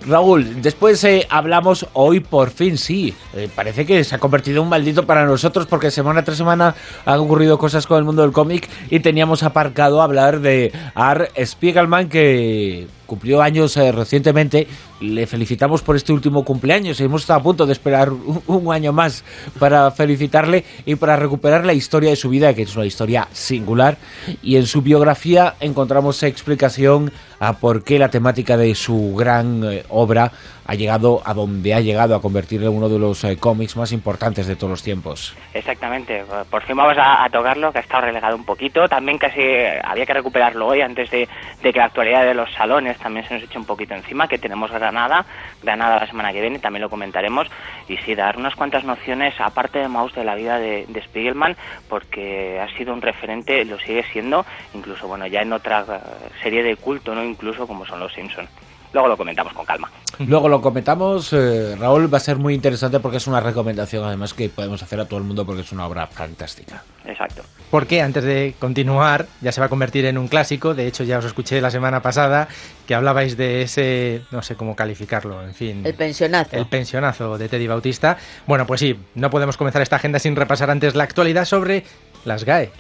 Raúl, 0.07 0.63
después 0.63 1.03
eh, 1.05 1.27
hablamos 1.29 1.87
hoy 1.93 2.21
por 2.21 2.51
fin, 2.51 2.79
sí. 2.79 3.15
eh, 3.35 3.49
parece 3.55 3.85
que 3.87 4.03
se 4.05 4.15
ha 4.15 4.19
convertido 4.19 4.59
en 4.59 4.65
un 4.65 4.69
maldito 4.69 5.07
para 5.07 5.27
nosotros 5.27 5.67
porque 5.67 5.91
semana 5.91 6.25
tras 6.25 6.37
semana 6.37 6.75
han 7.05 7.19
ocurrido 7.19 7.59
cosas 7.59 7.87
con 7.87 7.99
el 7.99 8.05
mundo 8.05 8.23
del 8.23 8.33
cómic 8.33 8.69
y 8.91 9.01
teníamos 9.01 9.43
aparcado 9.43 10.01
hablar 10.03 10.41
de 10.41 10.73
Art 10.95 11.31
Spiegelman 11.45 12.09
que 12.09 12.87
cumplió 13.11 13.43
años 13.43 13.77
eh, 13.77 13.91
recientemente. 13.91 14.69
Le 15.01 15.27
felicitamos 15.27 15.83
por 15.83 15.97
este 15.97 16.13
último 16.13 16.45
cumpleaños. 16.45 17.01
Hemos 17.01 17.23
estado 17.23 17.41
a 17.41 17.43
punto 17.43 17.67
de 17.67 17.73
esperar 17.73 18.13
un, 18.47 18.73
año 18.73 18.93
más 18.93 19.25
para 19.59 19.91
felicitarle 19.91 20.65
y 20.87 20.95
para 20.95 21.17
recuperar 21.17 21.67
la 21.67 21.73
historia 21.73 22.11
de 22.11 22.17
su 22.17 22.29
vida, 22.29 22.55
que 22.55 22.63
es 22.63 22.77
una 22.77 22.87
historia 22.87 23.27
singular. 23.33 23.99
Y 24.43 24.55
en 24.55 24.67
su 24.67 24.81
biografía 24.81 25.57
encontramos 25.59 26.23
explicación 26.23 27.11
a 27.41 27.55
por 27.55 27.83
qué 27.83 27.99
la 27.99 28.11
temática 28.11 28.57
de 28.57 28.77
su 28.77 29.17
gran 29.17 29.65
eh, 29.65 29.83
obra 29.89 30.31
ha 30.71 30.75
llegado 30.75 31.21
a 31.25 31.35
donde 31.35 31.75
ha 31.75 31.81
llegado 31.81 32.15
a 32.15 32.23
convertirle 32.23 32.69
en 32.69 32.77
uno 32.77 32.89
de 32.89 32.97
los 32.97 33.25
eh, 33.25 33.37
cómics 33.37 33.77
más 33.77 33.91
importantes 33.91 34.47
de 34.47 34.55
todos 34.55 34.71
los 34.71 34.83
tiempos. 34.85 35.35
Exactamente, 35.53 36.25
por 36.49 36.63
fin 36.63 36.77
vamos 36.77 36.97
a, 36.97 37.29
tocarlo, 37.29 37.73
que 37.73 37.79
ha 37.79 37.81
estado 37.81 38.03
relegado 38.03 38.37
un 38.37 38.45
poquito. 38.45 38.89
También 38.89 39.19
casi 39.19 39.41
eh, 39.41 39.81
había 39.83 40.07
que 40.07 40.15
recuperarlo 40.15 40.69
hoy 40.69 40.81
antes 40.81 41.11
de, 41.11 41.29
que 41.61 41.73
la 41.73 41.87
actualidad 41.87 42.23
de 42.25 42.35
los 42.35 42.53
salones 42.53 42.97
también 42.99 43.27
se 43.27 43.35
nos 43.35 43.43
eche 43.43 43.59
un 43.59 43.65
poquito 43.65 43.95
encima, 43.95 44.29
que 44.29 44.39
tenemos 44.39 44.71
Granada, 44.71 45.27
Granada 45.61 45.99
la 45.99 46.07
semana 46.07 46.33
que 46.33 46.41
viene, 46.41 46.61
también 46.61 46.83
lo 46.83 46.89
comentaremos. 46.89 47.49
Y 47.89 47.97
sí, 47.97 48.15
dar 48.15 48.37
unas 48.37 48.55
cuantas 48.55 48.85
nociones, 48.85 49.35
aparte 49.41 49.81
de 49.81 49.89
Maus, 49.89 50.15
de 50.15 50.23
la 50.23 50.37
vida 50.37 50.61
de, 50.61 50.87
de 50.87 51.03
Spiegelman, 51.03 51.57
porque 51.89 52.61
ha 52.61 52.69
sido 52.79 52.93
un 52.93 53.03
referente, 53.03 53.65
lo 53.65 53.77
sigue 53.81 54.05
siendo, 54.13 54.47
incluso 54.73 55.09
bueno 55.09 55.27
ya 55.27 55.43
en 55.43 55.53
otra 55.53 55.81
eh, 55.81 56.29
serie 56.45 56.63
de 56.63 56.77
culto, 56.77 57.13
no 57.13 57.25
incluso 57.25 57.67
como 57.67 57.85
son 57.85 57.99
los 57.99 58.13
Simpson. 58.13 58.47
Luego 58.93 59.09
lo 59.09 59.17
comentamos 59.17 59.53
con 59.53 59.65
calma. 59.65 59.91
Luego 60.19 60.49
lo 60.49 60.61
comentamos, 60.61 61.33
eh, 61.33 61.77
Raúl, 61.79 62.13
va 62.13 62.19
a 62.19 62.21
ser 62.21 62.37
muy 62.37 62.53
interesante 62.55 63.01
porque 63.01 63.17
es 63.17 63.27
una 63.27 63.41
recomendación 63.41 64.05
además 64.05 64.35
que 64.35 64.51
podemos 64.51 64.83
hacer 64.83 65.01
a 65.01 65.07
todo 65.07 65.19
el 65.19 65.25
mundo 65.25 65.47
porque 65.47 65.63
es 65.63 65.73
una 65.73 65.87
obra 65.87 66.07
fantástica. 66.09 66.83
Exacto. 67.07 67.43
Porque 67.71 68.03
antes 68.03 68.25
de 68.25 68.55
continuar, 68.59 69.27
ya 69.41 69.53
se 69.53 69.61
va 69.61 69.67
a 69.67 69.69
convertir 69.71 70.05
en 70.05 70.19
un 70.19 70.29
clásico. 70.29 70.75
De 70.75 70.87
hecho, 70.87 71.05
ya 71.05 71.19
os 71.19 71.25
escuché 71.25 71.61
la 71.61 71.71
semana 71.71 72.03
pasada 72.03 72.49
que 72.87 72.95
hablabais 72.95 73.37
de 73.37 73.63
ese, 73.63 74.23
no 74.31 74.43
sé 74.43 74.57
cómo 74.57 74.77
calificarlo, 74.77 75.43
en 75.43 75.55
fin. 75.55 75.87
El 75.87 75.95
pensionazo. 75.95 76.57
El 76.57 76.67
pensionazo 76.67 77.39
de 77.39 77.49
Teddy 77.49 77.69
Bautista. 77.69 78.19
Bueno, 78.47 78.67
pues 78.67 78.81
sí, 78.81 78.99
no 79.15 79.31
podemos 79.31 79.57
comenzar 79.57 79.81
esta 79.81 79.97
agenda 79.97 80.19
sin 80.19 80.37
repasar 80.37 80.71
antes 80.71 80.95
la 80.97 81.05
actualidad 81.05 81.45
sobre 81.45 81.85
las 82.25 82.45
GAE. 82.45 82.73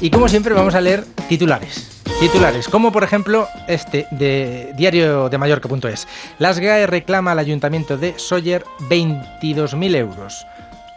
Y 0.00 0.10
como 0.10 0.28
siempre 0.28 0.54
vamos 0.54 0.74
a 0.74 0.80
leer 0.80 1.04
titulares. 1.28 1.97
Titulares, 2.20 2.68
como 2.68 2.90
por 2.90 3.04
ejemplo 3.04 3.48
este 3.68 4.08
de 4.10 4.72
diario 4.74 5.28
de 5.28 5.38
Mallorca.es. 5.38 6.08
Las 6.38 6.58
GAE 6.58 6.88
reclama 6.88 7.30
al 7.30 7.38
ayuntamiento 7.38 7.96
de 7.96 8.18
Sóller 8.18 8.64
22.000 8.90 9.94
euros. 9.94 10.46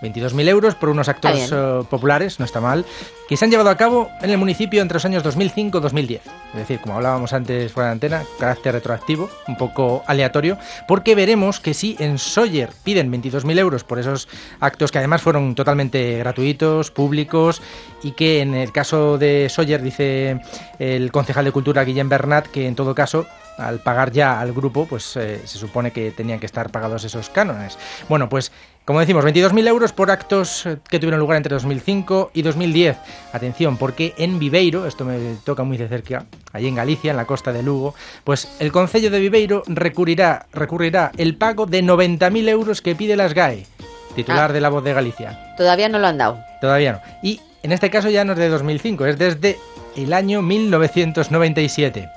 22.000 0.01 0.47
euros 0.47 0.75
por 0.75 0.89
unos 0.89 1.07
actos 1.07 1.31
Está 1.31 1.79
eh, 1.79 1.83
populares, 1.89 2.39
no 2.39 2.45
está 2.45 2.59
mal, 2.59 2.85
que 3.27 3.37
se 3.37 3.45
han 3.45 3.51
llevado 3.51 3.69
a 3.69 3.77
cabo 3.77 4.09
en 4.21 4.29
el 4.29 4.37
municipio 4.37 4.81
entre 4.81 4.95
los 4.95 5.05
años 5.05 5.23
2005 5.23 5.77
y 5.77 5.81
2010. 5.81 6.21
Es 6.25 6.59
decir, 6.59 6.79
como 6.81 6.95
hablábamos 6.95 7.33
antes 7.33 7.71
fuera 7.71 7.87
de 7.87 7.93
antena, 7.93 8.23
carácter 8.39 8.73
retroactivo, 8.73 9.29
un 9.47 9.55
poco 9.57 10.03
aleatorio, 10.07 10.57
porque 10.87 11.15
veremos 11.15 11.59
que 11.59 11.73
si 11.73 11.95
en 11.99 12.17
Sawyer 12.17 12.69
piden 12.83 13.11
22.000 13.11 13.59
euros 13.59 13.83
por 13.83 13.99
esos 13.99 14.27
actos 14.59 14.91
que 14.91 14.97
además 14.97 15.21
fueron 15.21 15.55
totalmente 15.55 16.17
gratuitos, 16.17 16.91
públicos, 16.91 17.61
y 18.03 18.11
que 18.11 18.41
en 18.41 18.53
el 18.53 18.71
caso 18.71 19.17
de 19.17 19.47
Sawyer 19.49 19.81
dice 19.81 20.41
el 20.79 21.11
concejal 21.11 21.45
de 21.45 21.51
Cultura 21.51 21.83
Guillem 21.83 22.09
Bernat 22.09 22.47
que 22.47 22.67
en 22.67 22.75
todo 22.75 22.95
caso 22.95 23.27
al 23.57 23.79
pagar 23.79 24.11
ya 24.11 24.39
al 24.39 24.53
grupo, 24.53 24.85
pues 24.85 25.15
eh, 25.17 25.41
se 25.45 25.57
supone 25.57 25.91
que 25.91 26.11
tenían 26.11 26.39
que 26.39 26.45
estar 26.45 26.69
pagados 26.71 27.03
esos 27.03 27.29
cánones. 27.29 27.77
Bueno, 28.09 28.27
pues 28.29 28.51
como 28.83 28.99
decimos, 28.99 29.23
22.000 29.23 29.67
euros 29.67 29.93
por 29.93 30.09
actos 30.09 30.65
eh, 30.65 30.77
que 30.89 30.99
tuvieron 30.99 31.19
lugar 31.19 31.37
entre 31.37 31.53
2005 31.53 32.31
y 32.33 32.41
2010. 32.41 32.97
Atención, 33.31 33.77
porque 33.77 34.13
en 34.17 34.39
Viveiro, 34.39 34.87
esto 34.87 35.05
me 35.05 35.35
toca 35.43 35.63
muy 35.63 35.77
de 35.77 35.87
cerca, 35.87 36.25
allí 36.51 36.67
en 36.67 36.75
Galicia, 36.75 37.11
en 37.11 37.17
la 37.17 37.25
costa 37.25 37.53
de 37.53 37.61
Lugo, 37.61 37.93
pues 38.23 38.47
el 38.59 38.71
Concello 38.71 39.11
de 39.11 39.19
Viveiro 39.19 39.61
recurrirá, 39.67 40.47
recurrirá 40.51 41.11
el 41.17 41.35
pago 41.35 41.67
de 41.67 41.83
90.000 41.83 42.49
euros 42.49 42.81
que 42.81 42.95
pide 42.95 43.15
las 43.15 43.33
GAE, 43.35 43.67
titular 44.15 44.49
Ah. 44.49 44.53
de 44.53 44.61
La 44.61 44.69
Voz 44.69 44.83
de 44.83 44.93
Galicia. 44.93 45.53
Todavía 45.57 45.87
no 45.87 45.99
lo 45.99 46.07
han 46.07 46.17
dado. 46.17 46.39
Todavía 46.59 46.93
no. 46.93 47.01
Y 47.21 47.39
en 47.61 47.71
este 47.71 47.91
caso 47.91 48.09
ya 48.09 48.25
no 48.25 48.33
es 48.33 48.39
de 48.39 48.49
2005, 48.49 49.05
es 49.05 49.17
desde 49.19 49.59
el 49.95 50.11
año 50.13 50.41
1997. 50.41 52.09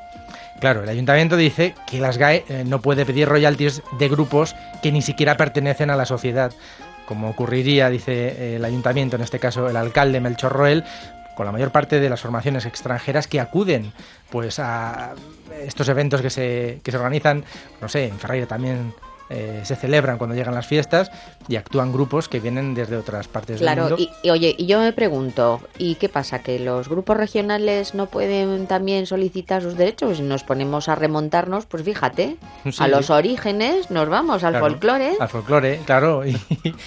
Claro, 0.64 0.82
el 0.82 0.88
ayuntamiento 0.88 1.36
dice 1.36 1.74
que 1.86 2.00
las 2.00 2.16
GAE 2.16 2.46
eh, 2.48 2.64
no 2.66 2.80
puede 2.80 3.04
pedir 3.04 3.28
royalties 3.28 3.82
de 3.98 4.08
grupos 4.08 4.56
que 4.82 4.92
ni 4.92 5.02
siquiera 5.02 5.36
pertenecen 5.36 5.90
a 5.90 5.94
la 5.94 6.06
sociedad, 6.06 6.54
como 7.04 7.28
ocurriría, 7.28 7.90
dice 7.90 8.28
eh, 8.28 8.56
el 8.56 8.64
ayuntamiento, 8.64 9.16
en 9.16 9.22
este 9.22 9.38
caso 9.38 9.68
el 9.68 9.76
alcalde 9.76 10.22
Melchor 10.22 10.52
Roel, 10.52 10.82
con 11.36 11.44
la 11.44 11.52
mayor 11.52 11.70
parte 11.70 12.00
de 12.00 12.08
las 12.08 12.22
formaciones 12.22 12.64
extranjeras 12.64 13.26
que 13.26 13.40
acuden 13.40 13.92
pues 14.30 14.58
a 14.58 15.12
estos 15.66 15.86
eventos 15.90 16.22
que 16.22 16.30
se, 16.30 16.80
que 16.82 16.90
se 16.90 16.96
organizan, 16.96 17.44
no 17.82 17.90
sé, 17.90 18.06
en 18.06 18.18
Ferreira 18.18 18.46
también 18.46 18.94
eh, 19.30 19.60
se 19.64 19.74
celebran 19.76 20.18
cuando 20.18 20.36
llegan 20.36 20.54
las 20.54 20.66
fiestas 20.66 21.10
y 21.48 21.56
actúan 21.56 21.92
grupos 21.92 22.28
que 22.28 22.40
vienen 22.40 22.74
desde 22.74 22.96
otras 22.96 23.26
partes 23.28 23.58
Claro, 23.60 23.84
del 23.88 23.94
mundo. 23.98 24.12
y, 24.22 24.26
y 24.26 24.30
oye, 24.30 24.54
y 24.58 24.66
yo 24.66 24.78
me 24.80 24.92
pregunto, 24.92 25.60
¿y 25.78 25.94
qué 25.96 26.08
pasa? 26.08 26.40
¿Que 26.40 26.58
los 26.58 26.88
grupos 26.88 27.16
regionales 27.16 27.94
no 27.94 28.06
pueden 28.06 28.66
también 28.66 29.06
solicitar 29.06 29.62
sus 29.62 29.76
derechos? 29.76 30.18
Si 30.18 30.22
nos 30.22 30.44
ponemos 30.44 30.88
a 30.88 30.94
remontarnos, 30.94 31.66
pues 31.66 31.82
fíjate, 31.82 32.36
Sí. 32.70 32.82
a 32.82 32.88
los 32.88 33.10
orígenes 33.10 33.90
nos 33.90 34.08
vamos, 34.08 34.44
al 34.44 34.52
Claro, 34.52 34.66
folclore. 34.66 35.12
Al 35.18 35.28
folclore, 35.28 35.80
claro. 35.86 36.24
Y, 36.26 36.36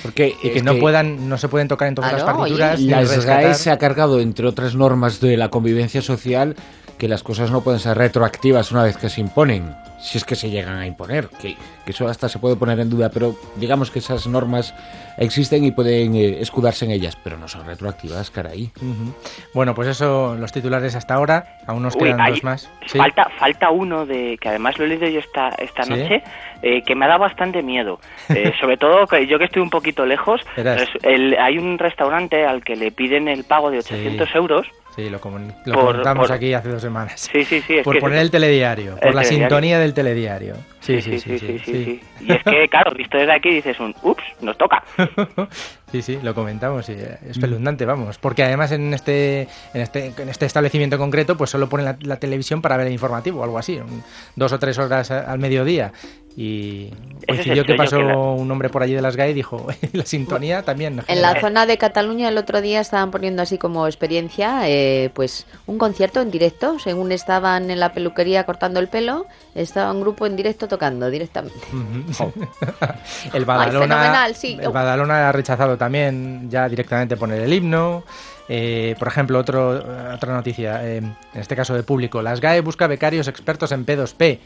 Porque 0.03 0.35
y 0.43 0.49
que 0.51 0.61
no 0.61 0.73
que- 0.75 0.79
puedan, 0.81 1.27
no 1.29 1.37
se 1.37 1.47
pueden 1.47 1.67
tocar 1.67 1.87
en 1.87 1.95
todas 1.95 2.11
Ah, 2.13 2.15
las 2.17 2.23
partituras. 2.23 2.75
oye. 2.75 2.85
ni 2.85 2.91
Las. 2.91 3.25
GAE 3.25 3.53
se 3.55 3.71
ha 3.71 3.77
cargado, 3.77 4.19
entre 4.19 4.47
otras 4.47 4.75
normas 4.75 5.19
de 5.19 5.37
la 5.37 5.49
convivencia 5.49 6.01
social, 6.01 6.55
que 6.97 7.07
las 7.07 7.21
cosas 7.23 7.51
no 7.51 7.61
pueden 7.61 7.79
ser 7.79 7.97
retroactivas 7.97 8.71
una 8.71 8.83
vez 8.83 8.97
que 8.97 9.09
se 9.09 9.21
imponen, 9.21 9.75
si 9.99 10.17
es 10.17 10.23
que 10.25 10.35
se 10.35 10.49
llegan 10.49 10.77
a 10.77 10.85
imponer, 10.87 11.27
que, 11.41 11.55
que 11.85 11.91
eso 11.91 12.07
hasta 12.07 12.29
se 12.29 12.39
puede 12.39 12.55
poner 12.55 12.79
en 12.79 12.89
duda, 12.89 13.09
pero 13.09 13.35
digamos 13.55 13.89
que 13.91 13.99
esas 13.99 14.27
normas 14.27 14.73
existen 15.17 15.63
y 15.63 15.71
pueden 15.71 16.15
eh, 16.15 16.37
escudarse 16.39 16.85
en 16.85 16.91
ellas, 16.91 17.17
pero 17.23 17.37
no 17.37 17.47
son 17.47 17.65
retroactivas, 17.65 18.29
caray. 18.29 18.71
Ujú. 18.77 19.13
Bueno, 19.53 19.73
pues 19.73 19.87
eso, 19.87 20.35
los 20.35 20.51
titulares 20.51 20.95
hasta 20.95 21.15
ahora. 21.15 21.57
Aún 21.65 21.83
nos 21.83 21.95
Uy, 21.95 22.03
quedan 22.03 22.21
hay- 22.21 22.31
dos 22.33 22.43
más. 22.43 22.69
Sí. 22.85 22.97
Falta, 22.97 23.29
falta 23.37 23.69
uno 23.71 24.05
de 24.05 24.37
que 24.39 24.49
además 24.49 24.77
lo 24.77 24.85
he 24.85 24.87
leído 24.87 25.07
yo 25.09 25.19
esta, 25.19 25.49
esta 25.57 25.83
¿Sí? 25.83 25.89
noche, 25.89 26.23
eh, 26.61 26.81
que 26.83 26.95
me 26.95 27.05
ha 27.05 27.07
dado 27.09 27.21
bastante 27.21 27.61
miedo. 27.63 27.99
Eh, 28.29 28.53
sobre 28.61 28.77
todo 28.77 29.07
que 29.07 29.25
yo 29.27 29.37
que 29.39 29.45
estoy 29.45 29.61
un 29.61 29.69
poquito 29.69 30.05
lejos, 30.05 30.41
Verás. 30.55 30.83
es- 30.83 30.89
el- 31.03 31.37
hay 31.39 31.57
un 31.57 31.77
restaurante 31.79 32.45
al 32.45 32.63
que 32.63 32.75
le 32.75 32.91
piden 32.91 33.27
el 33.27 33.43
pago 33.43 33.71
de 33.71 33.79
800 33.79 34.33
euros. 34.35 34.67
Sí, 34.97 35.09
lo, 35.11 35.21
comun- 35.21 35.53
lo 35.65 35.73
Por- 35.75 35.85
comentamos 35.85 36.27
por- 36.27 36.35
aquí 36.35 36.53
hace 36.53 36.69
dos 36.69 36.81
semanas. 36.81 37.29
Sí, 37.31 37.45
sí, 37.45 37.61
sí. 37.61 37.77
Es 37.77 37.83
por 37.85 37.93
que 37.95 38.01
poner 38.01 38.17
el 38.19 38.31
telediario, 38.31 38.95
por 38.97 39.09
el 39.09 39.15
la 39.15 39.21
telediario. 39.21 39.47
sintonía 39.47 39.79
del 39.79 39.93
telediario. 39.93 40.55
Sí, 40.87 41.01
sí, 41.01 41.19
sí, 41.19 41.37
sí, 41.39 41.59
sí, 41.59 41.59
sí. 41.65 42.01
Y 42.21 42.31
es 42.31 42.43
que, 42.43 42.67
claro, 42.69 42.91
visto 42.95 43.17
desde 43.17 43.33
aquí 43.33 43.49
dices 43.51 43.79
un, 43.79 43.93
ups, 44.01 44.23
nos 44.41 44.57
toca. 44.57 44.83
Sí, 45.89 46.01
sí, 46.01 46.19
lo 46.21 46.35
comentamos, 46.35 46.89
y 46.89 46.91
eh, 46.91 47.17
es 47.29 47.39
pelundante, 47.39 47.85
vamos. 47.85 48.17
Porque 48.17 48.43
además 48.43 48.73
en 48.73 48.93
este, 48.93 49.47
en 49.73 49.81
este, 49.81 50.07
en 50.17 50.27
este 50.27 50.45
establecimiento 50.45 50.97
concreto, 50.97 51.37
pues 51.37 51.49
solo 51.49 51.69
ponen 51.69 51.85
la, 51.85 51.97
la 52.01 52.17
televisión 52.19 52.61
para 52.61 52.75
ver 52.75 52.87
el 52.87 52.91
informativo 52.93 53.39
o 53.39 53.43
algo 53.45 53.57
así, 53.57 53.77
un- 53.77 54.03
dos 54.35 54.51
o 54.51 54.59
tres 54.59 54.77
horas 54.79 55.11
a- 55.11 55.31
al 55.31 55.39
mediodía. 55.39 55.93
Y 56.35 56.91
coincidió 57.25 57.63
que 57.65 57.75
pasó 57.75 57.97
que 57.99 58.03
la- 58.03 58.17
un 58.17 58.51
hombre 58.51 58.67
por 58.67 58.83
allí 58.83 58.93
de 58.95 59.01
las 59.01 59.15
GAE 59.15 59.31
y 59.31 59.33
dijo, 59.33 59.65
la 59.93 60.05
sintonía 60.05 60.61
también. 60.63 61.01
En 61.07 61.21
la 61.21 61.39
zona 61.39 61.65
de 61.65 61.77
Cataluña 61.77 62.27
el 62.27 62.37
otro 62.37 62.59
día 62.59 62.81
estaban 62.81 63.09
poniendo 63.09 63.41
así 63.41 63.57
como 63.57 63.87
experiencia, 63.87 64.67
eh, 64.69 65.09
pues 65.13 65.47
un 65.67 65.77
concierto 65.77 66.19
en 66.21 66.31
directo. 66.31 66.79
Según 66.79 67.13
estaban 67.13 67.71
en 67.71 67.79
la 67.79 67.93
peluquería 67.93 68.43
cortando 68.45 68.81
el 68.81 68.89
pelo, 68.89 69.25
estaba 69.57 69.91
un 69.91 70.01
grupo 70.01 70.25
en 70.25 70.35
directo 70.35 70.67
tocando 70.67 71.09
directamente. 71.09 71.59
Ujú. 71.73 72.31
el 73.33 73.41
Ay, 73.41 73.43
Badalona, 73.43 73.95
fenomenal, 73.95 74.35
sí. 74.35 74.57
el 74.61 74.69
Badalona 74.69 75.29
ha 75.29 75.31
rechazado 75.31 75.77
también 75.77 76.49
ya 76.49 76.69
directamente 76.69 77.17
poner 77.17 77.41
el 77.41 77.53
himno. 77.53 78.03
Eh, 78.49 78.95
por 78.97 79.09
ejemplo, 79.09 79.39
otro, 79.39 79.83
otra 80.13 80.33
noticia, 80.33 80.85
eh, 80.87 80.97
en 80.97 81.15
este 81.33 81.55
caso 81.55 81.73
de 81.73 81.83
público, 81.83 82.21
las 82.21 82.39
GAE 82.39 82.61
busca 82.61 82.87
becarios 82.87 83.27
expertos 83.27 83.71
en 83.73 83.85
P2P. 83.85 84.39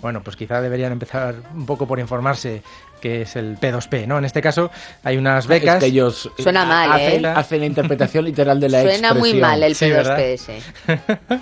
Bueno, 0.00 0.22
pues 0.22 0.36
quizá 0.36 0.60
deberían 0.60 0.92
empezar 0.92 1.34
un 1.54 1.64
poco 1.66 1.86
por 1.86 1.98
informarse 1.98 2.62
que 3.00 3.22
es 3.22 3.36
el 3.36 3.58
P2P, 3.58 4.06
¿no? 4.06 4.18
En 4.18 4.24
este 4.24 4.40
caso 4.40 4.70
hay 5.04 5.16
unas 5.16 5.46
becas... 5.46 5.76
Es 5.76 5.80
que 5.80 5.86
ellos 5.86 6.30
Suena 6.38 6.64
mal, 6.64 6.92
hacen, 6.92 7.24
¿eh? 7.24 7.28
hacen 7.28 7.60
la 7.60 7.66
interpretación 7.66 8.24
literal 8.24 8.58
de 8.60 8.68
la 8.68 8.82
Suena 8.82 9.14
muy 9.14 9.34
mal 9.34 9.62
el 9.62 9.74
Sí, 9.74 9.90
¿verdad? 9.90 10.18
P2P 10.18 10.22
ese. 10.22 10.62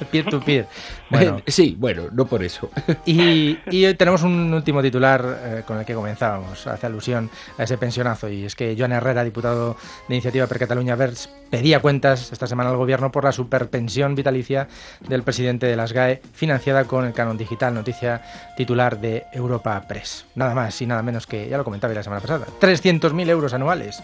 peer 0.11 0.25
to 0.27 0.41
peer. 0.41 0.67
Bueno, 1.11 1.41
sí, 1.47 1.77
bueno, 1.79 2.09
no 2.13 2.27
por 2.27 2.43
eso. 2.43 2.71
Y, 3.07 3.59
y 3.71 3.85
hoy 3.85 3.95
tenemos 3.95 4.23
un 4.23 4.53
último 4.53 4.83
titular 4.83 5.41
eh, 5.45 5.63
con 5.67 5.79
el 5.79 5.85
que 5.85 5.95
comenzábamos, 5.95 6.67
hace 6.67 6.87
alusión 6.87 7.31
a 7.59 7.65
ese 7.65 7.77
pensionazo, 7.77 8.29
y 8.29 8.45
es 8.45 8.55
que 8.55 8.75
Joan 8.79 8.93
Herrera, 8.93 9.23
diputado 9.23 9.77
de 10.09 10.15
Iniciativa 10.15 10.47
per 10.47 10.59
Catalunya 10.59 10.97
Verds, 10.97 11.29
pedía 11.51 11.81
cuentas 11.81 12.33
esta 12.33 12.47
semana 12.47 12.71
al 12.71 12.77
gobierno 12.77 13.13
por 13.13 13.25
la 13.25 13.33
superpensión 13.33 14.15
vitalicia 14.15 14.69
del 15.01 15.23
presidente 15.23 15.67
de 15.67 15.77
las 15.77 15.93
GAE, 15.93 16.23
financiada 16.33 16.85
con 16.85 17.05
el 17.05 17.13
canon 17.13 17.37
digital, 17.37 17.75
noticia 17.75 18.23
titular 18.57 18.99
de 18.99 19.27
Europa 19.33 19.81
Press. 19.87 20.27
Nada 20.35 20.55
más 20.55 20.81
y 20.81 20.87
nada 20.87 21.03
menos 21.03 21.27
que, 21.27 21.49
ya 21.49 21.57
lo 21.57 21.65
comentaba 21.65 21.95
la 21.95 22.03
semana 22.03 22.21
pasada, 22.21 22.47
300.000 22.61 23.29
euros 23.29 23.55
anuales, 23.55 24.03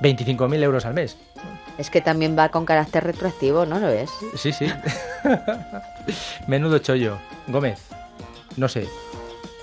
25.000 0.00 0.62
euros 0.62 0.86
al 0.86 0.94
mes. 0.94 1.16
Es 1.78 1.90
que 1.90 2.00
también 2.00 2.36
va 2.38 2.48
con 2.48 2.64
carácter 2.64 3.04
retroactivo, 3.04 3.66
¿no 3.66 3.78
lo 3.78 3.88
ves? 3.88 4.10
Sí, 4.36 4.52
sí. 4.52 4.66
Menudo 6.46 6.78
chollo. 6.78 7.18
Gómez, 7.48 7.80
no 8.56 8.68
sé. 8.68 8.88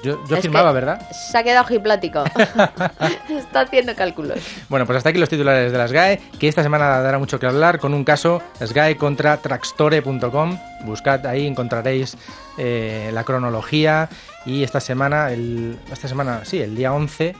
Yo, 0.03 0.17
firmaba, 0.41 0.73
¿verdad? 0.73 1.09
Se 1.11 1.37
ha 1.37 1.43
quedado 1.43 1.65
giplático. 1.65 2.23
Está 3.29 3.61
haciendo 3.61 3.95
cálculos. 3.95 4.39
Bueno, 4.67 4.85
pues 4.85 4.97
hasta 4.97 5.09
aquí 5.09 5.17
los 5.17 5.29
titulares 5.29 5.71
de 5.71 5.77
las 5.77 5.93
GAE, 5.93 6.19
que 6.39 6.49
esta 6.49 6.61
semana 6.61 6.99
dará 6.99 7.17
mucho 7.19 7.39
que 7.39 7.45
hablar 7.45 7.79
con 7.79 7.93
un 7.93 8.03
caso, 8.03 8.41
las 8.59 8.73
GAE 8.73 8.97
contra 8.97 9.37
Traxtore.com. 9.37 10.59
Buscad 10.83 11.25
ahí, 11.25 11.47
encontraréis 11.47 12.17
eh, 12.57 13.11
la 13.13 13.23
cronología 13.23 14.09
y 14.45 14.63
esta 14.63 14.81
semana, 14.81 15.31
el, 15.31 15.79
esta 15.91 16.09
semana, 16.09 16.41
sí, 16.43 16.59
el 16.59 16.75
día 16.75 16.91
11, 16.91 17.35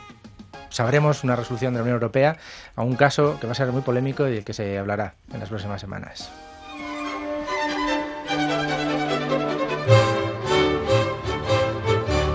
sabremos 0.70 1.26
una 1.26 1.36
resolución 1.36 1.74
de 1.74 1.80
la 1.80 1.84
Unión 1.84 1.96
Europea 1.96 2.38
a 2.78 2.82
un 2.82 2.96
caso 2.96 3.38
que 3.42 3.48
va 3.48 3.52
a 3.52 3.56
ser 3.56 3.72
muy 3.74 3.82
polémico 3.82 4.28
y 4.28 4.32
del 4.32 4.46
que 4.46 4.54
se 4.54 4.78
hablará 4.78 5.16
en 5.34 5.42
las 5.42 5.50
próximas 5.50 5.82
semanas. 5.82 6.32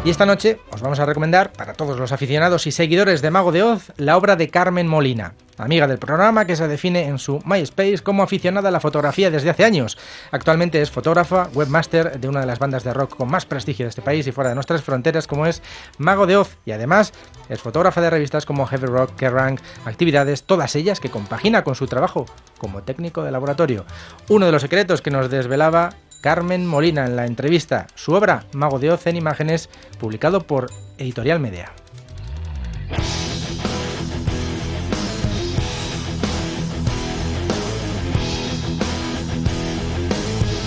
Y 0.08 0.10
esta 0.10 0.24
noche 0.24 0.58
os 0.70 0.80
vamos 0.80 0.98
a 1.00 1.04
recomendar 1.04 1.52
para 1.52 1.74
todos 1.74 1.98
los 1.98 2.12
aficionados 2.12 2.66
y 2.66 2.72
seguidores 2.72 3.20
de 3.20 3.30
Mago 3.30 3.52
de 3.52 3.62
Oz 3.62 3.92
la 3.98 4.16
obra 4.16 4.36
de 4.36 4.48
Carmen 4.48 4.88
Molina, 4.88 5.34
amiga 5.58 5.86
del 5.86 5.98
programa 5.98 6.46
que 6.46 6.56
se 6.56 6.66
define 6.66 7.04
en 7.04 7.18
su 7.18 7.42
MySpace 7.44 7.98
como 7.98 8.22
aficionada 8.22 8.70
a 8.70 8.72
la 8.72 8.80
fotografía 8.80 9.30
desde 9.30 9.50
hace 9.50 9.66
años. 9.66 9.98
Actualmente 10.30 10.80
es 10.80 10.90
fotógrafa, 10.90 11.50
webmaster 11.52 12.18
de 12.18 12.26
una 12.26 12.40
de 12.40 12.46
las 12.46 12.58
bandas 12.58 12.84
de 12.84 12.94
rock 12.94 13.18
con 13.18 13.30
más 13.30 13.44
prestigio 13.44 13.84
de 13.84 13.90
este 13.90 14.00
país 14.00 14.26
y 14.26 14.32
fuera 14.32 14.48
de 14.48 14.54
nuestras 14.54 14.80
fronteras 14.80 15.26
como 15.26 15.44
es 15.44 15.62
Mago 15.98 16.26
de 16.26 16.38
Oz 16.38 16.56
y 16.64 16.70
además 16.70 17.12
es 17.50 17.60
fotógrafa 17.60 18.00
de 18.00 18.08
revistas 18.08 18.46
como 18.46 18.64
Heavy 18.64 18.86
Rock, 18.86 19.14
Kerrang, 19.14 19.60
actividades, 19.84 20.44
todas 20.44 20.74
ellas 20.74 21.00
que 21.00 21.10
compagina 21.10 21.64
con 21.64 21.74
su 21.74 21.86
trabajo 21.86 22.24
como 22.56 22.82
técnico 22.82 23.24
de 23.24 23.30
laboratorio. 23.30 23.84
Uno 24.30 24.46
de 24.46 24.52
los 24.52 24.62
secretos 24.62 25.02
que 25.02 25.10
nos 25.10 25.28
desvelaba 25.28 25.90
Carmen 26.20 26.66
Molina 26.66 27.07
en 27.07 27.14
la 27.14 27.26
entrevista, 27.26 27.87
su 27.94 28.12
obra 28.12 28.44
Mago 28.52 28.78
de 28.78 28.90
Oz 28.90 29.07
en 29.07 29.16
imágenes, 29.16 29.68
publicado 30.00 30.40
por 30.40 30.68
Editorial 30.98 31.38
Media. 31.38 31.70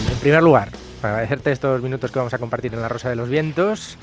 En 0.10 0.18
primer 0.22 0.42
lugar, 0.44 0.70
para 1.02 1.16
agradecerte 1.16 1.52
estos 1.52 1.82
minutos 1.82 2.12
que 2.12 2.20
vamos 2.20 2.34
a 2.34 2.38
compartir 2.38 2.74
en 2.74 2.82
La 2.82 2.88
Rosa 2.88 3.10
de 3.10 3.16
los 3.18 3.28
Vientos, 3.28 3.98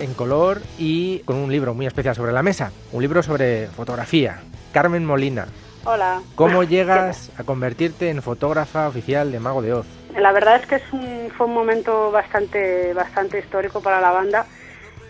en 0.00 0.14
color 0.14 0.62
y 0.78 1.20
con 1.20 1.36
un 1.36 1.52
libro 1.52 1.74
muy 1.74 1.86
especial 1.86 2.16
sobre 2.16 2.32
la 2.32 2.42
mesa, 2.42 2.72
un 2.90 3.02
libro 3.02 3.22
sobre 3.22 3.68
fotografía. 3.68 4.40
Carmen 4.72 5.04
Molina, 5.04 5.46
Hola. 5.84 6.22
¿cómo 6.34 6.64
llegas 6.64 7.30
a 7.36 7.44
convertirte 7.44 8.08
en 8.08 8.22
fotógrafa 8.22 8.88
oficial 8.88 9.30
de 9.30 9.38
Mago 9.38 9.62
de 9.62 9.74
Oz? 9.74 9.86
La 10.16 10.32
verdad 10.32 10.56
es 10.56 10.66
que 10.66 10.76
es 10.76 10.92
un- 10.92 11.30
fue 11.36 11.46
un 11.46 11.54
momento 11.54 12.10
bastante, 12.10 12.92
bastante 12.92 13.38
histórico 13.38 13.80
para 13.80 14.00
la 14.00 14.10
banda 14.12 14.46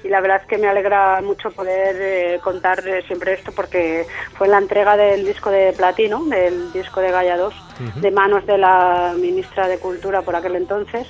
y 0.05 0.09
la 0.09 0.21
verdad 0.21 0.41
es 0.43 0.49
que 0.49 0.59
me 0.59 0.69
alegra 0.69 1.21
mucho 1.23 1.53
poder 1.53 1.97
eh, 2.01 2.41
contar 2.41 2.87
eh, 2.87 3.03
siempre 3.07 3.35
esto 3.35 3.53
porque 3.53 4.07
fue 4.37 4.49
la 4.49 4.59
entrega 4.59 4.97
del 4.97 5.25
disco 5.25 5.51
de 5.51 5.73
platino, 5.75 6.25
del 6.27 6.73
disco 6.73 7.01
de 7.01 7.11
Gaia 7.13 7.37
2, 7.37 7.55
de 8.01 8.11
manos 8.11 8.45
de 8.47 8.59
la 8.59 9.15
ministra 9.17 9.69
de 9.69 9.79
Cultura 9.79 10.23
por 10.23 10.35
aquel 10.35 10.57
entonces. 10.57 11.07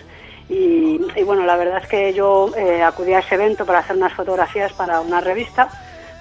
Y, 0.48 1.00
y 1.16 1.22
bueno, 1.22 1.44
la 1.46 1.56
verdad 1.56 1.78
es 1.82 1.88
que 1.88 2.12
yo 2.12 2.52
eh, 2.56 2.82
acudí 2.82 3.14
a 3.14 3.20
ese 3.20 3.34
evento 3.36 3.64
para 3.64 3.78
hacer 3.80 3.96
unas 3.96 4.12
fotografías 4.14 4.72
para 4.74 5.00
una 5.00 5.20
revista 5.20 5.70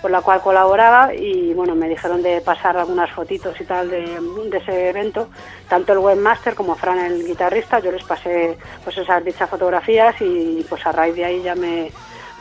por 0.01 0.11
la 0.11 0.21
cual 0.21 0.41
colaboraba 0.41 1.13
y 1.13 1.53
bueno, 1.53 1.75
me 1.75 1.87
dijeron 1.87 2.21
de 2.21 2.41
pasar 2.41 2.77
algunas 2.77 3.11
fotitos 3.11 3.59
y 3.61 3.65
tal 3.65 3.89
de, 3.89 4.19
de 4.49 4.57
ese 4.57 4.89
evento, 4.89 5.29
tanto 5.69 5.93
el 5.93 5.99
webmaster 5.99 6.55
como 6.55 6.75
Fran 6.75 6.99
el 6.99 7.25
guitarrista, 7.25 7.79
yo 7.79 7.91
les 7.91 8.03
pasé 8.03 8.57
pues 8.83 8.97
esas 8.97 9.23
dichas 9.23 9.49
fotografías 9.49 10.15
y 10.21 10.65
pues 10.67 10.85
a 10.85 10.91
raíz 10.91 11.15
de 11.15 11.25
ahí 11.25 11.41
ya 11.43 11.55
me 11.55 11.91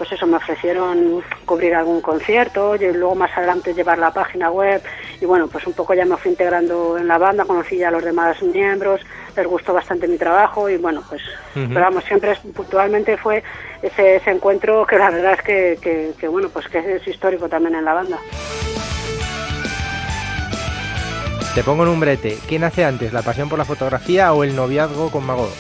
pues 0.01 0.13
eso 0.13 0.27
me 0.27 0.39
ofrecieron 0.39 1.23
cubrir 1.45 1.75
algún 1.75 2.01
concierto 2.01 2.75
y 2.75 2.91
luego 2.91 3.15
más 3.15 3.37
adelante 3.37 3.75
llevar 3.75 3.99
la 3.99 4.11
página 4.11 4.51
web 4.51 4.83
y 5.21 5.27
bueno 5.27 5.47
pues 5.47 5.67
un 5.67 5.75
poco 5.75 5.93
ya 5.93 6.07
me 6.07 6.17
fui 6.17 6.31
integrando 6.31 6.97
en 6.97 7.07
la 7.07 7.19
banda 7.19 7.45
conocí 7.45 7.77
ya 7.77 7.89
a 7.89 7.91
los 7.91 8.03
demás 8.03 8.43
miembros 8.43 9.03
les 9.37 9.47
gustó 9.47 9.75
bastante 9.75 10.09
mi 10.09 10.17
trabajo 10.17 10.71
y 10.71 10.79
bueno 10.79 11.03
pues 11.07 11.21
pero 11.53 11.81
vamos 11.81 12.03
siempre 12.05 12.35
puntualmente 12.57 13.19
fue 13.19 13.43
ese, 13.83 14.17
ese 14.17 14.31
encuentro 14.31 14.87
que 14.87 14.97
la 14.97 15.11
verdad 15.11 15.35
es 15.35 15.43
que, 15.43 15.79
que, 15.83 16.13
que, 16.19 16.29
bueno 16.29 16.49
pues 16.49 16.67
que 16.69 16.79
es 16.79 17.07
histórico 17.07 17.51
también 17.51 17.75
en 17.75 17.85
la 17.85 17.93
banda 17.93 18.19
Te 21.55 21.65
pongo 21.65 21.83
en 21.83 21.89
un 21.89 21.99
brete. 21.99 22.39
¿Qué 22.49 22.61
nace 22.61 22.85
antes, 22.85 23.13
la 23.13 23.23
pasión 23.23 23.49
por 23.49 23.59
la 23.59 23.65
fotografía 23.65 24.33
o 24.33 24.45
el 24.45 24.55
noviazgo 24.55 25.11
con 25.11 25.27
Mago? 25.27 25.51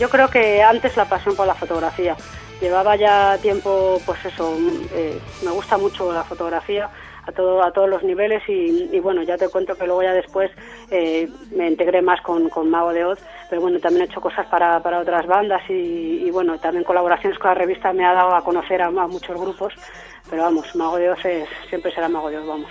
Yo 0.00 0.10
creo 0.10 0.28
que 0.28 0.60
antes 0.64 0.96
la 0.96 1.04
pasión 1.04 1.36
por 1.36 1.46
la 1.46 1.54
fotografía. 1.54 2.16
Llevaba 2.62 2.94
ya 2.94 3.36
tiempo, 3.38 4.00
pues 4.06 4.24
eso, 4.24 4.56
eh, 4.94 5.18
me 5.44 5.50
gusta 5.50 5.76
mucho 5.78 6.12
la 6.12 6.22
fotografía 6.22 6.88
a 7.26 7.32
todo 7.32 7.60
a 7.60 7.72
todos 7.72 7.88
los 7.88 8.04
niveles 8.04 8.40
y, 8.48 9.00
bueno, 9.00 9.24
ya 9.24 9.36
te 9.36 9.48
cuento 9.48 9.74
que 9.74 9.84
luego 9.84 10.04
ya 10.04 10.12
después 10.12 10.48
eh, 10.88 11.28
me 11.56 11.66
integré 11.66 12.02
más 12.02 12.20
con, 12.20 12.48
con 12.50 12.70
Mago 12.70 12.92
de 12.92 13.04
Oz, 13.04 13.18
pero 13.50 13.62
bueno, 13.62 13.80
también 13.80 14.02
he 14.02 14.10
hecho 14.10 14.20
cosas 14.20 14.46
para, 14.46 14.78
para 14.80 15.00
otras 15.00 15.26
bandas 15.26 15.62
y, 15.68 16.30
bueno, 16.30 16.56
también 16.60 16.84
colaboraciones 16.84 17.36
con 17.36 17.48
la 17.48 17.54
revista 17.54 17.92
me 17.92 18.06
ha 18.06 18.12
dado 18.12 18.32
a 18.36 18.44
conocer 18.44 18.80
a 18.80 18.90
muchos 18.92 19.40
grupos, 19.40 19.74
pero 20.32 20.44
vamos, 20.44 20.74
Mago 20.74 20.96
de 20.96 21.10
Oz 21.10 21.22
es, 21.26 21.46
siempre 21.68 21.92
será 21.92 22.08
Mago 22.08 22.30
de 22.30 22.38
Oz, 22.38 22.46
vamos. 22.46 22.70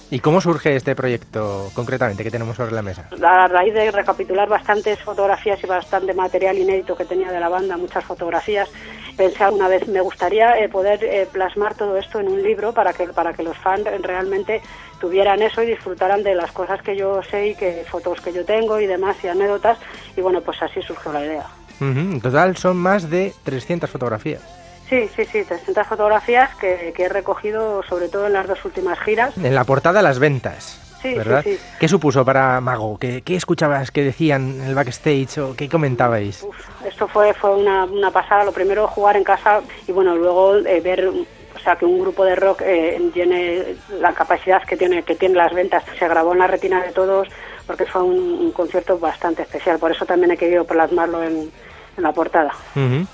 ¿Y 0.10 0.20
cómo 0.20 0.40
surge 0.40 0.74
este 0.74 0.96
proyecto 0.96 1.70
concretamente 1.74 2.24
que 2.24 2.30
tenemos 2.30 2.56
sobre 2.56 2.72
la 2.72 2.80
mesa? 2.80 3.10
a 3.22 3.46
raíz 3.46 3.74
de 3.74 3.90
recapitular 3.90 4.48
bastantes 4.48 4.98
fotografías 5.00 5.62
y 5.62 5.66
bastante 5.66 6.14
material 6.14 6.56
inédito 6.56 6.96
que 6.96 7.04
tenía 7.04 7.30
de 7.30 7.38
la 7.40 7.50
banda, 7.50 7.76
muchas 7.76 8.04
fotografías, 8.04 8.70
pensé 9.18 9.44
alguna 9.44 9.68
vez 9.68 9.86
me 9.86 10.00
gustaría 10.00 10.58
eh, 10.58 10.70
poder 10.70 11.04
eh, 11.04 11.28
plasmar 11.30 11.74
todo 11.74 11.98
esto 11.98 12.20
en 12.20 12.28
un 12.28 12.42
libro 12.42 12.72
para 12.72 12.94
que 12.94 13.08
para 13.08 13.34
que 13.34 13.42
los 13.42 13.58
fans 13.58 13.84
realmente 14.00 14.62
tuvieran 14.98 15.42
eso 15.42 15.62
y 15.62 15.66
disfrutaran 15.66 16.22
de 16.22 16.34
las 16.34 16.52
cosas 16.52 16.80
que 16.80 16.96
yo 16.96 17.22
sé 17.22 17.48
y 17.48 17.54
que 17.54 17.84
fotos 17.86 18.22
que 18.22 18.32
yo 18.32 18.46
tengo 18.46 18.80
y 18.80 18.86
demás 18.86 19.18
y 19.22 19.28
anécdotas 19.28 19.76
y 20.16 20.22
bueno 20.22 20.40
pues 20.40 20.62
así 20.62 20.80
surgió 20.80 21.12
la 21.12 21.22
idea. 21.22 21.46
Ujú, 21.82 21.98
En 21.98 22.20
total 22.22 22.56
son 22.56 22.78
más 22.78 23.10
de 23.10 23.34
300 23.44 23.90
fotografías. 23.90 24.63
Sí, 24.88 25.08
sí, 25.16 25.24
sí, 25.24 25.44
300 25.44 25.86
fotografías 25.86 26.54
que, 26.56 26.92
que 26.94 27.04
he 27.04 27.08
recogido 27.08 27.82
sobre 27.88 28.08
todo 28.08 28.26
en 28.26 28.34
las 28.34 28.46
dos 28.46 28.64
últimas 28.64 28.98
giras. 29.00 29.36
En 29.38 29.54
la 29.54 29.64
portada 29.64 30.02
las 30.02 30.18
ventas. 30.18 30.80
Sí, 31.00 31.14
¿verdad? 31.14 31.42
sí. 31.44 31.58
¿Qué 31.78 31.86
supuso 31.86 32.24
para 32.24 32.60
Mago? 32.62 32.98
¿Qué, 32.98 33.20
qué 33.22 33.36
escuchabas 33.36 33.90
que 33.90 34.02
decían 34.02 34.60
en 34.60 34.62
el 34.62 34.74
backstage 34.74 35.36
o 35.38 35.54
qué 35.54 35.68
comentabais? 35.68 36.46
Esto 36.86 37.06
fue 37.08 37.34
fue 37.34 37.54
una, 37.54 37.84
una 37.84 38.10
pasada. 38.10 38.44
Lo 38.44 38.52
primero 38.52 38.86
jugar 38.86 39.16
en 39.18 39.24
casa 39.24 39.60
y 39.86 39.92
bueno 39.92 40.16
luego 40.16 40.56
eh, 40.56 40.80
ver 40.80 41.08
o 41.08 41.58
sea 41.62 41.76
que 41.76 41.84
un 41.84 42.00
grupo 42.00 42.24
de 42.24 42.36
rock 42.36 42.62
eh, 42.64 43.10
tiene 43.12 43.76
la 44.00 44.12
capacidad 44.14 44.62
que 44.62 44.78
tiene 44.78 45.02
que 45.02 45.14
tiene 45.14 45.34
las 45.34 45.52
ventas. 45.52 45.84
Se 45.98 46.08
grabó 46.08 46.32
en 46.32 46.38
la 46.38 46.46
retina 46.46 46.82
de 46.82 46.92
todos 46.92 47.28
porque 47.66 47.84
fue 47.84 48.02
un, 48.02 48.18
un 48.18 48.52
concierto 48.52 48.98
bastante 48.98 49.42
especial. 49.42 49.78
Por 49.78 49.92
eso 49.92 50.06
también 50.06 50.30
he 50.30 50.38
querido 50.38 50.64
plasmarlo 50.64 51.22
en, 51.22 51.50
en 51.96 52.02
la 52.02 52.12
portada. 52.12 52.52
Ujú. 52.74 53.06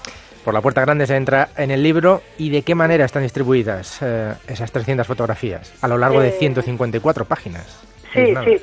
Por 0.44 0.54
la 0.54 0.60
puerta 0.62 0.80
grande 0.80 1.06
se 1.06 1.16
entra 1.16 1.50
en 1.56 1.70
el 1.70 1.82
libro 1.82 2.22
y 2.38 2.50
de 2.50 2.62
qué 2.62 2.74
manera 2.74 3.04
están 3.04 3.22
distribuidas 3.22 3.98
eh, 4.00 4.32
esas 4.48 4.72
300 4.72 5.06
fotografías 5.06 5.72
a 5.82 5.88
lo 5.88 5.98
largo 5.98 6.20
de 6.20 6.28
Eh, 6.28 6.36
154 6.38 7.24
páginas. 7.26 7.66
Sí, 8.14 8.34
sí. 8.44 8.60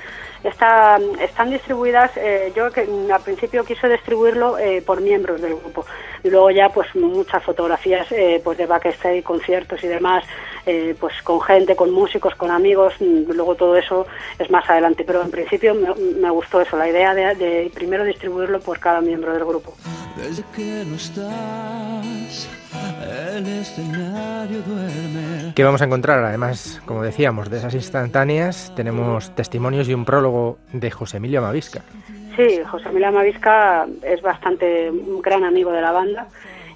Está, 0.48 0.98
están 1.20 1.50
distribuidas, 1.50 2.12
eh, 2.16 2.54
yo 2.56 2.72
que 2.72 2.88
al 3.14 3.22
principio 3.22 3.66
quise 3.66 3.90
distribuirlo 3.90 4.58
eh, 4.58 4.82
por 4.82 5.02
miembros 5.02 5.42
del 5.42 5.56
grupo 5.56 5.86
y 6.24 6.30
luego 6.30 6.52
ya 6.52 6.70
pues 6.70 6.94
muchas 6.96 7.44
fotografías 7.44 8.12
eh, 8.12 8.42
pues 8.44 8.58
de 8.58 8.66
backstage, 8.66 9.24
conciertos 9.24 9.84
y 9.84 9.88
demás, 9.88 10.24
eh, 10.66 10.96
pues 11.00 11.22
con 11.24 11.42
gente, 11.42 11.76
con 11.76 11.92
músicos, 11.92 12.36
con 12.36 12.52
amigos, 12.52 12.94
mm, 13.00 13.32
luego 13.32 13.56
todo 13.56 13.76
eso 13.78 14.06
es 14.40 14.50
más 14.50 14.70
adelante, 14.70 15.04
pero 15.06 15.22
en 15.22 15.32
principio 15.32 15.76
me, 15.76 16.30
gustó 16.30 16.62
eso, 16.62 16.78
la 16.78 16.90
idea 16.90 17.14
de, 17.14 17.36
de 17.36 17.72
primero 17.74 18.04
distribuirlo 18.04 18.60
por 18.60 18.80
cada 18.80 19.02
miembro 19.02 19.34
del 19.34 19.46
grupo. 19.46 19.74
Desde 20.16 20.44
que 20.56 20.84
no 20.86 20.96
estás, 20.96 22.50
el 23.04 23.48
escenario 23.48 24.62
duerme. 24.62 25.54
¿Qué 25.56 25.64
vamos 25.64 25.82
a 25.82 25.86
encontrar? 25.86 26.24
Además, 26.24 26.82
como 26.86 27.04
decíamos, 27.04 27.50
de 27.50 27.58
esas 27.58 27.74
instantáneas 27.74 28.72
tenemos 28.76 29.34
testimonios 29.36 29.88
y 29.90 29.94
un 29.94 30.06
prólogo 30.06 30.58
de 30.74 30.92
José 30.92 31.18
Emilio 31.18 31.40
Amavisca. 31.40 31.82
Sí, 32.36 32.60
José 32.70 32.90
Emilio 32.90 33.08
Amavisca 33.08 33.88
es 34.04 34.22
bastante 34.22 34.90
un 34.92 35.22
gran 35.22 35.44
amigo 35.44 35.72
de 35.72 35.82
la 35.82 35.92
banda 35.92 36.28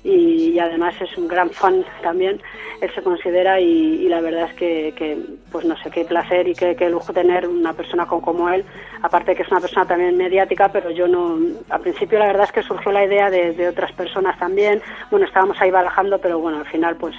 y, 0.03 0.49
y 0.49 0.59
además 0.59 0.95
es 1.01 1.17
un 1.17 1.27
gran 1.27 1.49
fan 1.49 1.85
también. 2.01 2.41
Él 2.81 2.91
se 2.95 3.03
considera 3.03 3.59
y, 3.59 4.05
y 4.05 4.09
la 4.09 4.21
verdad 4.21 4.49
es 4.49 4.55
que, 4.55 4.93
que, 4.95 5.17
pues 5.51 5.65
no 5.65 5.77
sé, 5.77 5.91
qué 5.91 6.05
placer 6.05 6.47
y 6.47 6.55
qué, 6.55 6.75
qué 6.75 6.89
lujo 6.89 7.13
tener 7.13 7.47
una 7.47 7.73
persona 7.73 8.05
con, 8.07 8.21
como 8.21 8.49
él. 8.49 8.65
Aparte 9.01 9.35
que 9.35 9.43
es 9.43 9.51
una 9.51 9.61
persona 9.61 9.85
también 9.85 10.17
mediática, 10.17 10.69
pero 10.71 10.89
yo 10.89 11.07
no, 11.07 11.37
al 11.69 11.81
principio 11.81 12.19
la 12.19 12.27
verdad 12.27 12.45
es 12.45 12.51
que 12.51 12.63
surgió 12.63 12.91
la 12.91 13.05
idea 13.05 13.29
de, 13.29 13.53
de 13.53 13.67
otras 13.67 13.91
personas 13.91 14.37
también. 14.39 14.81
Bueno, 15.11 15.25
estábamos 15.25 15.61
ahí 15.61 15.71
barajando, 15.71 16.19
pero 16.19 16.39
bueno, 16.39 16.59
al 16.59 16.67
final 16.67 16.95
pues 16.95 17.15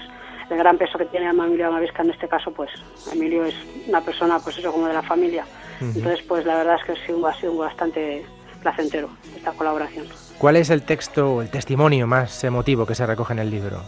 el 0.51 0.59
gran 0.59 0.77
peso 0.77 0.99
que 0.99 1.07
tiene 1.07 1.29
Emilio 1.31 1.69
Amavisca 1.69 2.03
en 2.03 2.11
este 2.11 2.29
caso, 2.29 2.53
pues 2.53 2.71
Emilio 3.13 3.45
es 3.45 3.55
una 3.89 4.01
persona, 4.01 4.39
pues 4.39 4.59
eso, 4.59 4.73
como 4.73 4.87
de 4.87 4.95
la 4.95 5.03
familia. 5.03 5.47
Entonces, 5.81 6.23
pues 6.29 6.45
la 6.45 6.57
verdad 6.57 6.77
es 6.79 6.85
que 6.85 6.93
ha 6.93 7.07
sido, 7.07 7.27
ha 7.27 7.35
sido 7.35 7.57
bastante 7.57 8.25
placentero 8.61 9.09
esta 9.37 9.53
colaboración. 9.53 10.07
¿Cuál 10.43 10.57
es 10.57 10.71
el 10.71 10.83
texto 10.83 11.37
o 11.37 11.43
el 11.43 11.51
testimonio 11.51 12.09
más 12.09 12.43
emotivo 12.43 12.85
que 12.85 12.97
se 12.97 13.07
recoge 13.07 13.33
en 13.33 13.39
el 13.39 13.49
libro? 13.49 13.81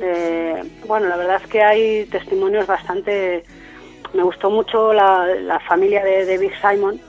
Eh, 0.00 0.60
bueno, 0.84 1.06
la 1.06 1.16
verdad 1.16 1.40
es 1.40 1.48
que 1.48 1.62
hay 1.62 2.06
testimonios 2.06 2.66
bastante... 2.66 3.44
Me 4.12 4.24
gustó 4.24 4.50
mucho 4.50 4.92
la, 4.92 5.60
familia 5.68 6.02
de, 6.02 6.26
de 6.26 6.38
Big 6.38 6.54
Simon. 6.60 7.00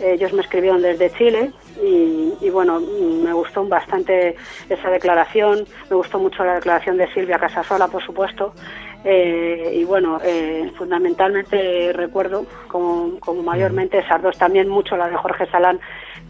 Ellos 0.00 0.32
me 0.32 0.42
escribieron 0.42 0.82
desde 0.82 1.12
Chile 1.12 1.52
y, 1.80 2.34
y, 2.40 2.50
bueno, 2.50 2.80
me 2.80 3.32
gustó 3.32 3.64
bastante 3.64 4.34
esa 4.68 4.90
declaración. 4.90 5.64
Me 5.88 5.94
gustó 5.94 6.18
mucho 6.18 6.44
la 6.44 6.54
declaración 6.54 6.96
de 6.96 7.06
Silvia 7.14 7.38
Casasola, 7.38 7.86
por 7.86 8.04
supuesto. 8.04 8.54
Eh, 9.04 9.78
y 9.80 9.84
bueno, 9.84 10.18
eh, 10.24 10.70
fundamentalmente 10.76 11.92
recuerdo, 11.92 12.46
como, 12.68 13.18
como 13.20 13.42
mayormente 13.42 13.98
esas 13.98 14.22
dos, 14.22 14.36
también 14.38 14.68
mucho 14.68 14.96
la 14.96 15.08
de 15.08 15.16
Jorge 15.16 15.46
Salán, 15.46 15.80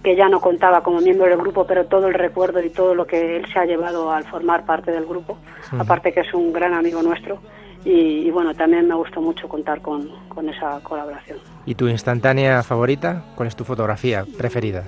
que 0.02 0.16
ya 0.16 0.28
no 0.28 0.40
contaba 0.40 0.82
como 0.82 1.00
miembro 1.00 1.26
del 1.28 1.36
grupo, 1.38 1.66
pero 1.66 1.84
todo 1.86 2.08
el 2.08 2.14
recuerdo 2.14 2.62
y 2.62 2.70
todo 2.70 2.94
lo 2.94 3.06
que 3.06 3.36
él 3.36 3.46
se 3.52 3.58
ha 3.58 3.64
llevado 3.66 4.10
al 4.12 4.24
formar 4.24 4.64
parte 4.64 4.90
del 4.90 5.04
grupo, 5.06 5.38
aparte 5.78 6.12
que 6.12 6.20
es 6.20 6.32
un 6.34 6.52
gran 6.52 6.74
amigo 6.74 7.02
nuestro. 7.02 7.38
Y, 7.84 8.26
y 8.26 8.30
bueno, 8.30 8.54
también 8.54 8.86
me 8.86 8.94
gustó 8.94 9.20
mucho 9.20 9.48
contar 9.48 9.80
con, 9.82 10.08
con 10.28 10.48
esa 10.48 10.78
colaboración. 10.84 11.38
¿Y 11.66 11.74
tu 11.74 11.88
instantánea 11.88 12.62
favorita? 12.62 13.24
¿Cuál 13.34 13.48
es 13.48 13.56
tu 13.56 13.64
fotografía 13.64 14.24
preferida? 14.38 14.84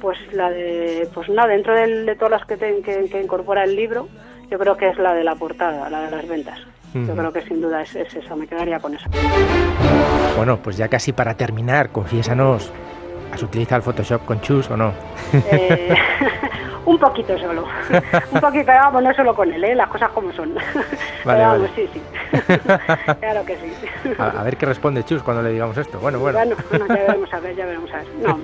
Pues 0.00 0.16
la 0.32 0.48
de, 0.50 1.08
pues 1.12 1.28
nada, 1.28 1.48
dentro 1.48 1.74
del- 1.74 2.06
de 2.06 2.14
todas 2.14 2.30
las 2.30 2.46
que, 2.46 2.56
te- 2.56 2.80
que, 2.82 3.08
que 3.10 3.20
incorpora 3.20 3.64
el 3.64 3.74
libro, 3.74 4.06
yo 4.50 4.58
creo 4.58 4.76
que 4.76 4.88
es 4.88 4.96
la 4.98 5.14
de 5.14 5.24
la 5.24 5.34
portada, 5.34 5.90
la 5.90 6.02
de 6.02 6.10
las 6.12 6.28
ventas. 6.28 6.60
Yo 6.94 7.14
creo 7.14 7.32
que 7.32 7.42
sin 7.42 7.60
duda 7.60 7.82
es, 7.82 7.94
es 7.94 8.14
esa, 8.14 8.34
me 8.34 8.46
quedaría 8.46 8.78
con 8.80 8.94
esa. 8.94 9.08
Bueno, 10.36 10.58
pues 10.62 10.76
ya 10.76 10.88
casi 10.88 11.12
para 11.12 11.34
terminar, 11.34 11.90
confiésanos, 11.90 12.70
¿has 13.32 13.42
utilizado 13.42 13.76
el 13.78 13.82
Photoshop 13.82 14.24
con 14.24 14.40
Chus 14.40 14.70
o 14.70 14.76
no? 14.76 14.92
Eh, 15.32 15.94
un 16.86 16.98
poquito 16.98 17.38
solo, 17.38 17.64
un 18.32 18.40
poquito, 18.40 18.66
vamos, 18.68 19.02
no 19.02 19.14
solo 19.14 19.34
con 19.34 19.52
él, 19.52 19.62
¿eh? 19.64 19.74
las 19.74 19.88
cosas 19.88 20.10
como 20.10 20.32
son. 20.32 20.54
Pero 21.24 21.38
vamos, 21.38 21.60
vale. 21.60 21.70
sí, 21.76 21.88
sí, 21.92 22.00
claro 23.20 23.44
que 23.44 23.56
sí. 23.56 24.14
A, 24.18 24.40
a 24.40 24.42
ver 24.42 24.56
qué 24.56 24.64
responde 24.66 25.04
Chus 25.04 25.22
cuando 25.22 25.42
le 25.42 25.50
digamos 25.50 25.76
esto. 25.76 25.98
Bueno, 25.98 26.18
bueno. 26.18 26.38
Bueno, 26.38 26.56
bueno, 26.70 26.86
ya 26.88 26.94
veremos 26.94 27.34
a 27.34 27.40
ver, 27.40 27.56
ya 27.56 27.66
veremos 27.66 27.90
a 27.92 27.96
ver. 27.98 28.06
No, 28.22 28.38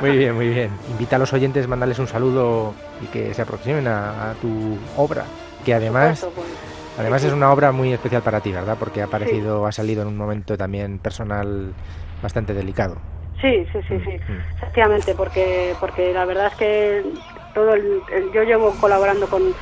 Muy 0.00 0.18
bien, 0.18 0.34
muy 0.34 0.48
bien. 0.48 0.70
Invita 0.90 1.16
a 1.16 1.18
los 1.18 1.32
oyentes, 1.32 1.66
mandarles 1.66 1.98
un 1.98 2.08
saludo 2.08 2.74
y 3.02 3.06
que 3.06 3.32
se 3.32 3.40
aproximen 3.42 3.86
a, 3.88 4.30
a 4.30 4.34
tu 4.34 4.76
obra, 4.96 5.24
que 5.64 5.72
además, 5.72 6.18
supuesto, 6.18 6.42
pues, 6.42 6.63
además 6.96 7.22
sí, 7.22 7.28
es 7.28 7.32
sí. 7.32 7.34
una 7.34 7.52
obra 7.52 7.72
muy 7.72 7.92
especial 7.92 8.22
para 8.22 8.40
ti, 8.40 8.52
¿verdad? 8.52 8.78
Porque 8.78 9.00
ha 9.02 9.04
aparecido, 9.04 9.66
ha 9.66 9.72
salido 9.72 10.02
en 10.02 10.08
un 10.08 10.16
momento 10.16 10.56
también 10.56 11.00
personal 11.00 11.76
bastante 12.20 12.54
delicado. 12.54 13.02
Sí, 13.40 13.66
sí, 13.72 13.80
sí, 13.88 13.98
sí, 14.04 14.10
efectivamente, 14.56 15.14
porque 15.14 15.76
porque 15.78 16.12
la 16.14 16.24
verdad 16.24 16.46
es 16.46 16.54
que 16.56 17.04
todo 17.52 17.74
el, 17.74 18.04
el- 18.08 18.30
yo 18.32 18.42
llevo 18.42 18.78
colaborando 18.78 19.28
con, 19.28 19.54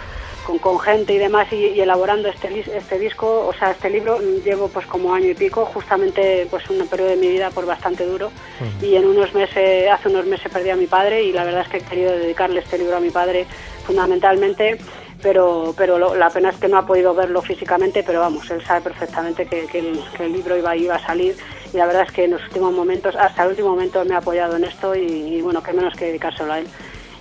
con, 0.43 0.59
con 0.61 0.79
gente 0.79 1.15
y 1.15 1.19
demás 1.19 1.49
y, 1.53 1.57
y 1.57 1.81
elaborando 1.81 2.29
este 2.29 2.61
este 2.77 2.99
disco, 2.99 3.47
o 3.47 3.53
sea, 3.55 3.73
este 3.73 3.91
libro 3.91 4.19
mm, 4.21 4.43
llevo 4.45 4.71
pues 4.71 4.87
como 4.87 5.13
año 5.15 5.31
y 5.31 5.35
pico, 5.35 5.67
justamente 5.67 6.47
pues 6.51 6.69
un 6.71 6.87
periodo 6.89 7.11
de 7.11 7.17
mi 7.17 7.29
vida 7.29 7.51
por 7.51 7.67
bastante 7.67 8.05
duro 8.07 8.33
y 8.79 8.95
en 8.95 9.07
unos 9.07 9.35
meses, 9.35 9.91
hace 9.91 10.09
unos 10.09 10.27
meses 10.27 10.53
perdí 10.53 10.71
a 10.71 10.77
mi 10.77 10.87
padre 10.87 11.25
y 11.25 11.33
la 11.33 11.45
verdad 11.45 11.63
es 11.63 11.69
que 11.69 11.79
he 11.79 11.85
querido 11.85 12.13
dedicarle 12.13 12.61
este 12.61 12.79
libro 12.79 12.97
a 12.97 13.01
mi 13.01 13.11
padre 13.11 13.49
fundamentalmente 13.83 14.79
pero 15.23 15.73
pero 15.77 15.99
lo- 15.99 16.15
la 16.15 16.29
pena 16.31 16.51
es 16.51 16.57
que 16.57 16.69
no 16.69 16.77
ha 16.79 16.87
podido 16.87 17.15
verlo 17.15 17.41
físicamente 17.43 18.03
pero 18.03 18.21
vamos 18.21 18.51
él 18.51 18.63
sabe 18.65 18.81
perfectamente 18.83 19.47
que, 19.47 19.61
el, 19.79 20.01
que 20.17 20.25
el 20.25 20.33
libro 20.33 20.57
iba 20.57 20.75
iba 20.77 20.97
a 20.97 21.07
salir 21.07 21.37
y 21.73 21.77
la 21.77 21.87
verdad 21.87 22.03
es 22.07 22.13
que 22.13 22.25
en 22.25 22.33
los 22.33 22.43
últimos 22.45 22.73
momentos 22.73 23.15
hasta 23.17 23.45
el 23.45 23.51
último 23.51 23.71
momento 23.71 24.05
me 24.05 24.15
ha 24.15 24.19
apoyado 24.19 24.57
en 24.57 24.65
esto 24.65 24.95
y, 24.95 25.01
y, 25.37 25.43
bueno 25.43 25.63
qué 25.63 25.73
menos 25.73 25.95
que 25.95 26.07
dedicárselo 26.07 26.53
a 26.53 26.59
él. 26.59 26.67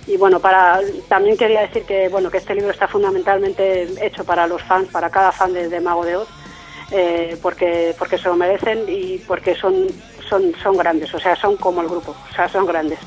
Y 0.06 0.16
bueno 0.16 0.40
para 0.40 0.80
también 1.08 1.36
quería 1.36 1.60
decir 1.62 1.84
que 1.84 2.08
bueno 2.08 2.28
que 2.30 2.38
este 2.38 2.54
libro 2.54 2.72
está 2.72 2.88
fundamentalmente 2.88 3.88
hecho 4.04 4.24
para 4.24 4.46
los 4.48 4.60
fans 4.62 4.88
para 4.90 5.08
cada 5.10 5.30
fan 5.32 5.52
de, 5.52 5.68
de 5.68 5.80
Mago 5.80 6.04
de 6.04 6.16
Oz 6.16 6.28
eh, 6.90 7.38
porque 7.40 7.94
porque 7.98 8.18
se 8.18 8.24
lo 8.28 8.34
merecen 8.36 8.84
y 8.88 9.18
porque 9.18 9.54
son 9.54 9.86
son 10.28 10.52
son 10.62 10.76
grandes 10.76 11.14
o 11.14 11.20
sea 11.20 11.36
son 11.36 11.56
como 11.56 11.80
el 11.82 11.88
grupo 11.88 12.14
o 12.30 12.34
sea 12.34 12.48
son 12.48 12.66
grandes 12.66 12.98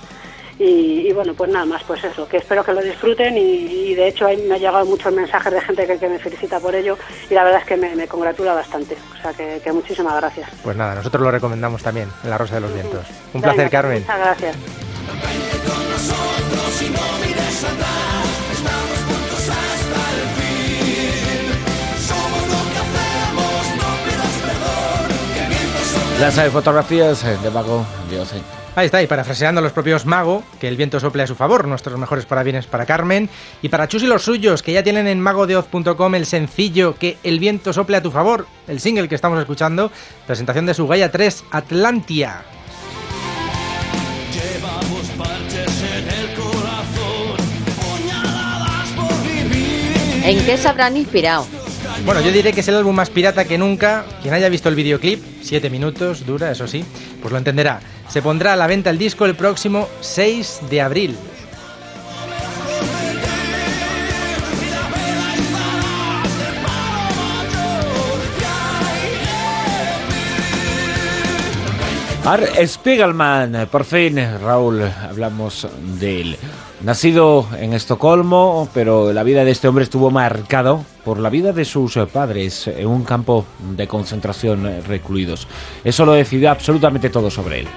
y, 0.60 1.08
y 1.08 1.12
bueno, 1.14 1.34
pues 1.34 1.52
nada 1.52 1.66
más, 1.66 1.84
pues 1.84 2.04
eso, 2.04 2.28
que 2.28 2.38
espero 2.38 2.64
que 2.64 2.74
lo 2.74 2.82
disfruten 2.82 3.38
y, 3.38 3.42
y 3.42 3.96
de 3.96 4.08
hecho 4.08 4.26
ahí 4.26 4.38
me 4.38 4.56
ha 4.56 4.58
llegado 4.58 4.86
muchos 4.86 5.14
mensajes 5.14 5.52
de 5.52 5.62
gente 5.62 5.86
que, 5.86 5.98
que 5.98 6.08
me 6.10 6.20
felicita 6.20 6.60
por 6.60 6.74
ello 6.76 6.98
y 7.30 7.34
la 7.34 7.44
verdad 7.44 7.62
es 7.62 7.68
que 7.68 7.78
me, 7.78 7.96
me 7.96 8.08
congratula 8.08 8.54
bastante, 8.54 8.96
o 9.18 9.22
sea 9.22 9.34
que, 9.34 9.60
que 9.64 9.72
muchísimas 9.72 10.16
gracias. 10.16 10.50
Pues 10.64 10.78
nada, 10.78 10.96
nosotros 10.96 11.22
lo 11.24 11.32
recomendamos 11.32 11.84
también 11.84 12.10
en 12.24 12.30
La 12.30 12.38
Rosa 12.38 12.56
de 12.56 12.62
los 12.62 12.74
Vientos. 12.74 13.06
Un 13.34 13.42
Venga, 13.42 13.54
placer, 13.54 13.70
Carmen. 13.72 14.02
Muchas 14.02 14.20
gracias. 14.20 14.56
Nosotros 15.96 16.82
y 16.82 16.90
no 16.90 17.26
mires 17.26 17.64
atrás, 17.64 18.28
estamos 18.52 19.00
juntos 19.08 19.50
hasta 19.50 20.02
el 20.14 20.28
fin. 20.36 21.48
Somos 22.00 22.44
lo 22.48 22.62
que 22.72 22.80
hacemos, 22.84 23.64
no 23.78 23.90
pidas 24.04 24.36
perdón, 24.42 25.08
que 25.34 25.42
viento 25.48 25.80
sobre 25.86 26.20
Las 26.20 26.52
fotografías 26.52 27.24
eh, 27.24 27.38
de 27.42 27.50
Mago 27.50 27.86
de 28.10 28.20
Oz. 28.20 28.34
Ahí 28.76 28.88
está, 28.88 29.02
y 29.02 29.08
parafraseando 29.08 29.60
a 29.60 29.64
los 29.64 29.72
propios 29.72 30.06
Mago, 30.06 30.44
que 30.60 30.68
el 30.68 30.76
viento 30.76 31.00
sople 31.00 31.24
a 31.24 31.28
su 31.28 31.36
favor, 31.36 31.66
nuestros 31.66 31.98
mejores 31.98 32.26
parabienes 32.26 32.68
para 32.68 32.86
Carmen, 32.86 33.30
y 33.62 33.70
para 33.70 33.88
Chus 33.88 34.04
y 34.04 34.08
los 34.08 34.24
suyos, 34.24 34.62
que 34.62 34.74
ya 34.74 34.84
tienen 34.84 35.08
en 35.08 35.22
magodeoz.com 35.22 36.16
el 36.16 36.26
sencillo 36.26 36.96
que 36.96 37.18
el 37.24 37.40
viento 37.40 37.72
sople 37.72 37.96
a 37.96 38.04
tu 38.04 38.12
favor, 38.12 38.48
el 38.68 38.82
single 38.82 39.08
que 39.08 39.16
estamos 39.16 39.40
escuchando, 39.40 39.92
presentación 40.28 40.66
de 40.66 40.74
su 40.74 40.88
Gaia 40.88 41.10
3, 41.10 41.46
Atlantia. 41.52 42.44
Llevamos 44.34 45.08
parches 45.18 45.82
en 45.82 46.10
el 46.10 46.34
corazón, 46.36 47.38
puñaladas 47.82 48.90
por 48.90 49.24
vivir. 49.24 50.26
¿En 50.26 50.46
qué 50.46 50.58
se 50.58 50.68
habrán 50.68 50.98
inspirado? 50.98 51.65
Bueno, 52.04 52.22
yo 52.22 52.32
diré 52.32 52.54
que 52.54 52.60
es 52.60 52.68
el 52.68 52.76
álbum 52.76 52.96
más 52.96 53.10
pirata 53.10 53.46
que 53.46 53.58
nunca. 53.58 54.06
Quien 54.22 54.34
haya 54.34 54.50
visto 54.50 54.70
el 54.70 54.76
videoclip, 54.76 55.24
7 55.42 55.70
minutos, 55.70 56.26
dura, 56.26 56.52
eso 56.52 56.68
sí, 56.68 56.84
pues 57.22 57.32
lo 57.32 57.38
entenderá. 57.38 57.80
Se 58.10 58.22
pondrá 58.22 58.54
a 58.54 58.56
la 58.56 58.68
venta 58.68 58.90
el 58.90 58.98
disco 58.98 59.26
el 59.26 59.36
próximo 59.36 59.88
6 60.02 60.60
de 60.70 60.82
abril. 60.82 61.18
Art 72.26 72.44
Spiegelman, 72.66 73.68
por 73.72 73.86
fin, 73.86 74.20
Raúl, 74.42 74.82
hablamos 74.82 75.68
de 76.00 76.22
él. 76.22 76.38
Nacido 76.86 77.48
en 77.60 77.74
Estocolmo, 77.74 78.70
pero 78.72 79.12
la 79.12 79.24
vida 79.24 79.44
de 79.44 79.50
este 79.50 79.68
hombre 79.68 79.84
estuvo 79.84 80.12
marcado 80.12 80.86
por 81.04 81.18
la 81.18 81.32
vida 81.32 81.52
de 81.52 81.66
sus 81.66 81.98
padres 82.14 82.68
en 82.68 82.86
un 82.86 83.04
campo 83.04 83.44
de 83.76 83.88
concentración 83.88 84.84
recluidos. 84.88 85.48
Eso 85.84 86.06
lo 86.06 86.12
decidió 86.12 86.52
absolutamente 86.52 87.10
todo 87.10 87.32
sobre 87.32 87.62
él. 87.62 87.68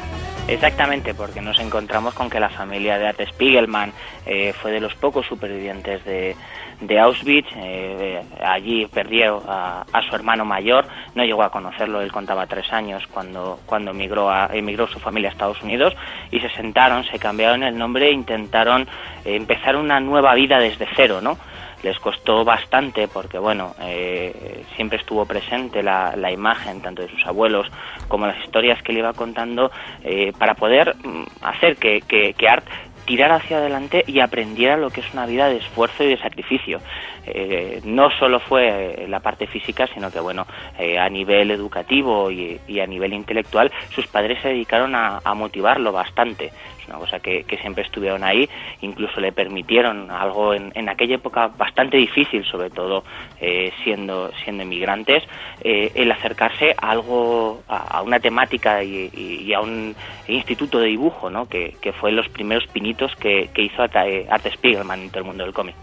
Exactamente, 0.48 1.12
porque 1.12 1.42
nos 1.42 1.61
encontramos 1.61 2.14
con 2.14 2.30
que 2.30 2.40
la 2.40 2.48
familia 2.48 2.98
de 2.98 3.06
Art 3.06 3.20
Spiegelman 3.28 3.92
eh, 4.24 4.54
fue 4.54 4.70
de 4.72 4.80
los 4.80 4.94
pocos 4.94 5.26
supervivientes 5.26 6.02
de, 6.06 6.34
de 6.80 6.98
Auschwitz. 6.98 7.46
eh, 7.54 8.22
allí 8.42 8.87
perdió 8.87 9.42
a, 9.46 9.84
a 9.92 10.02
su 10.08 10.14
hermano 10.14 10.46
mayor, 10.46 10.87
no 11.14 11.22
llegó 11.22 11.42
a 11.42 11.50
conocerlo, 11.50 12.00
él 12.00 12.11
contaba 12.11 12.46
tres 12.46 12.72
años 12.72 13.06
cuando, 13.08 13.61
cuando 13.66 13.90
emigró, 13.90 14.30
a, 14.30 14.48
emigró 14.52 14.87
su 14.87 14.98
familia 14.98 15.28
a 15.28 15.32
Estados 15.32 15.62
Unidos 15.62 15.94
y 16.30 16.40
se 16.40 16.49
sentaron, 16.49 17.05
se 17.05 17.18
cambiaron 17.18 17.62
el 17.62 17.76
nombre 17.76 18.09
e 18.09 18.12
intentaron 18.12 18.88
eh, 19.26 19.36
empezar 19.36 19.76
una 19.76 20.01
nueva 20.01 20.34
vida 20.34 20.59
desde 20.59 20.88
cero, 20.96 21.20
¿no? 21.20 21.36
Les 21.83 21.99
costó 21.99 22.45
bastante 22.45 23.09
porque 23.09 23.39
bueno 23.39 23.74
eh, 23.81 24.64
siempre 24.76 24.99
estuvo 24.99 25.24
presente 25.26 25.83
la, 25.83 26.14
la 26.16 26.31
imagen 26.31 26.81
tanto 26.81 27.03
de 27.03 27.09
sus 27.09 27.24
abuelos 27.26 27.66
como 28.09 28.26
las 28.26 28.39
historias 28.45 28.83
que 28.83 28.93
le 28.93 29.01
iba 29.01 29.12
contando 29.12 29.70
eh, 30.03 30.33
para 30.39 30.55
poder 30.55 30.97
mm, 30.97 31.24
hacer 31.43 31.76
que, 31.76 32.01
que, 32.03 32.49
Art 32.49 32.64
tirara 33.09 33.37
hacia 33.37 33.57
adelante 33.57 34.05
y 34.07 34.20
aprendiera 34.20 34.76
lo 34.76 34.91
que 34.91 35.01
es 35.01 35.12
una 35.14 35.24
vida 35.24 35.49
de 35.49 35.57
esfuerzo 35.57 36.05
y 36.05 36.09
de 36.09 36.18
sacrificio. 36.18 36.81
Eh, 37.26 37.81
no 37.85 38.11
solo 38.11 38.39
fue 38.39 39.05
eh, 39.05 39.09
la 39.09 39.20
parte 39.20 39.47
física, 39.47 39.87
sino 39.95 40.11
que 40.11 40.20
bueno, 40.20 40.47
eh, 40.79 40.99
a 40.99 41.09
nivel 41.09 41.51
educativo 41.51 42.31
y, 42.31 42.61
y, 42.68 42.81
a 42.81 42.87
nivel 42.87 43.14
intelectual, 43.14 43.72
sus 43.95 44.07
padres 44.07 44.41
se 44.43 44.49
dedicaron 44.49 44.95
a, 44.95 45.20
a 45.24 45.35
motivarlo 45.35 45.91
bastante. 45.91 46.53
Una 46.89 46.99
cosa 46.99 47.20
que, 47.20 47.45
siempre 47.61 47.84
estuvieron 47.84 48.24
ahí, 48.24 48.49
incluso 48.80 49.20
le 49.20 49.32
permitieron 49.32 50.11
algo 50.11 50.55
en, 50.55 50.89
aquella 50.89 51.16
época 51.16 51.49
bastante 51.49 51.97
difícil, 51.97 52.45
sobre 52.45 52.70
todo 52.70 53.05
eh, 53.41 53.72
siendo, 53.84 54.30
siendo 54.45 54.62
inmigrantes, 54.62 55.22
eh, 55.62 55.93
el 55.95 56.11
acercarse 56.11 56.74
a 56.76 56.91
algo, 56.91 57.62
a, 57.68 58.03
una 58.03 58.20
temática 58.20 58.82
y, 58.82 59.53
a 59.53 59.61
un 59.61 59.95
instituto 60.28 60.78
de 60.78 60.86
dibujo, 60.89 61.30
¿no? 61.30 61.49
que, 61.49 61.76
fue 62.01 62.12
los 62.12 62.28
primeros 62.28 62.66
pinitos 62.68 63.14
que, 63.16 63.51
que 63.53 63.62
hizo 63.62 63.82
Art, 63.82 64.47
Spiegelman 64.53 65.01
en 65.03 65.11
todo 65.11 65.20
el 65.20 65.24
mundo 65.24 65.45
del 65.45 65.53
cómic. 65.53 65.74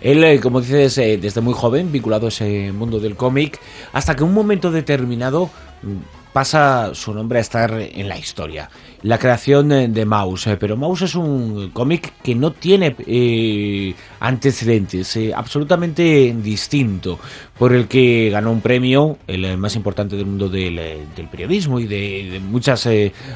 Él, 0.00 0.24
eh, 0.24 0.40
como 0.40 0.60
dices, 0.60 0.96
eh, 0.98 1.18
desde 1.18 1.40
muy 1.40 1.54
joven, 1.54 1.92
vinculado 1.92 2.26
a 2.26 2.28
ese 2.30 2.72
mundo 2.72 2.98
del 3.00 3.16
cómic, 3.16 3.60
hasta 3.92 4.16
que 4.16 4.24
un 4.24 4.32
momento 4.32 4.70
determinado 4.70 5.50
mm, 5.82 6.32
pasa 6.32 6.94
su 6.94 7.12
nombre 7.12 7.38
a 7.38 7.42
estar 7.42 7.72
en 7.72 8.08
la 8.08 8.16
historia. 8.16 8.70
La 9.02 9.16
creación 9.16 9.72
eh, 9.72 9.88
de 9.88 10.04
Mouse, 10.04 10.46
pero 10.58 10.76
Mouse 10.76 11.02
es 11.02 11.14
un 11.14 11.70
cómic 11.72 12.12
que 12.22 12.34
no 12.34 12.52
tiene 12.52 12.94
eh, 13.06 13.94
antecedentes, 14.20 15.16
eh, 15.16 15.32
absolutamente 15.34 16.36
distinto, 16.42 17.18
por 17.58 17.72
el 17.72 17.88
que 17.88 18.28
ganó 18.28 18.52
un 18.52 18.60
premio, 18.60 19.16
el 19.26 19.56
más 19.56 19.74
importante 19.74 20.16
del 20.16 20.26
mundo 20.26 20.50
del, 20.50 21.08
periodismo 21.30 21.80
y 21.80 21.86
de 21.86 22.42
muchas 22.44 22.86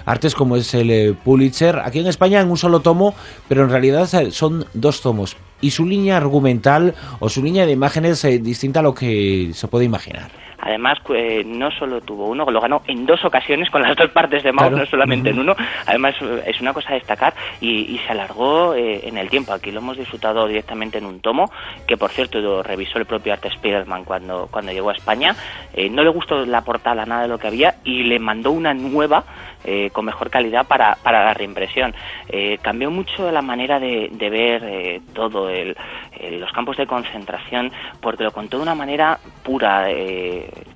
artes, 0.05 0.35
como 0.35 0.57
es 0.57 0.75
el 0.75 1.17
Pulitzer, 1.25 1.79
aquí 1.79 2.01
en 2.01 2.09
España 2.09 2.43
en 2.43 2.51
un 2.51 2.59
solo 2.59 2.81
tomo, 2.81 3.15
pero 3.49 3.65
en 3.65 3.71
realidad 3.71 4.07
son 4.33 4.67
dos 4.75 5.01
tomos. 5.01 5.35
Y 5.63 5.71
su 5.71 5.87
línea 5.87 6.19
argumental 6.19 6.95
o 7.21 7.31
su 7.31 7.43
línea 7.43 7.65
de 7.65 7.73
imágenes 7.73 8.23
es 8.25 8.43
distinta 8.43 8.81
a 8.81 8.83
lo 8.83 8.95
que 8.95 9.53
se 9.55 9.69
puede 9.69 9.87
imaginar. 9.87 10.31
Además, 10.59 10.99
eh, 11.15 11.43
no 11.45 11.71
solo 11.71 12.01
tuvo 12.01 12.27
uno, 12.29 12.45
lo 12.51 12.61
ganó 12.61 12.83
en 12.87 13.07
dos 13.07 13.25
ocasiones 13.25 13.71
con 13.71 13.83
las 13.83 13.97
dos 13.97 14.11
partes 14.11 14.43
de 14.43 14.53
claro. 14.53 14.77
no 14.77 14.87
solamente 14.87 15.31
en 15.31 15.39
uno. 15.39 15.55
Además, 15.87 16.15
es 16.47 16.61
una 16.61 16.73
cosa 16.73 16.91
a 16.91 16.95
destacar 16.95 17.35
y, 17.61 17.95
y 17.95 17.99
se 17.99 18.13
alargó 18.13 18.75
eh, 18.75 19.07
en 19.09 19.19
el 19.19 19.29
tiempo. 19.29 19.53
Aquí 19.53 19.71
lo 19.71 19.81
hemos 19.81 19.97
disfrutado 19.97 20.47
directamente 20.47 20.99
en 20.99 21.07
un 21.07 21.21
tomo, 21.21 21.51
que 21.87 21.97
por 21.97 22.11
cierto 22.11 22.41
lo 22.41 22.63
revisó 22.63 22.99
el 22.99 23.07
propio 23.07 23.33
Art 23.33 23.45
Spiegelman 23.53 24.05
cuando, 24.05 24.49
cuando 24.51 24.73
llegó 24.73 24.91
a 24.91 24.95
España. 24.95 25.35
Eh, 25.73 25.89
no 25.91 26.03
le 26.03 26.11
gustó 26.11 26.45
la 26.47 26.63
portada, 26.63 27.05
nada 27.05 27.23
de 27.23 27.29
lo 27.29 27.39
que 27.39 27.49
había, 27.49 27.77
y 27.85 28.05
le 28.05 28.19
mandó 28.19 28.51
una 28.53 28.75
nueva 28.75 29.25
eh, 29.65 29.91
con 29.91 30.05
mejor 30.05 30.31
calidad 30.31 30.67
para, 30.67 30.97
para 31.03 31.25
la 31.25 31.35
reimpresión. 31.35 31.95
Eh, 32.29 32.59
cambió 32.61 32.91
mucho 32.91 33.31
la 33.31 33.43
manera 33.43 33.81
de, 33.81 34.11
de 34.13 34.31
ver 34.31 34.63
eh, 34.65 35.01
todo, 35.15 35.49
el, 35.49 35.77
los 36.39 36.53
campos 36.53 36.77
de 36.77 36.87
concentración, 36.87 37.73
porque 38.01 38.25
lo 38.25 38.31
contó 38.31 38.59
de 38.59 38.63
una 38.63 38.75
manera 38.75 39.19
pura. 39.43 39.87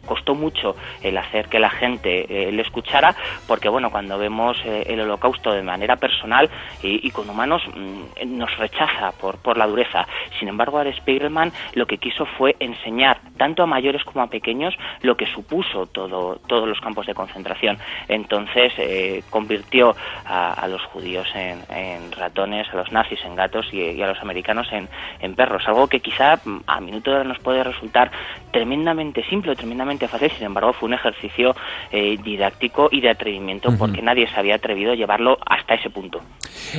Costó 0.07 0.35
mucho 0.35 0.75
el 1.03 1.17
hacer 1.19 1.49
que 1.49 1.59
la 1.59 1.71
gente 1.71 2.27
le 2.29 2.63
escuchara, 2.63 3.15
porque 3.47 3.69
bueno, 3.69 3.91
cuando 3.91 4.19
vemos 4.19 4.57
el 4.65 5.01
holocausto 5.01 5.53
de 5.53 5.63
manera 5.63 5.97
personal 5.97 6.49
y, 6.83 7.11
con 7.11 7.29
humanos, 7.29 7.63
mmm, 7.75 8.37
nos 8.39 8.57
rechaza 8.59 9.13
por, 9.21 9.39
por 9.39 9.57
la 9.57 9.67
dureza. 9.67 10.07
Sin 10.39 10.49
embargo, 10.49 10.79
Art 10.79 10.95
Spiegelman 10.97 11.53
lo 11.75 11.87
que 11.87 11.99
quiso 11.99 12.27
fue 12.27 12.57
enseñar 12.61 13.19
tanto 13.37 13.63
a 13.63 13.67
mayores 13.67 14.05
como 14.05 14.23
a 14.23 14.29
pequeños 14.29 14.75
lo 15.03 15.17
que 15.17 15.27
supuso 15.27 15.87
todo, 15.87 16.37
todos 16.47 16.69
los 16.69 16.81
campos 16.81 17.07
de 17.07 17.15
concentración. 17.15 17.79
Entonces, 18.09 18.73
eh, 18.79 19.23
convirtió 19.31 19.95
a, 20.25 20.53
a, 20.53 20.69
los 20.69 20.83
judíos 20.85 21.27
en, 21.35 21.61
en, 21.71 22.13
ratones, 22.13 22.69
a 22.73 22.77
los 22.77 22.93
nazis 22.93 23.21
en 23.25 23.35
gatos 23.35 23.73
y, 23.73 24.01
a 24.03 24.07
los 24.07 24.21
americanos 24.21 24.69
en, 24.73 24.89
en, 25.21 25.35
perros. 25.35 25.63
Algo 25.67 25.87
que 25.87 26.01
quizá 26.01 26.37
mm, 26.45 26.61
a 26.67 26.81
minuto 26.81 27.23
nos 27.25 27.39
puede 27.39 27.63
resultar 27.63 28.11
tremendamente 28.51 29.25
simple, 29.25 29.55
tremendamente 29.59 30.09
fácil, 30.09 30.31
sin 30.31 30.47
embargo 30.47 30.73
fue 30.73 30.89
un 30.89 30.95
ejercicio 30.95 31.55
eh, 31.93 32.17
didáctico 32.23 32.89
y 32.91 33.01
de 33.03 33.11
atrevimiento 33.11 33.69
uh 33.69 33.73
-huh. 33.73 33.79
porque 33.79 34.01
nadie 34.01 34.27
se 34.27 34.41
había 34.41 34.55
atrevido 34.55 34.93
a 34.93 34.95
llevarlo 34.95 35.37
hasta 35.45 35.75
ese 35.75 35.91
punto. 35.91 36.21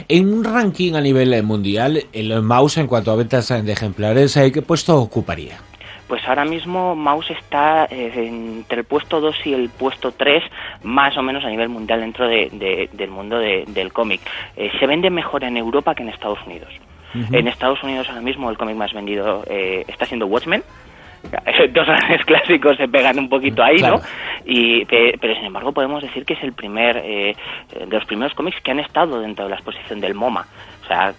En 0.07 0.33
un 0.33 0.43
ranking 0.43 0.95
a 0.95 1.01
nivel 1.01 1.43
mundial, 1.43 2.03
el 2.11 2.41
mouse 2.41 2.77
en 2.77 2.87
cuanto 2.87 3.11
a 3.11 3.15
ventas 3.15 3.49
de 3.49 3.71
ejemplares, 3.71 4.35
eh, 4.37 4.51
¿qué 4.51 4.61
puesto 4.63 4.97
ocuparía? 4.97 5.57
Pues 6.09 6.27
ahora 6.27 6.43
mismo 6.43 6.95
Mouse 6.95 7.29
está 7.29 7.85
eh, 7.85 8.11
entre 8.15 8.79
el 8.79 8.85
puesto 8.85 9.21
2 9.21 9.35
y 9.45 9.53
el 9.53 9.69
puesto 9.69 10.11
3, 10.11 10.43
más 10.81 11.15
o 11.15 11.21
menos 11.21 11.45
a 11.45 11.49
nivel 11.49 11.69
mundial 11.69 11.99
dentro 11.99 12.27
de, 12.27 12.49
de, 12.51 12.89
del 12.93 13.11
mundo 13.11 13.37
de, 13.37 13.63
del 13.67 13.93
cómic. 13.93 14.19
Eh, 14.57 14.71
se 14.79 14.87
vende 14.87 15.11
mejor 15.11 15.43
en 15.43 15.55
Europa 15.55 15.93
que 15.93 16.01
en 16.01 16.09
Estados 16.09 16.39
Unidos. 16.47 16.73
Uh 17.13 17.19
-huh. 17.19 17.37
En 17.37 17.47
Estados 17.47 17.83
Unidos 17.83 18.09
ahora 18.09 18.21
mismo 18.21 18.49
el 18.49 18.57
cómic 18.57 18.75
más 18.75 18.91
vendido 18.91 19.43
eh, 19.47 19.85
está 19.87 20.07
siendo 20.07 20.25
Watchmen, 20.25 20.63
dos 21.73 21.87
grandes 21.87 22.25
clásicos 22.25 22.77
se 22.77 22.87
pegan 22.87 23.19
un 23.19 23.29
poquito 23.29 23.63
ahí, 23.63 23.77
claro. 23.77 23.97
¿no? 23.97 24.03
Y, 24.45 24.85
pero 24.85 25.35
sin 25.35 25.45
embargo 25.45 25.71
podemos 25.71 26.01
decir 26.01 26.25
que 26.25 26.33
es 26.33 26.43
el 26.43 26.53
primer 26.53 26.97
eh, 26.97 27.35
de 27.77 27.95
los 27.95 28.05
primeros 28.05 28.33
cómics 28.33 28.59
que 28.61 28.71
han 28.71 28.79
estado 28.79 29.19
dentro 29.19 29.45
de 29.45 29.51
la 29.51 29.55
exposición 29.57 29.99
del 29.99 30.15
MoMA. 30.15 30.45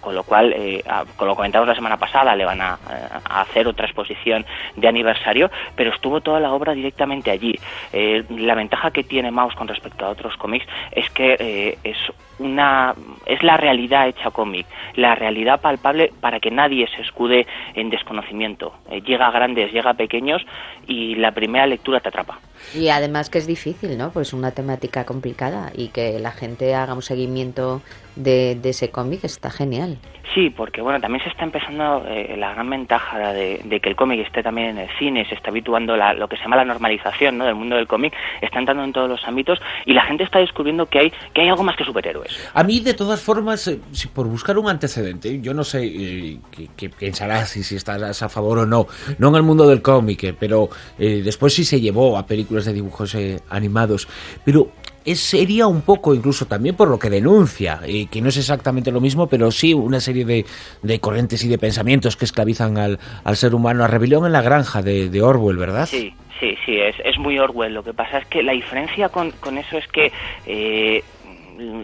Con 0.01 0.15
lo 0.15 0.23
cual, 0.23 0.53
eh, 0.53 0.83
con 1.15 1.27
lo 1.27 1.65
la 1.65 1.75
semana 1.75 1.97
pasada, 1.97 2.35
le 2.35 2.45
van 2.45 2.61
a, 2.61 2.77
a, 3.25 3.41
hacer 3.41 3.67
otra 3.67 3.85
exposición 3.85 4.45
de 4.75 4.87
aniversario, 4.87 5.49
pero 5.75 5.93
estuvo 5.93 6.21
toda 6.21 6.39
la 6.39 6.51
obra 6.51 6.73
directamente 6.73 7.31
allí. 7.31 7.57
Eh, 7.93 8.23
la 8.29 8.55
ventaja 8.55 8.91
que 8.91 9.03
tiene 9.03 9.31
Mouse 9.31 9.55
con 9.55 9.67
respecto 9.67 10.05
a 10.05 10.09
otros 10.09 10.35
cómics 10.37 10.65
es 10.91 11.09
que 11.11 11.35
eh, 11.39 11.77
es 11.83 11.97
una 12.39 12.93
es 13.25 13.43
la 13.43 13.57
realidad 13.57 14.07
hecha 14.07 14.31
cómic, 14.31 14.65
la 14.95 15.15
realidad 15.15 15.61
palpable 15.61 16.11
para 16.19 16.39
que 16.39 16.51
nadie 16.51 16.87
se 16.87 17.01
escude 17.01 17.47
en 17.75 17.89
desconocimiento. 17.89 18.73
Eh, 18.89 19.01
llega 19.01 19.27
a 19.27 19.31
grandes, 19.31 19.71
llega 19.71 19.91
a 19.91 19.95
pequeños 19.95 20.45
y 20.87 21.15
la 21.15 21.31
primera 21.31 21.67
lectura 21.67 21.99
te 21.99 22.09
atrapa. 22.09 22.39
Y 22.73 22.89
además 22.89 23.29
que 23.29 23.37
es 23.37 23.47
difícil, 23.47 23.97
¿no? 23.97 24.11
Pues 24.11 24.33
una 24.33 24.51
temática 24.51 25.05
complicada 25.05 25.71
y 25.75 25.89
que 25.89 26.19
la 26.19 26.31
gente 26.31 26.73
haga 26.75 26.93
un 26.93 27.01
seguimiento 27.01 27.81
de, 28.15 28.57
de 28.61 28.69
ese 28.69 28.89
cómic 28.89 29.23
está 29.23 29.49
genial. 29.49 29.97
Sí, 30.33 30.49
porque 30.49 30.81
bueno, 30.81 30.99
también 30.99 31.23
se 31.23 31.29
está 31.29 31.43
empezando 31.43 32.05
eh, 32.07 32.35
la 32.37 32.53
gran 32.53 32.69
ventaja 32.69 33.33
de, 33.33 33.79
que 33.81 33.89
el 33.89 33.95
cómic 33.95 34.19
esté 34.25 34.41
también 34.41 34.69
en 34.69 34.77
el 34.79 34.89
cine, 34.97 35.25
se 35.27 35.35
está 35.35 35.49
habituando 35.49 35.97
la, 35.97 36.13
lo 36.13 36.27
que 36.27 36.37
se 36.37 36.43
llama 36.43 36.55
la 36.55 36.65
normalización 36.65 37.37
¿no? 37.37 37.45
del 37.45 37.55
mundo 37.55 37.75
del 37.75 37.87
cómic, 37.87 38.13
está 38.41 38.59
entrando 38.59 38.83
en 38.83 38.93
todos 38.93 39.09
los 39.09 39.23
ámbitos 39.25 39.59
y 39.85 39.93
la 39.93 40.03
gente 40.03 40.23
está 40.23 40.39
descubriendo 40.39 40.85
que 40.85 40.99
hay 40.99 41.13
que 41.33 41.41
hay 41.41 41.49
algo 41.49 41.63
más 41.63 41.75
que 41.75 41.83
superhéroes. 41.83 42.51
A 42.53 42.63
mí, 42.63 42.79
de 42.79 42.93
todas 42.93 43.21
formas, 43.21 43.67
eh, 43.67 43.79
si 43.91 44.07
por 44.07 44.27
buscar 44.27 44.57
un 44.57 44.69
antecedente, 44.69 45.41
yo 45.41 45.53
no 45.53 45.63
sé 45.63 45.85
eh, 45.85 46.39
qué, 46.75 46.89
pensarás 46.89 47.57
y 47.57 47.63
si 47.63 47.75
estás 47.75 48.21
a 48.21 48.29
favor 48.29 48.59
o 48.59 48.65
no, 48.65 48.87
no 49.17 49.29
en 49.29 49.35
el 49.35 49.43
mundo 49.43 49.67
del 49.67 49.81
cómic, 49.81 50.23
eh, 50.23 50.35
pero 50.37 50.69
eh, 50.97 51.21
después 51.23 51.53
sí 51.53 51.63
se 51.63 51.79
llevó 51.79 52.17
a 52.17 52.25
películas 52.25 52.65
de 52.65 52.73
dibujos 52.73 53.15
animados, 53.49 54.07
pero 54.43 54.71
es, 55.05 55.19
sería 55.19 55.67
un 55.67 55.81
poco, 55.81 56.13
incluso 56.13 56.45
también 56.45 56.75
por 56.75 56.89
lo 56.89 56.99
que 56.99 57.09
denuncia, 57.09 57.79
eh, 57.85 58.07
que 58.09 58.21
no 58.21 58.29
es 58.29 58.37
exactamente 58.37 58.91
lo 58.91 59.01
mismo, 59.01 59.27
pero 59.27 59.51
sí 59.51 59.73
una 59.73 59.99
serie 59.99 60.25
de, 60.25 60.45
de 60.81 60.99
corrientes 60.99 61.43
y 61.43 61.47
de 61.47 61.57
pensamientos 61.57 62.15
que 62.15 62.25
esclavizan 62.25 62.77
al, 62.77 62.99
al, 63.23 63.35
ser 63.35 63.55
humano. 63.55 63.83
A 63.83 63.87
Rebelión 63.87 64.25
en 64.25 64.31
la 64.31 64.41
Granja 64.41 64.81
de, 64.81 65.09
de 65.09 65.21
Orwell, 65.21 65.57
¿verdad? 65.57 65.85
Sí, 65.85 66.13
sí, 66.39 66.55
sí, 66.65 66.79
es, 66.79 66.95
es, 67.03 67.17
muy 67.17 67.39
Orwell. 67.39 67.73
Lo 67.73 67.83
que 67.83 67.93
pasa 67.93 68.19
es 68.19 68.27
que 68.27 68.43
la 68.43 68.53
diferencia 68.53 69.09
con, 69.09 69.31
con 69.31 69.57
eso 69.57 69.77
es 69.77 69.87
que... 69.87 70.11
Eh, 70.45 71.03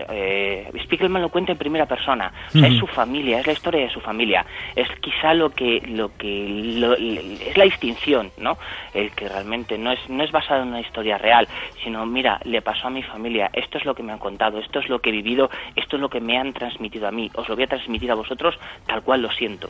eh, 0.10 0.72
Spiegelman 0.84 1.22
lo 1.22 1.30
cuenta 1.30 1.52
en 1.52 1.58
primera 1.58 1.86
persona, 1.86 2.32
o 2.50 2.52
sea, 2.52 2.68
es 2.68 2.78
su 2.78 2.88
familia, 2.88 3.40
es 3.40 3.48
la 3.48 3.54
historia 3.54 3.82
de 3.82 3.90
su 3.90 4.00
familia, 4.00 4.46
es 4.76 4.88
quizá 5.00 5.34
lo 5.34 5.50
que, 5.50 5.82
lo 5.88 6.16
que, 6.18 6.48
lo, 6.80 6.94
es 6.94 7.58
la 7.58 7.64
distinción, 7.64 8.32
¿no? 8.38 8.58
El 8.94 9.12
que 9.12 9.28
realmente 9.28 9.78
no 9.78 9.92
es, 9.92 10.00
no 10.10 10.24
es 10.24 10.32
basado 10.32 10.64
en 10.64 10.70
una 10.70 10.82
historia 10.82 11.18
real, 11.18 11.48
sino, 11.84 12.06
mira, 12.06 12.40
le 12.44 12.62
pasó 12.62 12.88
a 12.88 12.90
mi 12.90 13.04
familia, 13.04 13.50
esto 13.54 13.78
es 13.78 13.86
lo 13.86 13.96
que 13.96 14.04
me 14.04 14.12
han 14.12 14.20
contado, 14.20 14.60
esto 14.60 14.80
es 14.80 14.90
lo 14.90 15.00
que 15.00 15.10
he 15.10 15.14
vivido, 15.14 15.50
esto 15.76 15.96
es 15.98 16.02
lo 16.02 16.10
que 16.10 16.20
me 16.20 16.38
han 16.38 16.54
transmitido 16.54 17.08
a 17.08 17.12
mí, 17.12 17.30
os 17.36 17.48
lo 17.48 17.56
voy 17.56 17.66
a 17.66 17.68
transmitir 17.68 18.12
a 18.12 18.16
vosotros 18.16 18.56
tal 18.86 19.02
cual 19.04 19.22
lo 19.22 19.32
siento. 19.32 19.70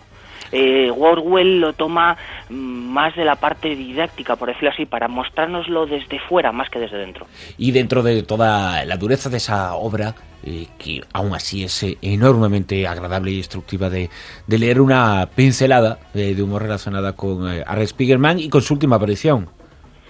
Eh, 0.51 0.89
Orwell 0.95 1.60
lo 1.60 1.74
toma 1.74 2.18
más 2.49 3.16
de 3.16 3.26
la 3.26 3.36
parte 3.36 3.76
didáctica, 3.76 4.36
por 4.36 4.47
decirlo 4.47 4.70
así, 4.70 4.86
para 4.86 5.08
mostrárnoslo 5.08 5.86
desde 5.86 6.20
fuera 6.20 6.51
más 6.51 6.70
que 6.70 6.80
desde 6.80 6.97
dentro. 6.97 7.28
Y 7.58 7.72
dentro 7.72 8.01
de 8.03 8.24
toda 8.24 8.86
la 8.86 8.97
dureza 8.97 9.30
de 9.30 9.38
esa 9.38 9.76
obra 9.76 9.97
eh, 10.43 10.68
que 10.78 11.02
aún 11.14 11.34
así 11.34 11.64
es 11.64 11.84
eh, 11.84 11.98
enormemente 12.02 12.88
agradable 12.88 13.32
y 13.32 13.38
instructiva 13.38 13.89
de, 13.89 14.10
leer 14.48 14.80
una 14.80 15.28
pincelada 15.36 16.00
eh, 16.14 16.36
de 16.36 16.43
humor 16.43 16.62
relacionada 16.62 17.14
con 17.14 17.48
Art 17.48 17.86
Spiegelman 17.86 18.39
y 18.39 18.50
con 18.50 18.62
su 18.62 18.76
última 18.76 18.95
aparición. 18.98 19.50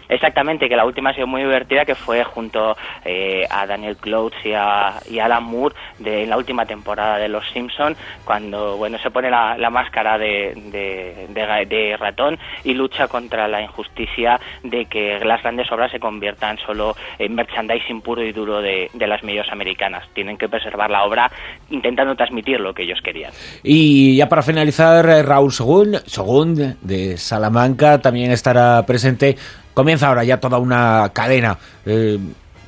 Exactamente, 0.10 0.70
que 0.70 0.76
la 0.76 0.86
última 0.86 1.10
ha 1.10 1.14
sido 1.14 1.28
muy 1.28 1.42
divertida, 1.42 1.86
que 1.86 1.96
fue 1.96 2.24
junto 2.24 2.76
eh, 3.06 3.46
a 3.50 3.66
Daniel 3.68 3.98
Clouds 3.98 4.36
y 4.46 4.54
a, 4.54 4.98
Alan 5.22 5.44
Moore 5.44 5.76
de 6.00 6.24
en 6.24 6.30
la 6.30 6.38
última 6.38 6.66
temporada 6.66 7.18
de 7.18 7.28
Los 7.28 7.44
Simpson, 7.52 7.96
cuando 8.26 8.78
bueno 8.78 8.98
se 9.00 9.12
pone 9.12 9.30
la, 9.30 9.58
la 9.58 9.70
máscara 9.70 10.18
de, 10.18 10.54
de, 10.72 11.28
de- 11.34 11.66
de 11.68 11.98
ratón 11.98 12.38
y 12.64 12.74
lucha 12.74 13.08
contra 13.08 13.48
la 13.48 13.62
injusticia 13.62 14.40
de 14.64 14.86
que 14.86 15.20
las 15.24 15.42
grandes 15.42 15.72
obras 15.72 15.92
se 15.92 16.00
conviertan 16.00 16.58
solo 16.60 16.96
en 17.20 17.36
merchandising 17.36 18.02
puro 18.02 18.24
y 18.24 18.32
duro 18.32 18.62
de, 18.62 18.90
de 18.94 19.08
las 19.08 19.24
medios 19.24 19.48
americanas. 19.52 20.04
Tienen 20.14 20.38
que 20.38 20.48
preservar 20.50 20.90
la 20.90 21.04
obra 21.04 21.32
intentando 21.70 22.16
transmitir 22.16 22.60
lo 22.60 22.74
que 22.74 22.84
ellos 22.84 23.00
querían. 23.04 23.32
Y 23.64 24.16
ya 24.18 24.30
para 24.30 24.42
finalizar, 24.44 25.06
eh, 25.10 25.24
Raúl 25.24 25.52
Según, 25.52 25.96
Según 26.06 26.78
de 26.82 27.18
Salamanca 27.18 28.00
también 28.02 28.32
estará 28.32 28.84
presente. 28.86 29.36
Comienza 29.78 30.08
ahora 30.08 30.24
ya 30.24 30.40
toda 30.40 30.58
una 30.58 31.12
cadena 31.14 31.56
eh, 31.86 32.18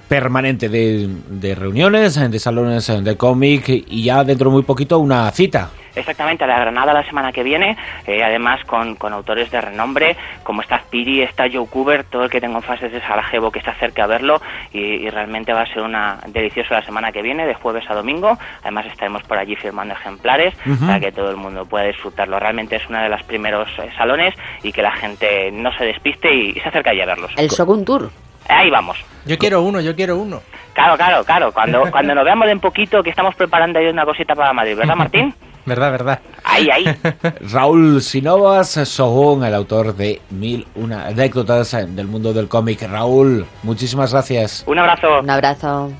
permanente 0.09 0.67
de, 0.67 1.07
de 1.29 1.55
reuniones, 1.55 2.15
de 2.15 2.39
salones 2.39 2.87
de 2.87 3.15
cómic 3.15 3.69
y 3.69 4.03
ya 4.03 4.23
dentro 4.25 4.49
de 4.49 4.53
muy 4.53 4.63
poquito 4.63 4.99
una 4.99 5.29
cita. 5.31 5.69
Exactamente, 5.95 6.43
a 6.43 6.47
la 6.47 6.59
Granada 6.59 6.93
la 6.93 7.03
semana 7.03 7.31
que 7.31 7.43
viene, 7.43 7.75
eh, 8.07 8.23
además 8.23 8.63
con, 8.65 8.95
con 8.95 9.11
autores 9.11 9.51
de 9.51 9.59
renombre, 9.59 10.15
como 10.43 10.61
está 10.61 10.81
Piri, 10.89 11.21
está 11.21 11.45
Joe 11.51 11.67
Cooper, 11.67 12.05
todo 12.05 12.23
el 12.23 12.29
que 12.29 12.39
tenga 12.39 12.57
en 12.57 12.63
fases 12.63 12.91
de 12.91 13.01
Sarajevo 13.01 13.51
que 13.51 13.59
está 13.59 13.73
cerca 13.73 14.03
a 14.03 14.07
verlo, 14.07 14.39
y, 14.71 14.79
y 14.79 15.09
realmente 15.09 15.51
va 15.51 15.61
a 15.61 15.73
ser 15.73 15.81
una 15.81 16.19
deliciosa 16.27 16.75
la 16.75 16.85
semana 16.85 17.11
que 17.11 17.21
viene, 17.21 17.45
de 17.45 17.53
jueves 17.55 17.83
a 17.89 17.95
domingo, 17.95 18.37
además 18.61 18.85
estaremos 18.85 19.23
por 19.23 19.37
allí 19.39 19.55
firmando 19.55 19.93
ejemplares, 19.93 20.53
para 20.79 20.99
que 20.99 21.11
todo 21.11 21.31
el 21.31 21.37
mundo 21.37 21.65
pueda 21.65 21.85
disfrutarlo, 21.85 22.39
realmente 22.39 22.77
es 22.77 22.87
uno 22.87 23.01
de 23.01 23.09
los 23.09 23.21
primeros 23.23 23.67
eh, 23.79 23.89
salones 23.97 24.33
y 24.63 24.71
que 24.71 24.81
la 24.81 24.91
gente 24.91 25.51
no 25.51 25.75
se 25.77 25.85
despiste 25.85 26.33
y, 26.33 26.49
y 26.51 26.59
se 26.61 26.69
acerque 26.69 26.91
allí 26.91 27.01
a 27.01 27.07
verlos. 27.07 27.31
El 27.35 27.49
Shogun 27.49 27.83
Tour. 27.83 28.09
Ahí 28.49 28.69
vamos. 28.69 28.97
Yo 29.25 29.37
quiero 29.37 29.61
uno, 29.61 29.79
yo 29.79 29.95
quiero 29.95 30.17
uno. 30.17 30.41
Claro, 30.73 30.97
claro, 30.97 31.23
claro, 31.23 31.51
cuando, 31.51 31.83
cuando 31.91 32.15
nos 32.15 32.25
veamos 32.25 32.47
en 32.49 32.59
poquito 32.59 33.03
que 33.03 33.11
estamos 33.11 33.35
preparando 33.35 33.79
ahí 33.79 33.87
una 33.87 34.05
cosita 34.05 34.35
para 34.35 34.53
Madrid, 34.53 34.75
¿verdad 34.75 34.95
Martín? 34.95 35.33
Verdad, 35.65 35.91
verdad. 35.91 36.19
Ahí, 36.45 36.67
ahí. 36.71 36.85
Raúl 37.51 38.01
Sinovas, 38.01 38.69
Sogún, 38.69 39.43
el 39.43 39.53
autor 39.53 39.95
de 39.95 40.19
Mil 40.31 40.65
una 40.73 41.05
anécdotas 41.05 41.71
del 41.95 42.07
mundo 42.07 42.33
del 42.33 42.47
cómic. 42.47 42.81
Raúl, 42.89 43.45
muchísimas 43.61 44.11
gracias. 44.11 44.63
Un 44.65 44.79
abrazo. 44.79 45.19
Un 45.19 45.29
abrazo. 45.29 45.91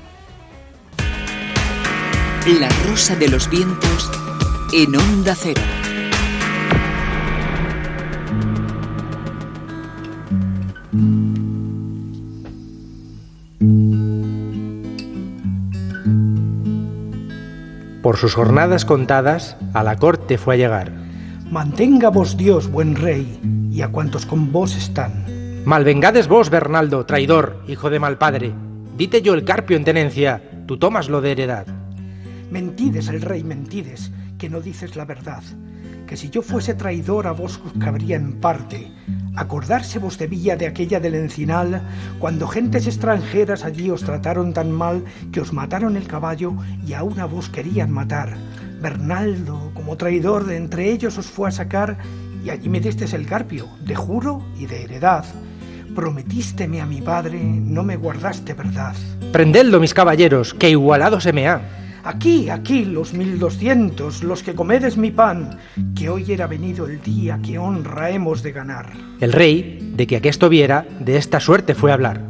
La 2.58 2.68
rosa 2.88 3.14
de 3.14 3.28
los 3.28 3.48
vientos 3.48 4.10
en 4.72 4.96
onda 4.96 5.34
cero. 5.36 5.60
Por 18.02 18.16
sus 18.16 18.34
jornadas 18.34 18.86
contadas, 18.86 19.56
a 19.74 19.82
la 19.82 19.96
corte 19.96 20.38
fue 20.38 20.54
a 20.54 20.56
llegar. 20.56 20.92
Mantenga 21.50 22.08
vos 22.08 22.36
Dios, 22.36 22.70
buen 22.70 22.96
rey, 22.96 23.40
y 23.70 23.82
a 23.82 23.88
cuantos 23.88 24.24
con 24.24 24.52
vos 24.52 24.74
están. 24.74 25.64
Malvengades 25.66 26.26
vos, 26.26 26.48
Bernaldo, 26.48 27.04
traidor, 27.04 27.62
hijo 27.68 27.90
de 27.90 28.00
mal 28.00 28.16
padre. 28.16 28.54
Dite 28.96 29.20
yo 29.20 29.34
el 29.34 29.44
carpio 29.44 29.76
en 29.76 29.84
tenencia, 29.84 30.42
tú 30.66 30.78
tomas 30.78 31.10
lo 31.10 31.20
de 31.20 31.32
heredad. 31.32 31.66
Mentides 32.50 33.08
el 33.08 33.20
rey, 33.20 33.44
mentides, 33.44 34.10
que 34.38 34.48
no 34.48 34.60
dices 34.60 34.96
la 34.96 35.04
verdad. 35.04 35.42
Que 36.10 36.16
si 36.16 36.28
yo 36.28 36.42
fuese 36.42 36.74
traidor 36.74 37.28
a 37.28 37.30
vos 37.30 37.60
os 37.64 37.72
cabría 37.80 38.16
en 38.16 38.40
parte. 38.40 38.90
Acordarse 39.36 40.00
vos 40.00 40.18
debía 40.18 40.56
de 40.56 40.66
aquella 40.66 40.98
del 40.98 41.14
encinal, 41.14 41.82
cuando 42.18 42.48
gentes 42.48 42.88
extranjeras 42.88 43.64
allí 43.64 43.90
os 43.90 44.02
trataron 44.02 44.52
tan 44.52 44.72
mal 44.72 45.04
que 45.30 45.40
os 45.40 45.52
mataron 45.52 45.96
el 45.96 46.08
caballo 46.08 46.56
y 46.84 46.94
aún 46.94 47.20
a 47.20 47.26
vos 47.26 47.48
querían 47.48 47.92
matar. 47.92 48.36
Bernaldo, 48.82 49.70
como 49.72 49.96
traidor 49.96 50.46
de 50.46 50.56
entre 50.56 50.90
ellos 50.90 51.16
os 51.16 51.26
fue 51.26 51.48
a 51.48 51.52
sacar 51.52 51.98
y 52.44 52.50
allí 52.50 52.68
me 52.68 52.80
distes 52.80 53.12
el 53.12 53.24
carpio, 53.24 53.68
de 53.80 53.94
juro 53.94 54.42
y 54.58 54.66
de 54.66 54.82
heredad. 54.82 55.24
Prometísteme 55.94 56.80
a 56.80 56.86
mi 56.86 57.02
padre, 57.02 57.40
no 57.40 57.84
me 57.84 57.94
guardaste 57.94 58.54
verdad. 58.54 58.96
Prendedlo, 59.30 59.78
mis 59.78 59.94
caballeros, 59.94 60.54
que 60.54 60.70
igualado 60.70 61.20
se 61.20 61.32
me 61.32 61.46
ha. 61.46 61.79
Aquí, 62.02 62.48
aquí, 62.48 62.86
los 62.86 63.12
mil 63.12 63.38
doscientos, 63.38 64.22
los 64.22 64.42
que 64.42 64.54
comedes 64.54 64.96
mi 64.96 65.10
pan, 65.10 65.58
que 65.94 66.08
hoy 66.08 66.32
era 66.32 66.46
venido 66.46 66.86
el 66.86 67.02
día 67.02 67.38
que 67.42 67.58
honra 67.58 68.10
hemos 68.10 68.42
de 68.42 68.52
ganar. 68.52 68.92
El 69.20 69.32
rey, 69.32 69.92
de 69.94 70.06
que 70.06 70.16
aquesto 70.16 70.48
viera, 70.48 70.86
de 70.98 71.18
esta 71.18 71.40
suerte 71.40 71.74
fue 71.74 71.90
a 71.90 71.94
hablar. 71.94 72.22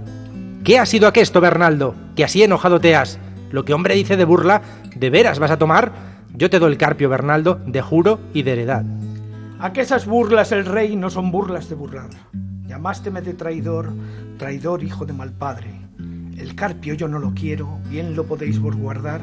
¿Qué 0.65 0.79
ha 0.79 0.87
sido 0.87 1.07
aquesto, 1.07 1.41
Bernaldo? 1.41 1.95
Que 2.17 2.25
así 2.25 2.43
enojado 2.43 2.81
te 2.81 2.97
has. 2.97 3.19
Lo 3.53 3.65
que 3.65 3.73
hombre 3.73 3.95
dice 3.95 4.17
de 4.17 4.25
burla, 4.25 4.63
¿de 4.97 5.11
veras 5.11 5.39
vas 5.39 5.53
a 5.53 5.59
tomar? 5.59 5.93
Yo 6.35 6.51
te 6.51 6.59
doy 6.59 6.73
el 6.73 6.79
carpio, 6.79 7.09
Bernaldo, 7.09 7.61
de 7.65 7.81
juro 7.81 8.19
y 8.35 8.43
de 8.43 8.53
heredad. 8.53 8.85
A 9.61 9.73
que 9.73 9.83
esas 9.83 10.07
burlas 10.07 10.51
el 10.53 10.65
rey 10.65 10.97
no 10.97 11.11
son 11.11 11.31
burlas 11.31 11.69
de 11.69 11.77
burlar. 11.77 12.11
Llamásteme 12.67 13.23
de 13.23 13.35
traidor, 13.35 13.93
traidor 14.37 14.83
hijo 14.83 15.07
de 15.07 15.13
mal 15.13 15.33
padre. 15.33 15.71
El 16.37 16.55
carpio 16.55 16.95
yo 16.95 17.07
no 17.09 17.19
lo 17.19 17.35
quiero, 17.35 17.79
bien 17.89 18.17
lo 18.17 18.25
podéis 18.25 18.59
vos 18.59 18.75
guardar, 18.75 19.21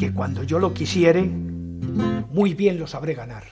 que 0.00 0.14
cuando 0.14 0.42
yo 0.44 0.58
lo 0.58 0.72
quisiere, 0.72 1.20
muy 1.24 2.54
bien 2.54 2.78
lo 2.78 2.86
sabré 2.86 3.12
ganar. 3.12 3.44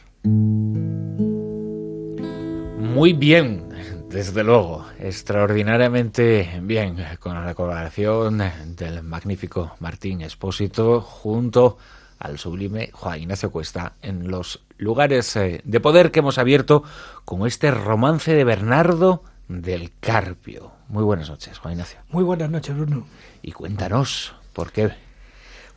Muy 2.78 3.12
bien, 3.12 3.68
desde 4.08 4.42
luego, 4.42 4.86
extraordinariamente 4.98 6.58
bien, 6.62 6.96
con 7.20 7.34
la 7.34 7.54
colaboración 7.54 8.40
del 8.76 9.02
magnífico 9.02 9.74
Martín 9.80 10.22
Espósito 10.22 11.02
junto 11.02 11.76
al 12.18 12.38
sublime 12.38 12.88
Juan 12.94 13.20
Ignacio 13.20 13.50
Cuesta 13.50 13.92
en 14.00 14.30
los 14.30 14.64
lugares 14.78 15.36
eh, 15.36 15.60
de 15.64 15.80
poder 15.80 16.10
que 16.10 16.20
hemos 16.20 16.38
abierto 16.38 16.82
con 17.26 17.46
este 17.46 17.70
romance 17.70 18.32
de 18.32 18.44
Bernardo 18.44 19.22
del 19.48 19.92
Carpio. 20.00 20.72
Muy 20.88 21.04
buenas 21.04 21.28
noches, 21.28 21.58
Juan 21.58 21.72
Ignacio. 21.72 22.00
Muy 22.10 22.24
buenas 22.24 22.48
noches, 22.48 22.74
Bruno. 22.74 23.06
Y 23.42 23.52
cuéntanos, 23.52 24.34
¿por 24.54 24.72
qué? 24.72 25.07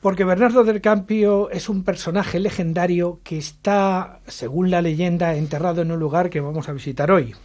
Porque 0.01 0.25
Bernardo 0.25 0.63
del 0.63 0.81
Campio 0.81 1.51
es 1.51 1.69
un 1.69 1.83
personaje 1.83 2.39
legendario 2.39 3.19
que 3.23 3.37
está, 3.37 4.19
según 4.25 4.71
la 4.71 4.81
leyenda, 4.81 5.35
enterrado 5.35 5.83
en 5.83 5.91
un 5.91 5.99
lugar 5.99 6.31
que 6.31 6.41
vamos 6.41 6.67
a 6.67 6.73
visitar 6.73 7.11
hoy, 7.11 7.35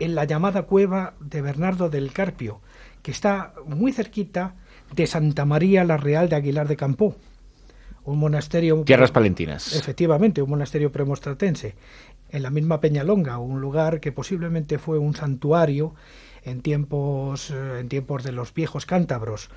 en 0.00 0.16
la 0.16 0.24
llamada 0.24 0.62
cueva 0.62 1.14
de 1.20 1.40
Bernardo 1.40 1.88
del 1.88 2.12
Carpio, 2.12 2.60
que 3.02 3.12
está 3.12 3.54
muy 3.64 3.92
cerquita 3.92 4.56
de 4.92 5.06
Santa 5.06 5.44
María 5.44 5.84
la 5.84 5.96
Real 5.96 6.28
de 6.28 6.34
Aguilar 6.34 6.66
de 6.66 6.76
Campó, 6.76 7.14
un 8.04 8.18
monasterio... 8.18 8.82
Tierras 8.82 9.12
palentinas. 9.12 9.76
Efectivamente, 9.76 10.42
un 10.42 10.50
monasterio 10.50 10.90
premostratense, 10.90 11.76
en 12.30 12.42
la 12.42 12.50
misma 12.50 12.80
Peñalonga, 12.80 13.38
un 13.38 13.60
lugar 13.60 14.00
que 14.00 14.10
posiblemente 14.10 14.78
fue 14.78 14.98
un 14.98 15.14
santuario 15.14 15.94
en 16.42 16.60
tiempos, 16.60 17.50
eh, 17.50 17.78
en 17.78 17.88
tiempos 17.88 18.24
de 18.24 18.32
los 18.32 18.52
viejos 18.52 18.84
cántabros. 18.84 19.48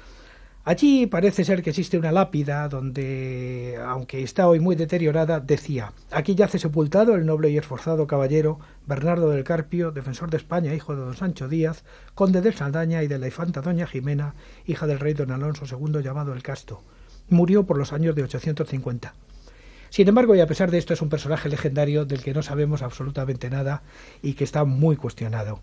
Allí 0.68 1.08
parece 1.08 1.46
ser 1.46 1.64
que 1.64 1.70
existe 1.70 1.98
una 1.98 2.12
lápida 2.12 2.68
donde, 2.68 3.80
aunque 3.86 4.22
está 4.22 4.50
hoy 4.50 4.60
muy 4.60 4.76
deteriorada, 4.76 5.40
decía, 5.40 5.94
aquí 6.12 6.36
yace 6.36 6.60
sepultado 6.60 7.16
el 7.16 7.26
noble 7.26 7.50
y 7.50 7.58
esforzado 7.58 8.06
caballero 8.06 8.60
Bernardo 8.86 9.30
del 9.30 9.46
Carpio, 9.46 9.94
defensor 9.94 10.30
de 10.30 10.36
España, 10.36 10.74
hijo 10.74 10.94
de 10.94 11.04
don 11.04 11.16
Sancho 11.16 11.48
Díaz, 11.48 11.86
conde 12.16 12.42
de 12.42 12.52
Saldaña 12.52 13.02
y 13.02 13.08
de 13.08 13.18
la 13.18 13.28
infanta 13.28 13.62
doña 13.62 13.88
Jimena, 13.88 14.36
hija 14.66 14.88
del 14.88 15.00
rey 15.00 15.14
don 15.14 15.32
Alonso 15.32 15.64
II 15.66 16.04
llamado 16.04 16.34
el 16.34 16.44
Casto. 16.44 16.84
Murió 17.30 17.66
por 17.66 17.78
los 17.78 17.94
años 17.94 18.14
de 18.14 18.24
850. 18.24 19.14
Sin 19.90 20.10
embargo, 20.10 20.36
y 20.36 20.42
a 20.42 20.48
pesar 20.48 20.70
de 20.70 20.80
esto, 20.80 20.94
es 20.94 21.02
un 21.02 21.08
personaje 21.08 21.48
legendario 21.48 22.04
del 22.04 22.22
que 22.22 22.34
no 22.34 22.44
sabemos 22.44 22.82
absolutamente 22.82 23.50
nada 23.50 23.84
y 24.22 24.34
que 24.34 24.44
está 24.44 24.66
muy 24.66 24.98
cuestionado. 24.98 25.62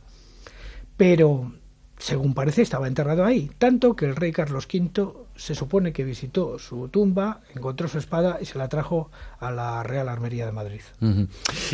Pero 0.96 1.52
según 1.98 2.34
parece, 2.34 2.62
estaba 2.62 2.88
enterrado 2.88 3.24
ahí, 3.24 3.50
tanto 3.58 3.96
que 3.96 4.06
el 4.06 4.16
rey 4.16 4.32
Carlos 4.32 4.66
V 4.72 5.12
se 5.36 5.54
supone 5.54 5.92
que 5.92 6.04
visitó 6.04 6.58
su 6.58 6.88
tumba, 6.88 7.40
encontró 7.54 7.88
su 7.88 7.98
espada 7.98 8.38
y 8.40 8.44
se 8.44 8.58
la 8.58 8.68
trajo 8.68 9.10
a 9.40 9.50
la 9.50 9.82
Real 9.82 10.08
Armería 10.08 10.46
de 10.46 10.52
Madrid. 10.52 10.80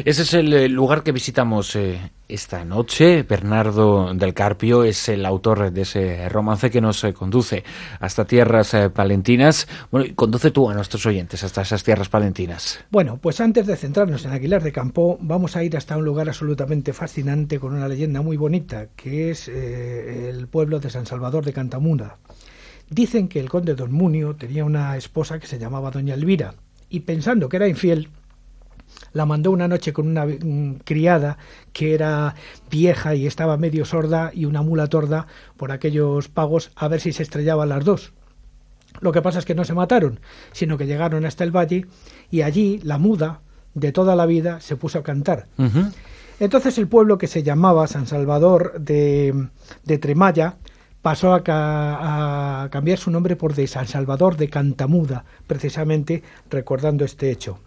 Ese 0.05 0.23
es 0.23 0.35
el 0.35 0.73
lugar 0.73 1.03
que 1.03 1.13
visitamos 1.13 1.77
eh, 1.77 2.11
esta 2.27 2.65
noche. 2.65 3.23
Bernardo 3.23 4.15
del 4.15 4.33
Carpio 4.33 4.85
es 4.85 5.09
el 5.09 5.27
autor 5.27 5.71
de 5.71 5.83
ese 5.83 6.29
romance 6.29 6.71
que 6.71 6.81
nos 6.81 7.05
eh, 7.05 7.13
conduce 7.13 7.63
hasta 8.01 8.25
tierras 8.25 8.73
eh, 8.75 8.89
palentinas. 8.89 9.69
Bueno, 9.91 10.07
y 10.07 10.15
conduce 10.15 10.51
tú 10.51 10.71
a 10.71 10.75
nuestros 10.75 11.05
oyentes 11.05 11.45
hasta 11.45 11.63
esas 11.63 11.85
tierras 11.85 12.09
palentinas. 12.09 12.83
Bueno, 12.91 13.19
pues 13.21 13.41
antes 13.41 13.67
de 13.67 13.77
centrarnos 13.77 14.25
en 14.25 14.33
Aguilar 14.33 14.63
de 14.63 14.73
Campó, 14.73 15.19
vamos 15.21 15.57
a 15.57 15.63
ir 15.63 15.77
hasta 15.77 15.97
un 15.97 16.05
lugar 16.05 16.29
absolutamente 16.29 16.93
fascinante 16.93 17.61
con 17.61 17.75
una 17.75 17.89
leyenda 17.89 18.23
muy 18.23 18.39
bonita, 18.39 18.87
que 18.97 19.31
es 19.31 19.49
el 19.49 20.49
pueblo 20.49 20.81
de 20.81 20.89
San 20.89 21.05
Salvador 21.05 21.45
de 21.45 21.53
Cantamunda. 21.53 22.17
Dicen 22.91 23.29
que 23.29 23.39
el 23.39 23.49
conde 23.49 23.77
Don 23.77 23.93
Munio 23.93 24.35
tenía 24.35 24.65
una 24.65 24.97
esposa 24.97 25.39
que 25.39 25.47
se 25.47 25.61
llamaba 25.61 25.93
Doña 25.93 26.15
Elvira 26.15 26.55
y 26.89 27.01
pensando 27.01 27.49
que 27.49 27.57
era 27.57 27.69
infiel, 27.69 28.09
la 29.13 29.27
mandó 29.27 29.53
una 29.53 29.69
noche 29.69 29.93
con 29.93 30.09
una 30.09 30.27
mm, 30.27 30.81
criada 30.85 31.39
que 31.73 31.95
era 31.95 32.35
vieja 32.69 33.15
y 33.15 33.29
estaba 33.29 33.57
medio 33.57 33.85
sorda 33.85 34.33
y 34.35 34.45
una 34.45 34.63
mula 34.63 34.89
torda 34.89 35.29
por 35.57 35.71
aquellos 35.71 36.29
pagos 36.29 36.73
a 36.75 36.89
ver 36.89 37.01
si 37.01 37.13
se 37.13 37.23
estrellaban 37.23 37.69
las 37.69 37.85
dos. 37.85 38.13
Lo 39.01 39.13
que 39.13 39.23
pasa 39.23 39.39
es 39.39 39.45
que 39.45 39.55
no 39.55 39.65
se 39.65 39.75
mataron, 39.75 40.19
sino 40.51 40.77
que 40.77 40.87
llegaron 40.87 41.25
hasta 41.25 41.45
el 41.45 41.55
valle 41.57 41.87
y 42.29 42.43
allí 42.43 42.81
la 42.83 42.99
muda 42.99 43.41
de 43.75 43.93
toda 43.93 44.17
la 44.17 44.27
vida 44.27 44.61
se 44.61 44.75
puso 44.75 44.99
a 44.99 45.05
cantar. 45.05 45.47
Entonces 46.41 46.77
el 46.77 46.89
pueblo 46.89 47.19
que 47.19 47.29
se 47.29 47.45
llamaba 47.45 47.87
San 47.87 48.09
Salvador 48.09 48.81
de, 48.81 49.49
de 49.85 49.99
Tremaya 49.99 50.57
pasó 51.03 51.33
a, 51.33 51.43
ca- 51.43 52.63
a 52.65 52.71
cambiar 52.71 52.99
su 52.99 53.11
nombre 53.11 53.37
por 53.37 53.55
de 53.55 53.67
San 53.67 53.87
Salvador 53.89 54.37
de 54.37 54.49
Cantamuda, 54.49 55.25
precisamente 55.47 56.23
recordando 56.51 57.05
este 57.05 57.31
hecho. 57.31 57.59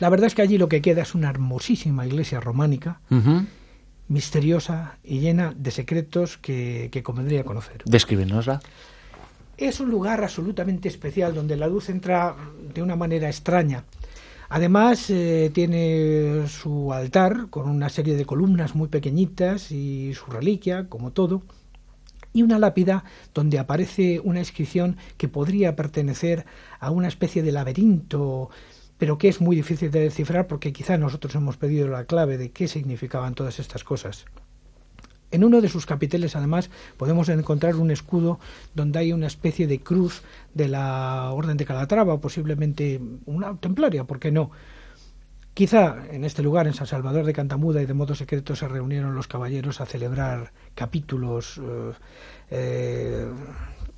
La 0.00 0.08
verdad 0.08 0.26
es 0.26 0.34
que 0.34 0.42
allí 0.42 0.58
lo 0.58 0.68
que 0.68 0.82
queda 0.82 1.02
es 1.02 1.14
una 1.14 1.30
hermosísima 1.30 2.06
iglesia 2.06 2.40
románica, 2.40 3.00
misteriosa 4.08 4.98
y 5.04 5.20
llena 5.20 5.54
de 5.56 5.70
secretos 5.70 6.36
que, 6.38 6.88
que 6.92 7.02
convendría 7.02 7.44
conocer. 7.44 7.82
Descríbenosla. 7.84 8.60
Es 9.56 9.80
un 9.80 9.90
lugar 9.90 10.22
absolutamente 10.22 10.88
especial 10.88 11.34
donde 11.34 11.56
la 11.56 11.68
luz 11.68 11.88
entra 11.88 12.34
de 12.74 12.82
una 12.82 12.96
manera 12.96 13.28
extraña. 13.28 13.84
Además, 14.48 15.08
eh, 15.08 15.50
tiene 15.54 16.46
su 16.48 16.92
altar 16.92 17.46
con 17.48 17.68
una 17.70 17.88
serie 17.88 18.16
de 18.16 18.26
columnas 18.26 18.74
muy 18.74 18.88
pequeñitas 18.88 19.70
y 19.72 20.12
su 20.14 20.26
reliquia, 20.30 20.88
como 20.88 21.10
todo, 21.12 21.42
y 22.32 22.42
una 22.42 22.58
lápida 22.58 23.04
donde 23.34 23.58
aparece 23.58 24.20
una 24.20 24.40
inscripción 24.40 24.96
que 25.16 25.28
podría 25.28 25.76
pertenecer 25.76 26.46
a 26.80 26.90
una 26.90 27.08
especie 27.08 27.42
de 27.42 27.52
laberinto, 27.52 28.50
pero 28.98 29.18
que 29.18 29.28
es 29.28 29.40
muy 29.40 29.56
difícil 29.56 29.90
de 29.90 30.00
descifrar 30.00 30.46
porque 30.46 30.72
quizá 30.72 30.96
nosotros 30.96 31.34
hemos 31.34 31.56
pedido 31.56 31.88
la 31.88 32.04
clave 32.04 32.38
de 32.38 32.50
qué 32.50 32.68
significaban 32.68 33.34
todas 33.34 33.58
estas 33.58 33.84
cosas. 33.84 34.24
En 35.32 35.44
uno 35.44 35.62
de 35.62 35.70
sus 35.70 35.86
capiteles, 35.86 36.36
además, 36.36 36.68
podemos 36.98 37.30
encontrar 37.30 37.76
un 37.76 37.90
escudo 37.90 38.38
donde 38.74 38.98
hay 38.98 39.14
una 39.14 39.26
especie 39.26 39.66
de 39.66 39.80
cruz 39.80 40.22
de 40.52 40.68
la 40.68 41.30
Orden 41.32 41.56
de 41.56 41.64
Calatrava, 41.64 42.20
posiblemente 42.20 43.00
una 43.24 43.56
templaria, 43.56 44.04
¿por 44.04 44.20
qué 44.20 44.30
no? 44.30 44.50
Quizá 45.54 45.96
en 46.10 46.24
este 46.24 46.42
lugar, 46.42 46.66
en 46.66 46.72
San 46.72 46.86
Salvador 46.86 47.26
de 47.26 47.34
Cantamuda 47.34 47.82
y 47.82 47.86
de 47.86 47.92
modo 47.92 48.14
secreto, 48.14 48.56
se 48.56 48.68
reunieron 48.68 49.14
los 49.14 49.28
caballeros 49.28 49.82
a 49.82 49.86
celebrar 49.86 50.50
capítulos 50.74 51.60
eh, 51.62 51.92
eh, 52.50 53.26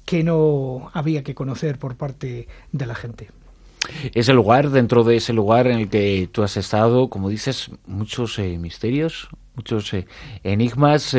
que 0.04 0.24
no 0.24 0.90
había 0.92 1.22
que 1.22 1.34
conocer 1.34 1.78
por 1.78 1.96
parte 1.96 2.48
de 2.72 2.86
la 2.86 2.96
gente. 2.96 3.30
Ese 4.14 4.32
lugar, 4.32 4.70
dentro 4.70 5.04
de 5.04 5.16
ese 5.16 5.32
lugar 5.32 5.68
en 5.68 5.78
el 5.78 5.88
que 5.88 6.28
tú 6.32 6.42
has 6.42 6.56
estado, 6.56 7.08
como 7.08 7.28
dices, 7.28 7.70
muchos 7.86 8.36
eh, 8.40 8.58
misterios, 8.58 9.28
muchos 9.54 9.92
enigmas. 10.42 11.16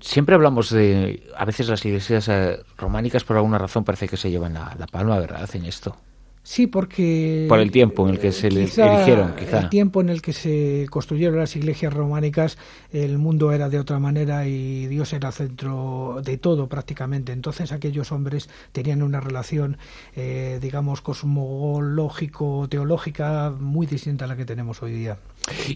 siempre 0.00 0.34
hablamos 0.34 0.70
de, 0.70 1.22
a 1.36 1.44
veces 1.44 1.68
las 1.68 1.84
iglesias 1.84 2.28
románicas 2.76 3.22
por 3.22 3.36
alguna 3.36 3.58
razón 3.58 3.84
parece 3.84 4.08
que 4.08 4.16
se 4.16 4.30
llevan 4.30 4.54
la, 4.54 4.74
la 4.76 4.86
palma, 4.88 5.20
¿verdad? 5.20 5.48
En 5.54 5.66
esto. 5.66 5.94
Sí, 6.42 6.66
porque... 6.66 7.44
Por 7.48 7.60
el 7.60 7.70
tiempo 7.70 8.08
en 8.08 8.14
el 8.14 8.20
que 8.20 8.32
se 8.32 8.50
le 8.50 8.64
quizá 8.64 8.94
erigieron, 8.94 9.36
quizá. 9.36 9.60
El 9.60 9.68
tiempo 9.68 10.00
en 10.00 10.08
el 10.08 10.22
que 10.22 10.32
se 10.32 10.86
construyeron 10.90 11.38
las 11.38 11.54
iglesias 11.56 11.92
románicas, 11.92 12.56
el 12.90 13.18
mundo 13.18 13.52
era 13.52 13.68
de 13.68 13.78
otra 13.78 13.98
manera 13.98 14.46
y 14.46 14.86
Dios 14.86 15.12
era 15.12 15.30
centro 15.30 16.22
de 16.24 16.38
todo 16.38 16.66
prácticamente. 16.66 17.32
Entonces 17.32 17.70
aquellos 17.72 18.10
hombres 18.12 18.48
tenían 18.72 19.02
una 19.02 19.20
relación, 19.20 19.76
eh, 20.16 20.58
digamos, 20.62 21.02
cosmológico-teológica 21.02 23.52
muy 23.58 23.86
distinta 23.86 24.24
a 24.24 24.28
la 24.28 24.36
que 24.36 24.44
tenemos 24.44 24.82
hoy 24.82 24.92
día. 24.92 25.18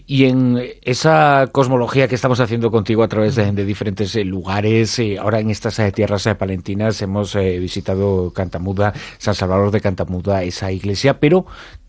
Y 0.05 0.25
en 0.25 0.59
esa 0.83 1.47
cosmología 1.51 2.07
que 2.07 2.15
estamos 2.15 2.39
haciendo 2.39 2.69
contigo 2.69 3.03
a 3.03 3.07
través 3.07 3.35
de, 3.35 3.51
de 3.51 3.65
diferentes 3.65 4.15
eh, 4.15 4.23
lugares, 4.23 4.99
eh, 4.99 5.17
ahora 5.17 5.39
en 5.39 5.49
estas 5.49 5.81
tierras 5.93 6.27
palentinas 6.37 7.01
hemos 7.01 7.35
eh, 7.35 7.59
visitado 7.59 8.31
Cantamuda, 8.31 8.93
San 9.17 9.35
Salvador 9.35 9.71
de 9.71 9.81
Cantamuda, 9.81 10.43
esa 10.43 10.62
iglesia, 10.71 11.19
pero 11.19 11.45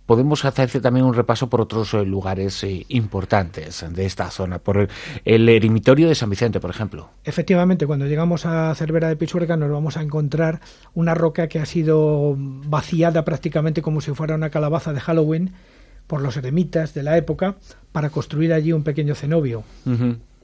podemos 0.06 0.44
hacer 0.44 0.70
también 0.80 1.06
un 1.06 1.14
repaso 1.14 1.48
por 1.48 1.60
otros 1.60 1.94
eh, 1.94 2.04
lugares 2.04 2.62
eh, 2.64 2.84
importantes 2.88 3.84
de 3.88 4.04
esta 4.04 4.30
zona, 4.30 4.58
por 4.58 4.78
el, 4.78 4.88
el 5.24 5.48
eremitorio 5.48 6.08
de 6.08 6.14
San 6.14 6.30
Vicente, 6.30 6.60
por 6.60 6.70
ejemplo. 6.70 7.10
Efectivamente, 7.24 7.86
cuando 7.86 8.06
llegamos 8.06 8.46
a 8.46 8.74
Cervera 8.74 9.08
de 9.08 9.16
Pisuerga 9.16 9.56
nos 9.56 9.70
vamos 9.70 9.96
a 9.96 10.02
encontrar 10.02 10.60
una 10.94 11.14
roca 11.14 11.48
que 11.48 11.58
ha 11.58 11.66
sido 11.66 12.34
vaciada 12.36 13.24
prácticamente 13.24 13.82
como 13.82 14.00
si 14.00 14.12
fuera 14.12 14.34
una 14.34 14.50
calabaza 14.50 14.92
de 14.92 15.00
Halloween 15.00 15.52
por 16.06 16.20
los 16.20 16.36
eremitas 16.36 16.92
de 16.94 17.02
la 17.02 17.16
época 17.16 17.56
para 17.92 18.10
construir 18.10 18.52
allí 18.52 18.72
un 18.72 18.82
pequeño 18.82 19.14
cenobio. 19.14 19.64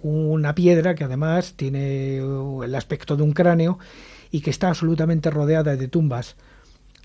Una 0.02 0.54
piedra 0.54 0.94
que 0.94 1.04
además 1.04 1.54
tiene 1.56 2.16
el 2.16 2.74
aspecto 2.74 3.16
de 3.16 3.22
un 3.22 3.32
cráneo 3.32 3.78
y 4.30 4.40
que 4.40 4.48
está 4.48 4.68
absolutamente 4.68 5.30
rodeada 5.30 5.76
de 5.76 5.88
tumbas 5.88 6.36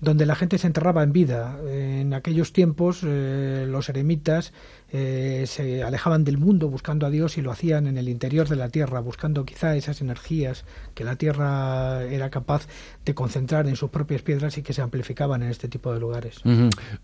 donde 0.00 0.26
la 0.26 0.34
gente 0.34 0.58
se 0.58 0.66
enterraba 0.66 1.02
en 1.02 1.12
vida. 1.12 1.58
En 1.68 2.12
aquellos 2.14 2.52
tiempos 2.52 3.00
eh, 3.02 3.66
los 3.68 3.88
eremitas 3.88 4.52
eh, 4.92 5.44
se 5.46 5.82
alejaban 5.82 6.22
del 6.22 6.38
mundo 6.38 6.68
buscando 6.68 7.06
a 7.06 7.10
Dios 7.10 7.38
y 7.38 7.42
lo 7.42 7.50
hacían 7.50 7.86
en 7.86 7.98
el 7.98 8.08
interior 8.08 8.48
de 8.48 8.56
la 8.56 8.68
tierra, 8.68 9.00
buscando 9.00 9.44
quizá 9.44 9.74
esas 9.74 10.00
energías 10.00 10.64
que 10.94 11.02
la 11.02 11.16
tierra 11.16 12.04
era 12.04 12.30
capaz 12.30 12.68
de 13.04 13.14
concentrar 13.14 13.66
en 13.66 13.76
sus 13.76 13.90
propias 13.90 14.22
piedras 14.22 14.58
y 14.58 14.62
que 14.62 14.72
se 14.72 14.82
amplificaban 14.82 15.42
en 15.42 15.50
este 15.50 15.68
tipo 15.68 15.92
de 15.92 15.98
lugares. 15.98 16.40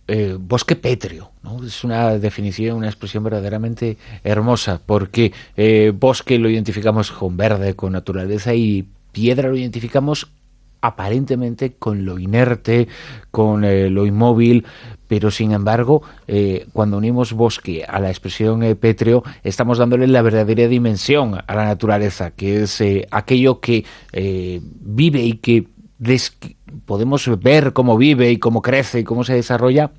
Eh, 0.06 0.36
bosque 0.38 0.76
pétreo, 0.76 1.32
¿no? 1.42 1.64
Es 1.64 1.82
una 1.82 2.18
definición, 2.18 2.76
una 2.76 2.88
expresión 2.88 3.24
verdaderamente 3.24 3.96
hermosa, 4.22 4.80
porque 4.84 5.32
eh, 5.56 5.92
bosque 5.98 6.38
lo 6.38 6.48
identificamos 6.48 7.10
con 7.10 7.36
verde, 7.36 7.74
con 7.74 7.92
naturaleza, 7.92 8.54
y 8.54 8.86
piedra 9.12 9.48
lo 9.48 9.56
identificamos 9.56 10.30
aparentemente 10.82 11.74
con 11.78 12.04
lo 12.04 12.18
inerte, 12.18 12.88
con 13.30 13.64
eh, 13.64 13.88
lo 13.88 14.04
inmóvil, 14.04 14.66
pero 15.12 15.30
sin 15.30 15.52
embargo, 15.52 16.00
eh, 16.26 16.64
cuando 16.72 16.96
unimos 16.96 17.34
bosque 17.34 17.84
a 17.86 18.00
la 18.00 18.08
expresión 18.08 18.62
eh, 18.62 18.74
pétreo, 18.76 19.22
estamos 19.44 19.76
dándole 19.76 20.06
la 20.06 20.22
verdadera 20.22 20.66
dimensión 20.68 21.34
a 21.46 21.54
la 21.54 21.66
naturaleza, 21.66 22.30
que 22.30 22.62
es 22.62 22.80
eh, 22.80 23.06
aquello 23.10 23.60
que 23.60 23.84
vive 24.80 25.20
y 25.20 25.34
que 25.34 25.66
podemos 26.86 27.28
ver 27.42 27.74
cómo 27.74 27.98
vive 27.98 28.30
y 28.30 28.38
cómo 28.38 28.62
crece 28.62 29.00
y 29.00 29.04
cómo 29.04 29.22
se 29.22 29.34
desarrolla, 29.34 29.90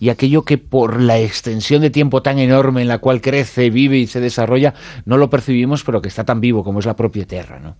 y 0.00 0.08
aquello 0.08 0.42
que 0.46 0.56
por 0.56 1.02
la 1.02 1.18
extensión 1.18 1.82
de 1.82 1.90
tiempo 1.90 2.22
tan 2.22 2.38
enorme 2.38 2.80
en 2.80 2.88
la 2.88 2.96
cual 2.96 3.20
crece, 3.20 3.68
vive 3.68 3.98
y 3.98 4.06
se 4.06 4.20
desarrolla, 4.20 4.72
no 5.04 5.18
lo 5.18 5.28
percibimos, 5.28 5.84
pero 5.84 6.00
que 6.00 6.08
está 6.08 6.24
tan 6.24 6.40
vivo 6.40 6.64
como 6.64 6.78
es 6.78 6.86
la 6.86 6.96
propia 6.96 7.26
tierra, 7.26 7.60
¿no? 7.60 7.76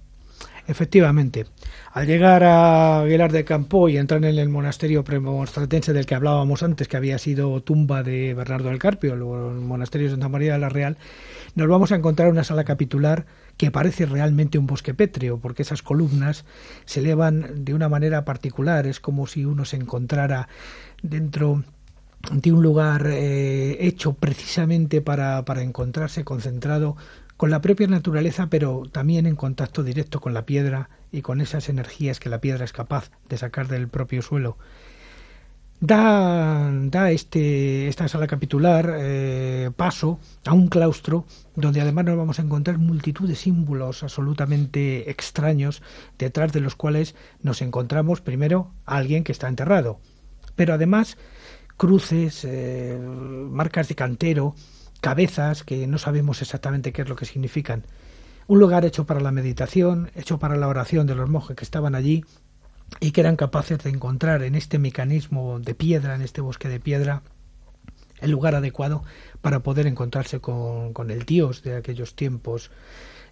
Efectivamente. 0.67 1.47
Al 1.93 2.07
llegar 2.07 2.45
a 2.45 3.01
Aguilar 3.01 3.33
de 3.33 3.45
Campo 3.45 3.89
y 3.89 3.97
entrar 3.97 4.25
en 4.25 4.39
el 4.39 4.49
monasterio 4.49 5.03
premonstratense 5.03 5.93
del 5.93 6.07
que 6.07 6.15
hablábamos 6.15 6.63
antes, 6.63 6.87
que 6.87 6.97
había 6.97 7.19
sido 7.19 7.61
tumba 7.63 8.03
de 8.03 8.33
Bernardo 8.35 8.69
del 8.69 8.79
Carpio, 8.79 9.15
el 9.15 9.21
monasterio 9.21 10.07
de 10.07 10.13
Santa 10.13 10.29
María 10.29 10.53
de 10.53 10.61
la 10.61 10.69
Real, 10.69 10.97
nos 11.57 11.69
vamos 11.69 11.91
a 11.91 11.97
encontrar 11.97 12.31
una 12.31 12.45
sala 12.45 12.65
capitular 12.65 13.27
que 13.57 13.71
parece 13.71 14.07
realmente 14.07 14.57
un 14.57 14.67
bosque 14.67 14.95
pétreo, 14.95 15.39
porque 15.39 15.63
esas 15.63 15.83
columnas 15.83 16.45
se 16.85 17.01
elevan 17.01 17.65
de 17.65 17.75
una 17.75 17.89
manera 17.89 18.25
particular, 18.25 18.87
es 18.87 19.01
como 19.01 19.27
si 19.27 19.45
uno 19.45 19.65
se 19.65 19.77
encontrara 19.77 20.49
dentro 21.03 21.65
de 22.31 22.53
un 22.53 22.63
lugar 22.63 23.09
eh, 23.09 23.79
hecho 23.81 24.15
precisamente 24.15 25.01
para, 25.01 25.45
para 25.45 25.63
encontrarse 25.63 26.25
concentrado 26.25 26.97
con 27.43 27.51
la 27.51 27.61
propia 27.61 27.89
naturaleza, 27.89 28.47
pero 28.51 28.85
también 28.93 29.27
en 29.27 29.35
contacto 29.35 29.83
directo 29.83 30.21
con 30.21 30.33
la 30.33 30.47
piedra 30.47 30.91
y 31.11 31.23
con 31.23 31.41
esas 31.41 31.69
energías 31.69 32.21
que 32.21 32.29
la 32.29 32.41
piedra 32.41 32.65
es 32.65 32.73
capaz 32.73 33.11
de 33.29 33.37
sacar 33.37 33.67
del 33.67 33.89
propio 33.89 34.23
suelo. 34.23 34.59
Da, 35.81 36.71
da 36.73 37.11
este, 37.11 37.89
esta 37.89 38.07
sala 38.07 38.29
capitular 38.29 38.95
eh, 38.97 39.73
paso 39.75 40.21
a 40.45 40.53
un 40.53 40.69
claustro 40.69 41.25
donde 41.57 41.81
además 41.81 42.05
nos 42.05 42.17
vamos 42.17 42.39
a 42.39 42.43
encontrar 42.43 42.79
multitud 42.79 43.27
de 43.27 43.35
símbolos 43.35 44.05
absolutamente 44.05 45.11
extraños 45.11 45.83
detrás 46.19 46.53
de 46.53 46.61
los 46.61 46.77
cuales 46.77 47.17
nos 47.43 47.61
encontramos 47.61 48.21
primero 48.21 48.71
a 48.87 48.99
alguien 48.99 49.25
que 49.25 49.33
está 49.33 49.49
enterrado, 49.49 49.99
pero 50.55 50.75
además 50.75 51.19
cruces, 51.77 52.45
eh, 52.45 52.97
marcas 53.01 53.89
de 53.89 53.97
cantero, 53.97 54.55
cabezas 55.03 55.65
que 55.65 55.87
no 55.87 55.99
sabemos 55.99 56.41
exactamente 56.41 56.93
qué 56.93 57.03
es 57.03 57.09
lo 57.09 57.17
que 57.17 57.27
significan. 57.27 57.85
Un 58.47 58.61
lugar 58.61 58.85
hecho 58.85 59.05
para 59.05 59.21
la 59.21 59.33
meditación, 59.33 60.11
hecho 60.15 60.39
para 60.39 60.57
la 60.57 60.69
oración 60.69 61.07
de 61.07 61.17
los 61.17 61.29
monjes 61.29 61.57
que 61.57 61.65
estaban 61.65 61.95
allí 61.95 62.25
y 63.01 63.11
que 63.11 63.21
eran 63.21 63.37
capaces 63.37 63.79
de 63.83 63.91
encontrar 63.91 64.43
en 64.45 64.55
este 64.55 64.79
mecanismo 64.79 65.59
de 65.59 65.75
piedra, 65.75 66.15
en 66.15 66.23
este 66.23 66.41
bosque 66.41 66.69
de 66.69 66.79
piedra, 66.79 67.23
el 68.21 68.31
lugar 68.31 68.55
adecuado 68.55 69.03
para 69.41 69.61
poder 69.61 69.89
encontrarse 69.89 70.39
con, 70.39 71.11
el 71.11 71.25
Dios 71.25 71.63
de 71.65 71.77
aquellos 71.77 72.15
tiempos 72.15 72.71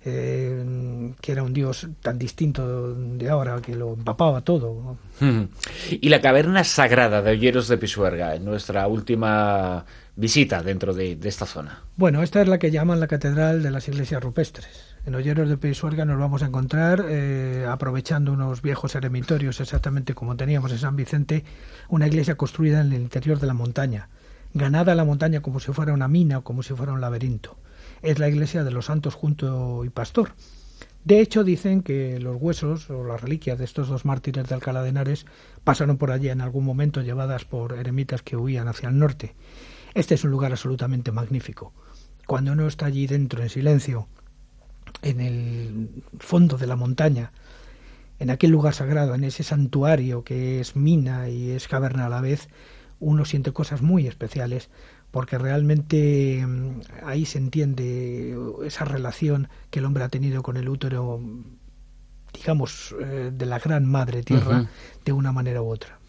eh, 0.05 1.13
que 1.21 1.33
era 1.33 1.43
un 1.43 1.53
dios 1.53 1.87
tan 2.01 2.19
distinto 2.19 2.95
de 2.95 3.29
ahora 3.29 3.61
que 3.61 3.77
lo 3.77 3.95
empapaba 3.95 4.41
todo. 4.41 4.97
Y 5.91 6.09
la 6.09 6.21
caverna 6.21 6.65
sagrada 6.65 7.23
de 7.23 7.33
Olleros 7.33 7.69
de 7.69 7.79
Pisuerga, 7.79 8.35
en 8.35 8.45
nuestra 8.45 8.89
última 8.89 9.85
visita 10.21 10.63
dentro 10.63 10.93
de, 10.93 11.19
esta 11.25 11.47
zona. 11.47 11.83
Bueno, 11.97 12.23
esta 12.23 12.43
es 12.43 12.49
la 12.49 12.59
que 12.59 12.71
llaman 12.71 13.01
la 13.01 13.07
Catedral 13.07 13.63
de 13.63 13.71
las 13.71 13.89
Iglesias 13.89 14.23
Rupestres. 14.23 14.95
En 15.07 15.15
Olleros 15.15 15.49
de 15.49 15.57
Pisuerga 15.57 16.05
nos 16.05 16.19
vamos 16.19 16.43
a 16.43 16.47
encontrar, 16.47 17.07
eh, 17.09 17.67
aprovechando 17.67 18.33
unos 18.35 18.61
viejos 18.61 18.95
eremitorios, 18.95 19.61
exactamente 19.61 20.15
como 20.15 20.37
teníamos 20.37 20.73
en 20.73 20.79
San 20.79 20.95
Vicente, 20.95 21.45
una 21.89 22.07
iglesia 22.07 22.35
construida 22.35 22.83
en 22.83 22.93
el 22.93 23.01
interior 23.01 23.41
de 23.41 23.47
la 23.47 23.55
montaña, 23.55 24.11
ganada 24.53 24.95
la 24.95 25.07
montaña 25.07 25.41
como 25.41 25.59
si 25.59 25.73
fuera 25.73 25.95
una 25.95 26.07
mina 26.07 26.39
o 26.39 26.45
como 26.45 26.63
si 26.63 26.75
fuera 26.75 26.93
un 26.93 27.01
laberinto. 27.01 27.57
Es 28.03 28.19
la 28.19 28.29
iglesia 28.29 28.63
de 28.63 28.73
los 28.73 28.87
santos 28.87 29.15
Junto 29.15 29.87
y 29.87 29.89
Pastor. 29.89 30.33
De 31.03 31.21
hecho, 31.21 31.45
dicen 31.45 31.83
que 31.83 32.21
los 32.21 32.37
huesos 32.39 32.91
o 32.91 33.05
las 33.05 33.23
reliquias 33.23 33.59
de 33.59 33.65
estos 33.65 33.89
dos 33.89 34.05
mártires 34.05 34.47
de 34.47 34.55
Alcalá 34.55 34.83
de 34.83 34.91
Henares 34.91 35.25
pasaron 35.65 35.97
por 35.97 36.11
allí 36.11 36.29
en 36.29 36.43
algún 36.43 36.67
momento 36.67 37.01
llevadas 37.01 37.47
por 37.47 37.73
eremitas 37.73 38.21
que 38.21 38.37
huían 38.37 38.69
hacia 38.69 38.91
el 38.91 38.99
norte. 38.99 39.35
Este 39.95 40.15
es 40.15 40.25
un 40.25 40.31
lugar 40.31 40.53
absolutamente 40.53 41.13
magnífico. 41.13 41.73
Cuando 42.27 42.53
uno 42.53 42.67
está 42.67 42.87
allí 42.87 43.07
dentro 43.07 43.43
en 43.43 43.49
silencio, 43.49 44.07
en 45.03 45.21
el 45.21 46.05
fondo 46.19 46.57
de 46.59 46.67
la 46.67 46.77
montaña, 46.77 47.33
en 48.19 48.31
aquel 48.31 48.51
lugar 48.51 48.75
sagrado, 48.75 49.15
en 49.15 49.25
ese 49.25 49.43
santuario 49.43 50.23
que 50.25 50.61
es 50.61 50.77
mina 50.77 51.29
y 51.29 51.51
es 51.51 51.69
caverna 51.69 52.07
a 52.07 52.11
la 52.11 52.21
vez, 52.21 52.49
uno 53.01 53.25
siente 53.25 53.53
cosas 53.53 53.83
muy 53.83 54.07
especiales 54.07 54.69
porque 55.11 55.39
realmente 55.39 56.45
mm, 56.47 56.81
ahí 57.05 57.25
se 57.25 57.39
entiende 57.39 58.37
esa 58.65 58.85
relación 58.85 59.49
que 59.71 59.81
el 59.81 59.87
hombre 59.87 60.05
ha 60.05 60.09
tenido 60.09 60.43
con 60.43 60.57
el 60.57 60.69
útero, 60.69 61.21
digamos, 62.33 62.95
eh, 63.01 63.31
de 63.33 63.47
la 63.47 63.59
gran 63.59 63.87
madre 63.87 64.23
tierra, 64.23 64.69
de 65.05 65.13
una 65.13 65.33
manera 65.33 65.63
u 65.63 65.71
otra. 65.71 66.00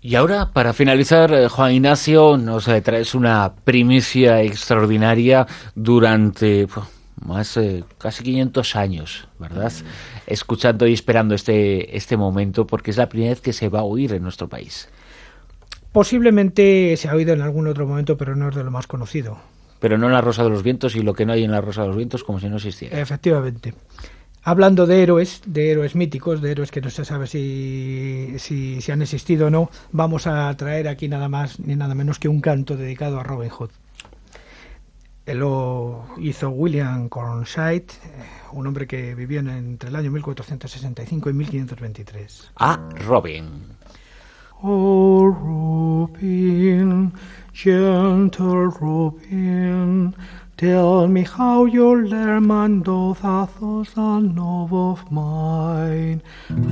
Y 0.00 0.14
ahora, 0.14 0.50
para 0.52 0.72
finalizar, 0.72 1.32
eh, 1.32 1.48
Juan 1.48 1.72
Ignacio, 1.72 2.36
nos 2.36 2.68
eh, 2.68 2.80
traes 2.80 3.14
una 3.14 3.52
primicia 3.64 4.42
extraordinaria 4.42 5.46
durante 5.74 6.66
más 7.24 7.56
eh, 7.56 7.84
casi 7.98 8.22
500 8.24 8.76
años, 8.76 9.28
¿verdad? 9.38 9.72
Escuchando 10.26 10.86
y 10.86 10.92
esperando 10.94 11.34
este, 11.34 11.96
este 11.96 12.16
momento, 12.16 12.66
porque 12.66 12.90
es 12.90 12.96
la 12.96 13.08
primera 13.08 13.30
vez 13.30 13.40
que 13.40 13.52
se 13.52 13.68
va 13.68 13.80
a 13.80 13.84
oír 13.84 14.12
en 14.14 14.22
nuestro 14.22 14.48
país. 14.48 14.88
Posiblemente 15.92 16.96
se 16.96 17.08
ha 17.08 17.14
oído 17.14 17.32
en 17.32 17.42
algún 17.42 17.66
otro 17.66 17.86
momento, 17.86 18.16
pero 18.16 18.36
no 18.36 18.48
es 18.48 18.54
de 18.54 18.64
lo 18.64 18.70
más 18.70 18.86
conocido. 18.86 19.38
Pero 19.80 19.98
no 19.98 20.06
en 20.06 20.12
la 20.12 20.20
Rosa 20.20 20.44
de 20.44 20.50
los 20.50 20.62
Vientos 20.62 20.94
y 20.94 21.02
lo 21.02 21.14
que 21.14 21.26
no 21.26 21.32
hay 21.32 21.44
en 21.44 21.50
la 21.50 21.60
Rosa 21.60 21.82
de 21.82 21.88
los 21.88 21.96
Vientos 21.96 22.22
como 22.22 22.38
si 22.38 22.48
no 22.48 22.56
existiera. 22.56 23.00
Efectivamente. 23.00 23.74
Hablando 24.42 24.86
de 24.86 25.02
héroes, 25.02 25.42
de 25.46 25.70
héroes 25.70 25.94
míticos, 25.94 26.40
de 26.40 26.50
héroes 26.52 26.70
que 26.70 26.80
no 26.80 26.88
se 26.90 27.04
sabe 27.04 27.26
si, 27.26 28.34
si, 28.38 28.80
si 28.80 28.90
han 28.92 29.02
existido 29.02 29.48
o 29.48 29.50
no, 29.50 29.70
vamos 29.92 30.26
a 30.26 30.56
traer 30.56 30.88
aquí 30.88 31.08
nada 31.08 31.28
más 31.28 31.60
ni 31.60 31.76
nada 31.76 31.94
menos 31.94 32.18
que 32.18 32.28
un 32.28 32.40
canto 32.40 32.76
dedicado 32.76 33.20
a 33.20 33.22
Robin 33.22 33.50
Hood. 33.50 33.70
Él 35.26 35.38
lo 35.40 36.06
hizo 36.18 36.48
William 36.48 37.08
Cornside, 37.10 37.84
eh, 38.04 38.24
un 38.52 38.66
hombre 38.66 38.86
que 38.86 39.14
vivió 39.14 39.40
en- 39.40 39.50
entre 39.50 39.90
el 39.90 39.96
año 39.96 40.10
1465 40.10 41.28
y 41.28 41.32
1523. 41.34 42.50
A 42.56 42.80
Robin. 43.06 43.44
Oh, 44.62 45.28
Robin, 46.20 47.12
gentle 47.52 48.68
Robin, 48.80 50.14
Tell 50.60 51.08
me 51.08 51.22
how 51.22 51.64
your 51.64 52.04
learman 52.04 52.82
doth 52.82 53.24
Athos 53.24 53.96
I'll 53.96 54.20
love 54.20 54.74
of 54.74 55.10
mine, 55.10 56.20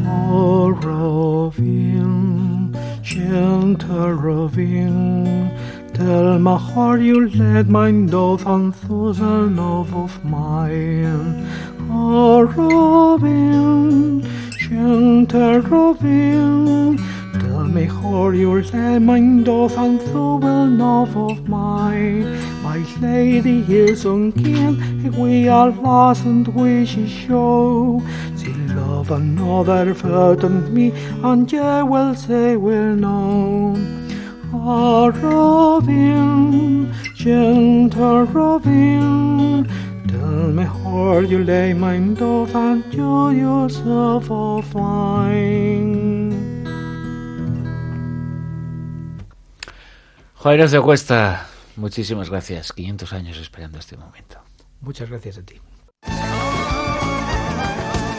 or 0.07 0.76
of 0.86 1.57
him, 1.57 2.76
gentle 3.01 4.45
of 4.45 4.53
him. 4.53 5.49
Tell 5.95 6.39
me 6.39 6.59
how 6.74 6.97
you 6.97 7.30
led 7.30 7.70
mine 7.70 8.09
doth 8.09 8.43
Athos 8.43 9.22
I'll 9.22 9.47
love 9.47 9.95
of 9.95 10.22
mine, 10.22 11.49
or 11.91 12.45
of 12.45 13.22
him, 13.22 14.20
gentle 14.68 15.74
of 15.74 15.99
him. 16.03 16.99
Tell 17.41 17.64
me 17.64 17.84
how 17.86 18.28
led 18.28 19.01
my 19.01 19.20
doth 19.45 19.76
thou 19.76 20.36
will 20.36 20.66
love 20.66 21.16
of 21.16 21.49
mine. 21.49 22.57
My 22.68 22.84
lady 23.00 23.60
is 23.66 24.04
unkin, 24.04 24.76
and 25.02 25.16
we 25.16 25.48
are 25.48 25.70
lost 25.70 26.26
and 26.26 26.46
we 26.48 26.84
she 26.84 27.08
show. 27.08 28.02
She 28.36 28.52
love 28.76 29.10
another 29.10 29.94
than 30.42 30.74
me, 30.74 30.92
and 31.24 31.50
ye 31.50 31.82
will 31.92 32.14
say 32.14 32.58
will 32.58 32.94
known. 32.94 33.78
Ah, 34.52 35.06
Robin, 35.06 36.92
gentle 37.14 38.24
Robin, 38.24 39.64
tell 40.06 40.48
me 40.58 40.64
how 40.64 41.20
you 41.20 41.42
lay 41.42 41.72
my 41.72 41.96
dove 42.20 42.54
and 42.54 42.84
you 42.92 43.30
yourself 43.30 44.30
of 44.30 44.66
fine. 44.66 46.34
De 50.44 50.80
Cuesta, 50.82 51.48
muchísimas 51.79 52.29
gracias. 52.29 52.72
500 52.72 53.12
años 53.12 53.39
esperando 53.39 53.79
este 53.79 53.97
momento. 53.97 54.43
Muchas 54.81 55.09
gracias 55.09 55.39
a 55.39 55.43
ti. 55.43 55.61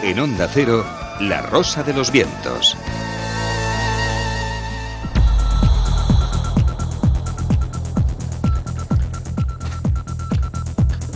En 0.01 0.19
Onda 0.19 0.47
Cero, 0.51 0.85
La 1.19 1.41
Rosa 1.41 1.83
de 1.83 1.93
los 1.93 2.11
Vientos. 2.11 2.75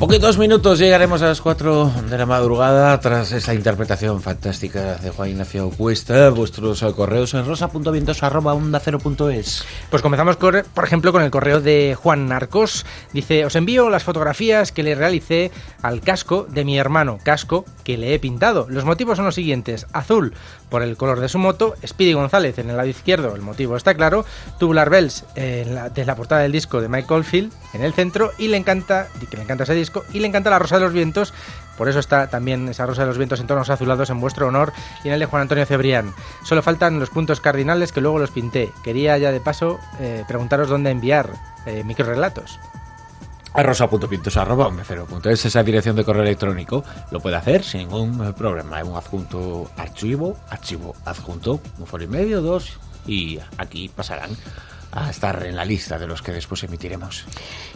Poquitos 0.04 0.38
minutos 0.38 0.80
llegaremos 0.80 1.22
a 1.22 1.28
las 1.28 1.40
4 1.40 1.94
de 2.10 2.18
la 2.18 2.26
madrugada 2.26 3.00
tras 3.00 3.32
esa 3.32 3.54
interpretación 3.54 4.22
fantástica 4.22 4.96
de 4.96 5.12
Juan 5.12 5.30
Ignacio 5.30 5.70
Cuesta. 5.70 6.30
Vuestros 6.30 6.84
correos 6.94 7.34
en 7.36 7.46
rosa.vientos.onda0.es. 7.46 9.64
Pues 9.90 10.02
comenzamos, 10.02 10.36
corre- 10.36 10.66
por 10.66 10.84
ejemplo, 10.84 11.14
con 11.14 11.24
el 11.24 11.32
correo 11.32 11.62
de 11.62 11.96
Juan 11.98 12.28
Narcos. 12.28 12.86
Dice, 13.14 13.46
os 13.46 13.56
envío 13.56 13.90
las 13.90 14.04
fotografías 14.04 14.74
que 14.74 14.84
le 14.84 14.94
realicé 14.94 15.52
al 15.82 16.02
casco 16.02 16.46
de 16.50 16.66
mi 16.66 16.78
hermano, 16.78 17.18
casco 17.24 17.64
que 17.86 17.98
le 17.98 18.14
he 18.14 18.20
pintado. 18.20 18.68
Los 18.70 18.84
motivos 18.84 19.16
son 19.16 19.24
los 19.24 19.36
siguientes. 19.36 19.88
Azul, 19.94 20.34
por 20.74 20.82
el 20.82 20.98
color 20.98 21.20
de 21.20 21.30
su 21.30 21.38
moto. 21.38 21.76
Speedy 21.86 22.14
González 22.14 22.58
en 22.58 22.72
el 22.72 22.78
lado 22.78 22.90
izquierdo, 22.90 23.36
el 23.36 23.44
motivo 23.44 23.78
está 23.78 23.94
claro. 23.94 24.26
Tubular 24.58 24.90
Bells, 24.90 25.24
eh, 25.36 25.66
en 25.68 25.76
la, 25.76 25.92
de 25.92 26.04
la 26.04 26.16
portada 26.16 26.42
del 26.42 26.52
disco 26.52 26.82
de 26.82 26.90
Michael 26.90 27.24
Field, 27.24 27.54
en 27.76 27.84
el 27.84 27.94
centro. 27.94 28.32
Y 28.40 28.48
le 28.48 28.58
encanta, 28.58 29.08
que 29.30 29.38
le 29.38 29.44
encanta 29.44 29.66
ese 29.66 29.76
disco, 29.76 30.04
y 30.14 30.20
le 30.20 30.28
encanta 30.28 30.50
la 30.50 30.58
Rosa 30.58 30.78
de 30.78 30.82
los 30.82 30.92
Vientos. 30.92 31.32
Por 31.78 31.90
eso 31.90 32.00
está 32.00 32.26
también 32.26 32.68
esa 32.70 32.88
Rosa 32.88 33.04
de 33.04 33.08
los 33.08 33.20
Vientos 33.20 33.40
en 33.40 33.46
tonos 33.46 33.70
azulados 33.70 34.10
en 34.10 34.20
vuestro 34.20 34.48
honor 34.48 34.74
y 35.04 35.10
en 35.10 35.14
el 35.14 35.20
de 35.20 35.28
Juan 35.28 35.44
Antonio 35.44 35.68
Cebrián. 35.68 36.12
Solo 36.44 36.64
faltan 36.64 37.00
los 37.00 37.12
puntos 37.12 37.40
cardinales 37.40 37.92
que 37.92 38.02
luego 38.02 38.18
los 38.18 38.32
pinté. 38.32 38.72
Quería 38.84 39.16
ya 39.20 39.32
de 39.32 39.42
paso 39.42 39.80
eh, 40.00 40.24
preguntaros 40.28 40.70
dónde 40.70 40.90
enviar 40.90 41.30
eh, 41.68 41.84
microrelatos. 41.84 42.60
A 43.56 43.62
rosa.pintos.onda0.es, 43.62 45.46
esa 45.46 45.62
dirección 45.62 45.96
de 45.96 46.04
correo 46.04 46.24
electrónico. 46.24 46.84
Lo 47.12 47.20
puede 47.20 47.36
hacer 47.36 47.64
sin 47.64 47.82
ningún 47.82 48.34
problema. 48.34 48.80
Es 48.80 48.88
un 48.88 48.96
adjunto 48.96 49.70
archivo, 49.78 50.36
archivo 50.50 50.96
adjunto, 51.06 51.60
un 51.78 51.86
folio 51.86 52.08
y 52.08 52.10
medio, 52.10 52.42
dos, 52.42 52.80
y 53.06 53.40
aquí 53.58 53.90
pasarán 53.90 54.32
a 54.94 55.10
estar 55.10 55.46
en 55.46 55.56
la 55.56 55.66
lista 55.66 55.98
de 55.98 56.08
los 56.08 56.22
que 56.22 56.32
después 56.32 56.64
emitiremos. 56.64 57.26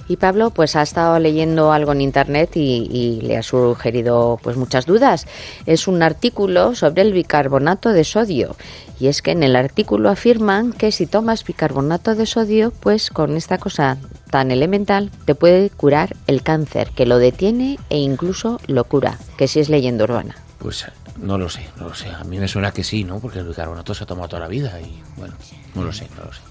Y 0.08 0.18
Pablo, 0.18 0.52
pues 0.52 0.76
ha 0.76 0.82
estado 0.82 1.20
leyendo 1.20 1.72
algo 1.72 1.92
en 1.92 2.02
internet 2.02 2.52
y, 2.56 2.88
y 2.92 3.22
le 3.22 3.38
ha 3.38 3.44
sugerido 3.44 4.40
pues 4.42 4.56
muchas 4.56 4.86
dudas. 4.86 5.28
Es 5.66 5.88
un 5.88 6.04
artículo 6.04 6.76
sobre 6.76 7.02
el 7.02 7.14
bicarbonato 7.14 7.90
de 7.90 8.04
sodio. 8.04 8.56
Y 9.00 9.08
es 9.08 9.22
que 9.22 9.32
en 9.32 9.44
el 9.44 9.56
artículo 9.56 10.10
afirman 10.10 10.74
que 10.74 10.92
si 10.92 11.06
tomas 11.06 11.44
bicarbonato 11.44 12.16
de 12.16 12.26
sodio, 12.26 12.72
pues 12.72 13.10
con 13.10 13.36
esta 13.36 13.58
cosa 13.58 13.98
tan 14.32 14.52
elemental 14.52 15.12
te 15.26 15.36
puede 15.36 15.70
curar 15.70 16.16
el 16.28 16.42
cáncer, 16.42 16.92
que 16.92 17.06
lo 17.06 17.18
detiene 17.18 17.80
e 17.90 17.98
incluso 17.98 18.60
lo 18.68 18.84
cura, 18.84 19.18
que 19.38 19.48
si 19.48 19.60
es 19.60 19.70
leyenda 19.70 20.04
urbana. 20.04 20.36
Pues 20.60 20.86
no 21.18 21.38
lo 21.38 21.50
sé, 21.50 21.68
no 21.78 21.90
lo 21.90 21.96
sé. 21.96 22.10
A 22.10 22.24
mí 22.24 22.38
me 22.40 22.48
suena 22.48 22.72
que 22.72 22.84
sí, 22.84 23.04
¿no? 23.04 23.20
Porque 23.20 23.40
el 23.40 23.48
bicarbonato 23.48 23.94
se 23.94 24.04
ha 24.04 24.08
tomado 24.08 24.30
toda 24.30 24.42
la 24.42 24.48
vida 24.48 24.80
y 24.82 25.02
bueno, 25.16 25.36
no 25.76 25.84
lo 25.84 25.94
sé, 25.94 26.08
no 26.18 26.26
lo 26.26 26.34
sé. 26.34 26.42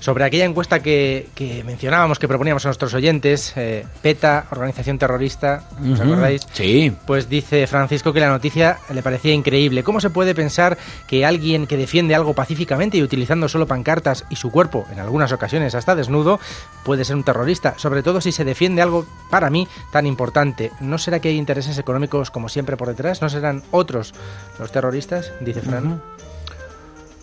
Sobre 0.00 0.24
aquella 0.24 0.44
encuesta 0.44 0.80
que, 0.80 1.28
que 1.34 1.62
mencionábamos, 1.64 2.18
que 2.18 2.26
proponíamos 2.26 2.64
a 2.64 2.68
nuestros 2.68 2.92
oyentes, 2.94 3.52
eh, 3.56 3.86
PETA, 4.02 4.46
organización 4.50 4.98
terrorista, 4.98 5.64
¿os 5.92 6.00
acordáis? 6.00 6.42
Sí. 6.52 6.92
Pues 7.06 7.28
dice 7.28 7.66
Francisco 7.66 8.12
que 8.12 8.20
la 8.20 8.28
noticia 8.28 8.78
le 8.92 9.02
parecía 9.02 9.32
increíble. 9.32 9.82
¿Cómo 9.82 10.00
se 10.00 10.10
puede 10.10 10.34
pensar 10.34 10.78
que 11.06 11.24
alguien 11.24 11.66
que 11.66 11.76
defiende 11.76 12.14
algo 12.14 12.34
pacíficamente 12.34 12.96
y 12.96 13.02
utilizando 13.02 13.48
solo 13.48 13.66
pancartas 13.66 14.24
y 14.30 14.36
su 14.36 14.50
cuerpo, 14.50 14.86
en 14.90 15.00
algunas 15.00 15.32
ocasiones 15.32 15.74
hasta 15.74 15.94
desnudo, 15.94 16.40
puede 16.84 17.04
ser 17.04 17.16
un 17.16 17.24
terrorista? 17.24 17.74
Sobre 17.76 18.02
todo 18.02 18.20
si 18.20 18.32
se 18.32 18.44
defiende 18.44 18.82
algo, 18.82 19.06
para 19.30 19.50
mí, 19.50 19.68
tan 19.92 20.06
importante. 20.06 20.72
¿No 20.80 20.98
será 20.98 21.20
que 21.20 21.28
hay 21.28 21.36
intereses 21.36 21.76
económicos 21.78 22.30
como 22.30 22.48
siempre 22.48 22.76
por 22.76 22.88
detrás? 22.88 23.20
¿No 23.20 23.28
serán 23.28 23.62
otros 23.70 24.14
los 24.58 24.72
terroristas? 24.72 25.32
Dice 25.40 25.60
Fran. 25.60 26.00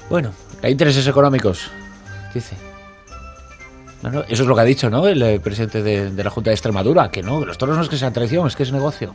Bueno, 0.10 0.32
hay 0.62 0.72
intereses 0.72 1.06
económicos, 1.08 1.70
dice. 2.34 2.67
Bueno, 4.02 4.24
eso 4.30 4.44
es 4.44 4.48
lo 4.48 4.56
que 4.56 4.62
ha 4.62 4.66
dicho, 4.66 4.90
¿no? 4.90 5.08
El 5.08 5.22
eh, 5.24 5.40
presidente 5.40 5.82
de, 5.82 6.12
de 6.12 6.24
la 6.24 6.30
Junta 6.30 6.52
de 6.52 6.54
Extremadura, 6.54 7.10
que 7.10 7.24
no, 7.24 7.40
que 7.40 7.46
los 7.48 7.58
toros 7.58 7.76
no 7.78 7.82
es 7.84 7.90
que 7.90 7.98
sean 7.98 8.14
traición, 8.14 8.46
es 8.48 8.56
que 8.56 8.64
es 8.64 8.72
negocio. 8.72 9.14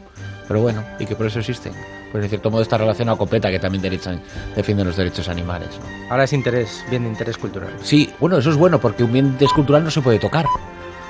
Pero 0.48 0.60
bueno, 0.60 0.82
y 0.98 1.06
que 1.06 1.14
por 1.14 1.26
eso 1.26 1.38
existen. 1.38 1.72
Pues 2.10 2.24
en 2.24 2.28
cierto 2.28 2.50
modo 2.50 2.62
está 2.62 2.76
relacionado 2.76 3.16
con 3.16 3.28
PETA, 3.28 3.50
que 3.50 3.58
también 3.60 3.80
derecha- 3.82 4.18
defiende 4.56 4.84
los 4.84 4.96
derechos 4.96 5.28
animales. 5.28 5.68
¿no? 5.78 6.10
Ahora 6.10 6.24
es 6.24 6.32
interés, 6.32 6.84
bien 6.90 7.04
de 7.04 7.10
interés 7.10 7.38
cultural. 7.38 7.70
Sí, 7.82 8.12
bueno, 8.18 8.36
eso 8.38 8.50
es 8.50 8.56
bueno, 8.56 8.80
porque 8.80 9.04
un 9.04 9.12
bien 9.12 9.36
cultural 9.54 9.84
no 9.84 9.90
se 9.90 10.00
puede 10.02 10.18
tocar. 10.18 10.44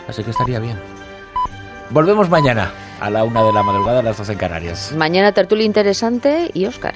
Así 0.06 0.22
que 0.22 0.30
estaría 0.30 0.58
bien. 0.60 0.76
Volvemos 1.90 2.28
mañana 2.28 2.70
a 3.00 3.10
la 3.10 3.24
una 3.24 3.42
de 3.42 3.52
la 3.52 3.62
madrugada, 3.62 4.00
a 4.00 4.02
las 4.02 4.16
12 4.18 4.32
en 4.32 4.38
Canarias. 4.38 4.92
Mañana 4.96 5.32
tertulia 5.32 5.64
interesante 5.64 6.50
y 6.54 6.66
Oscar. 6.66 6.94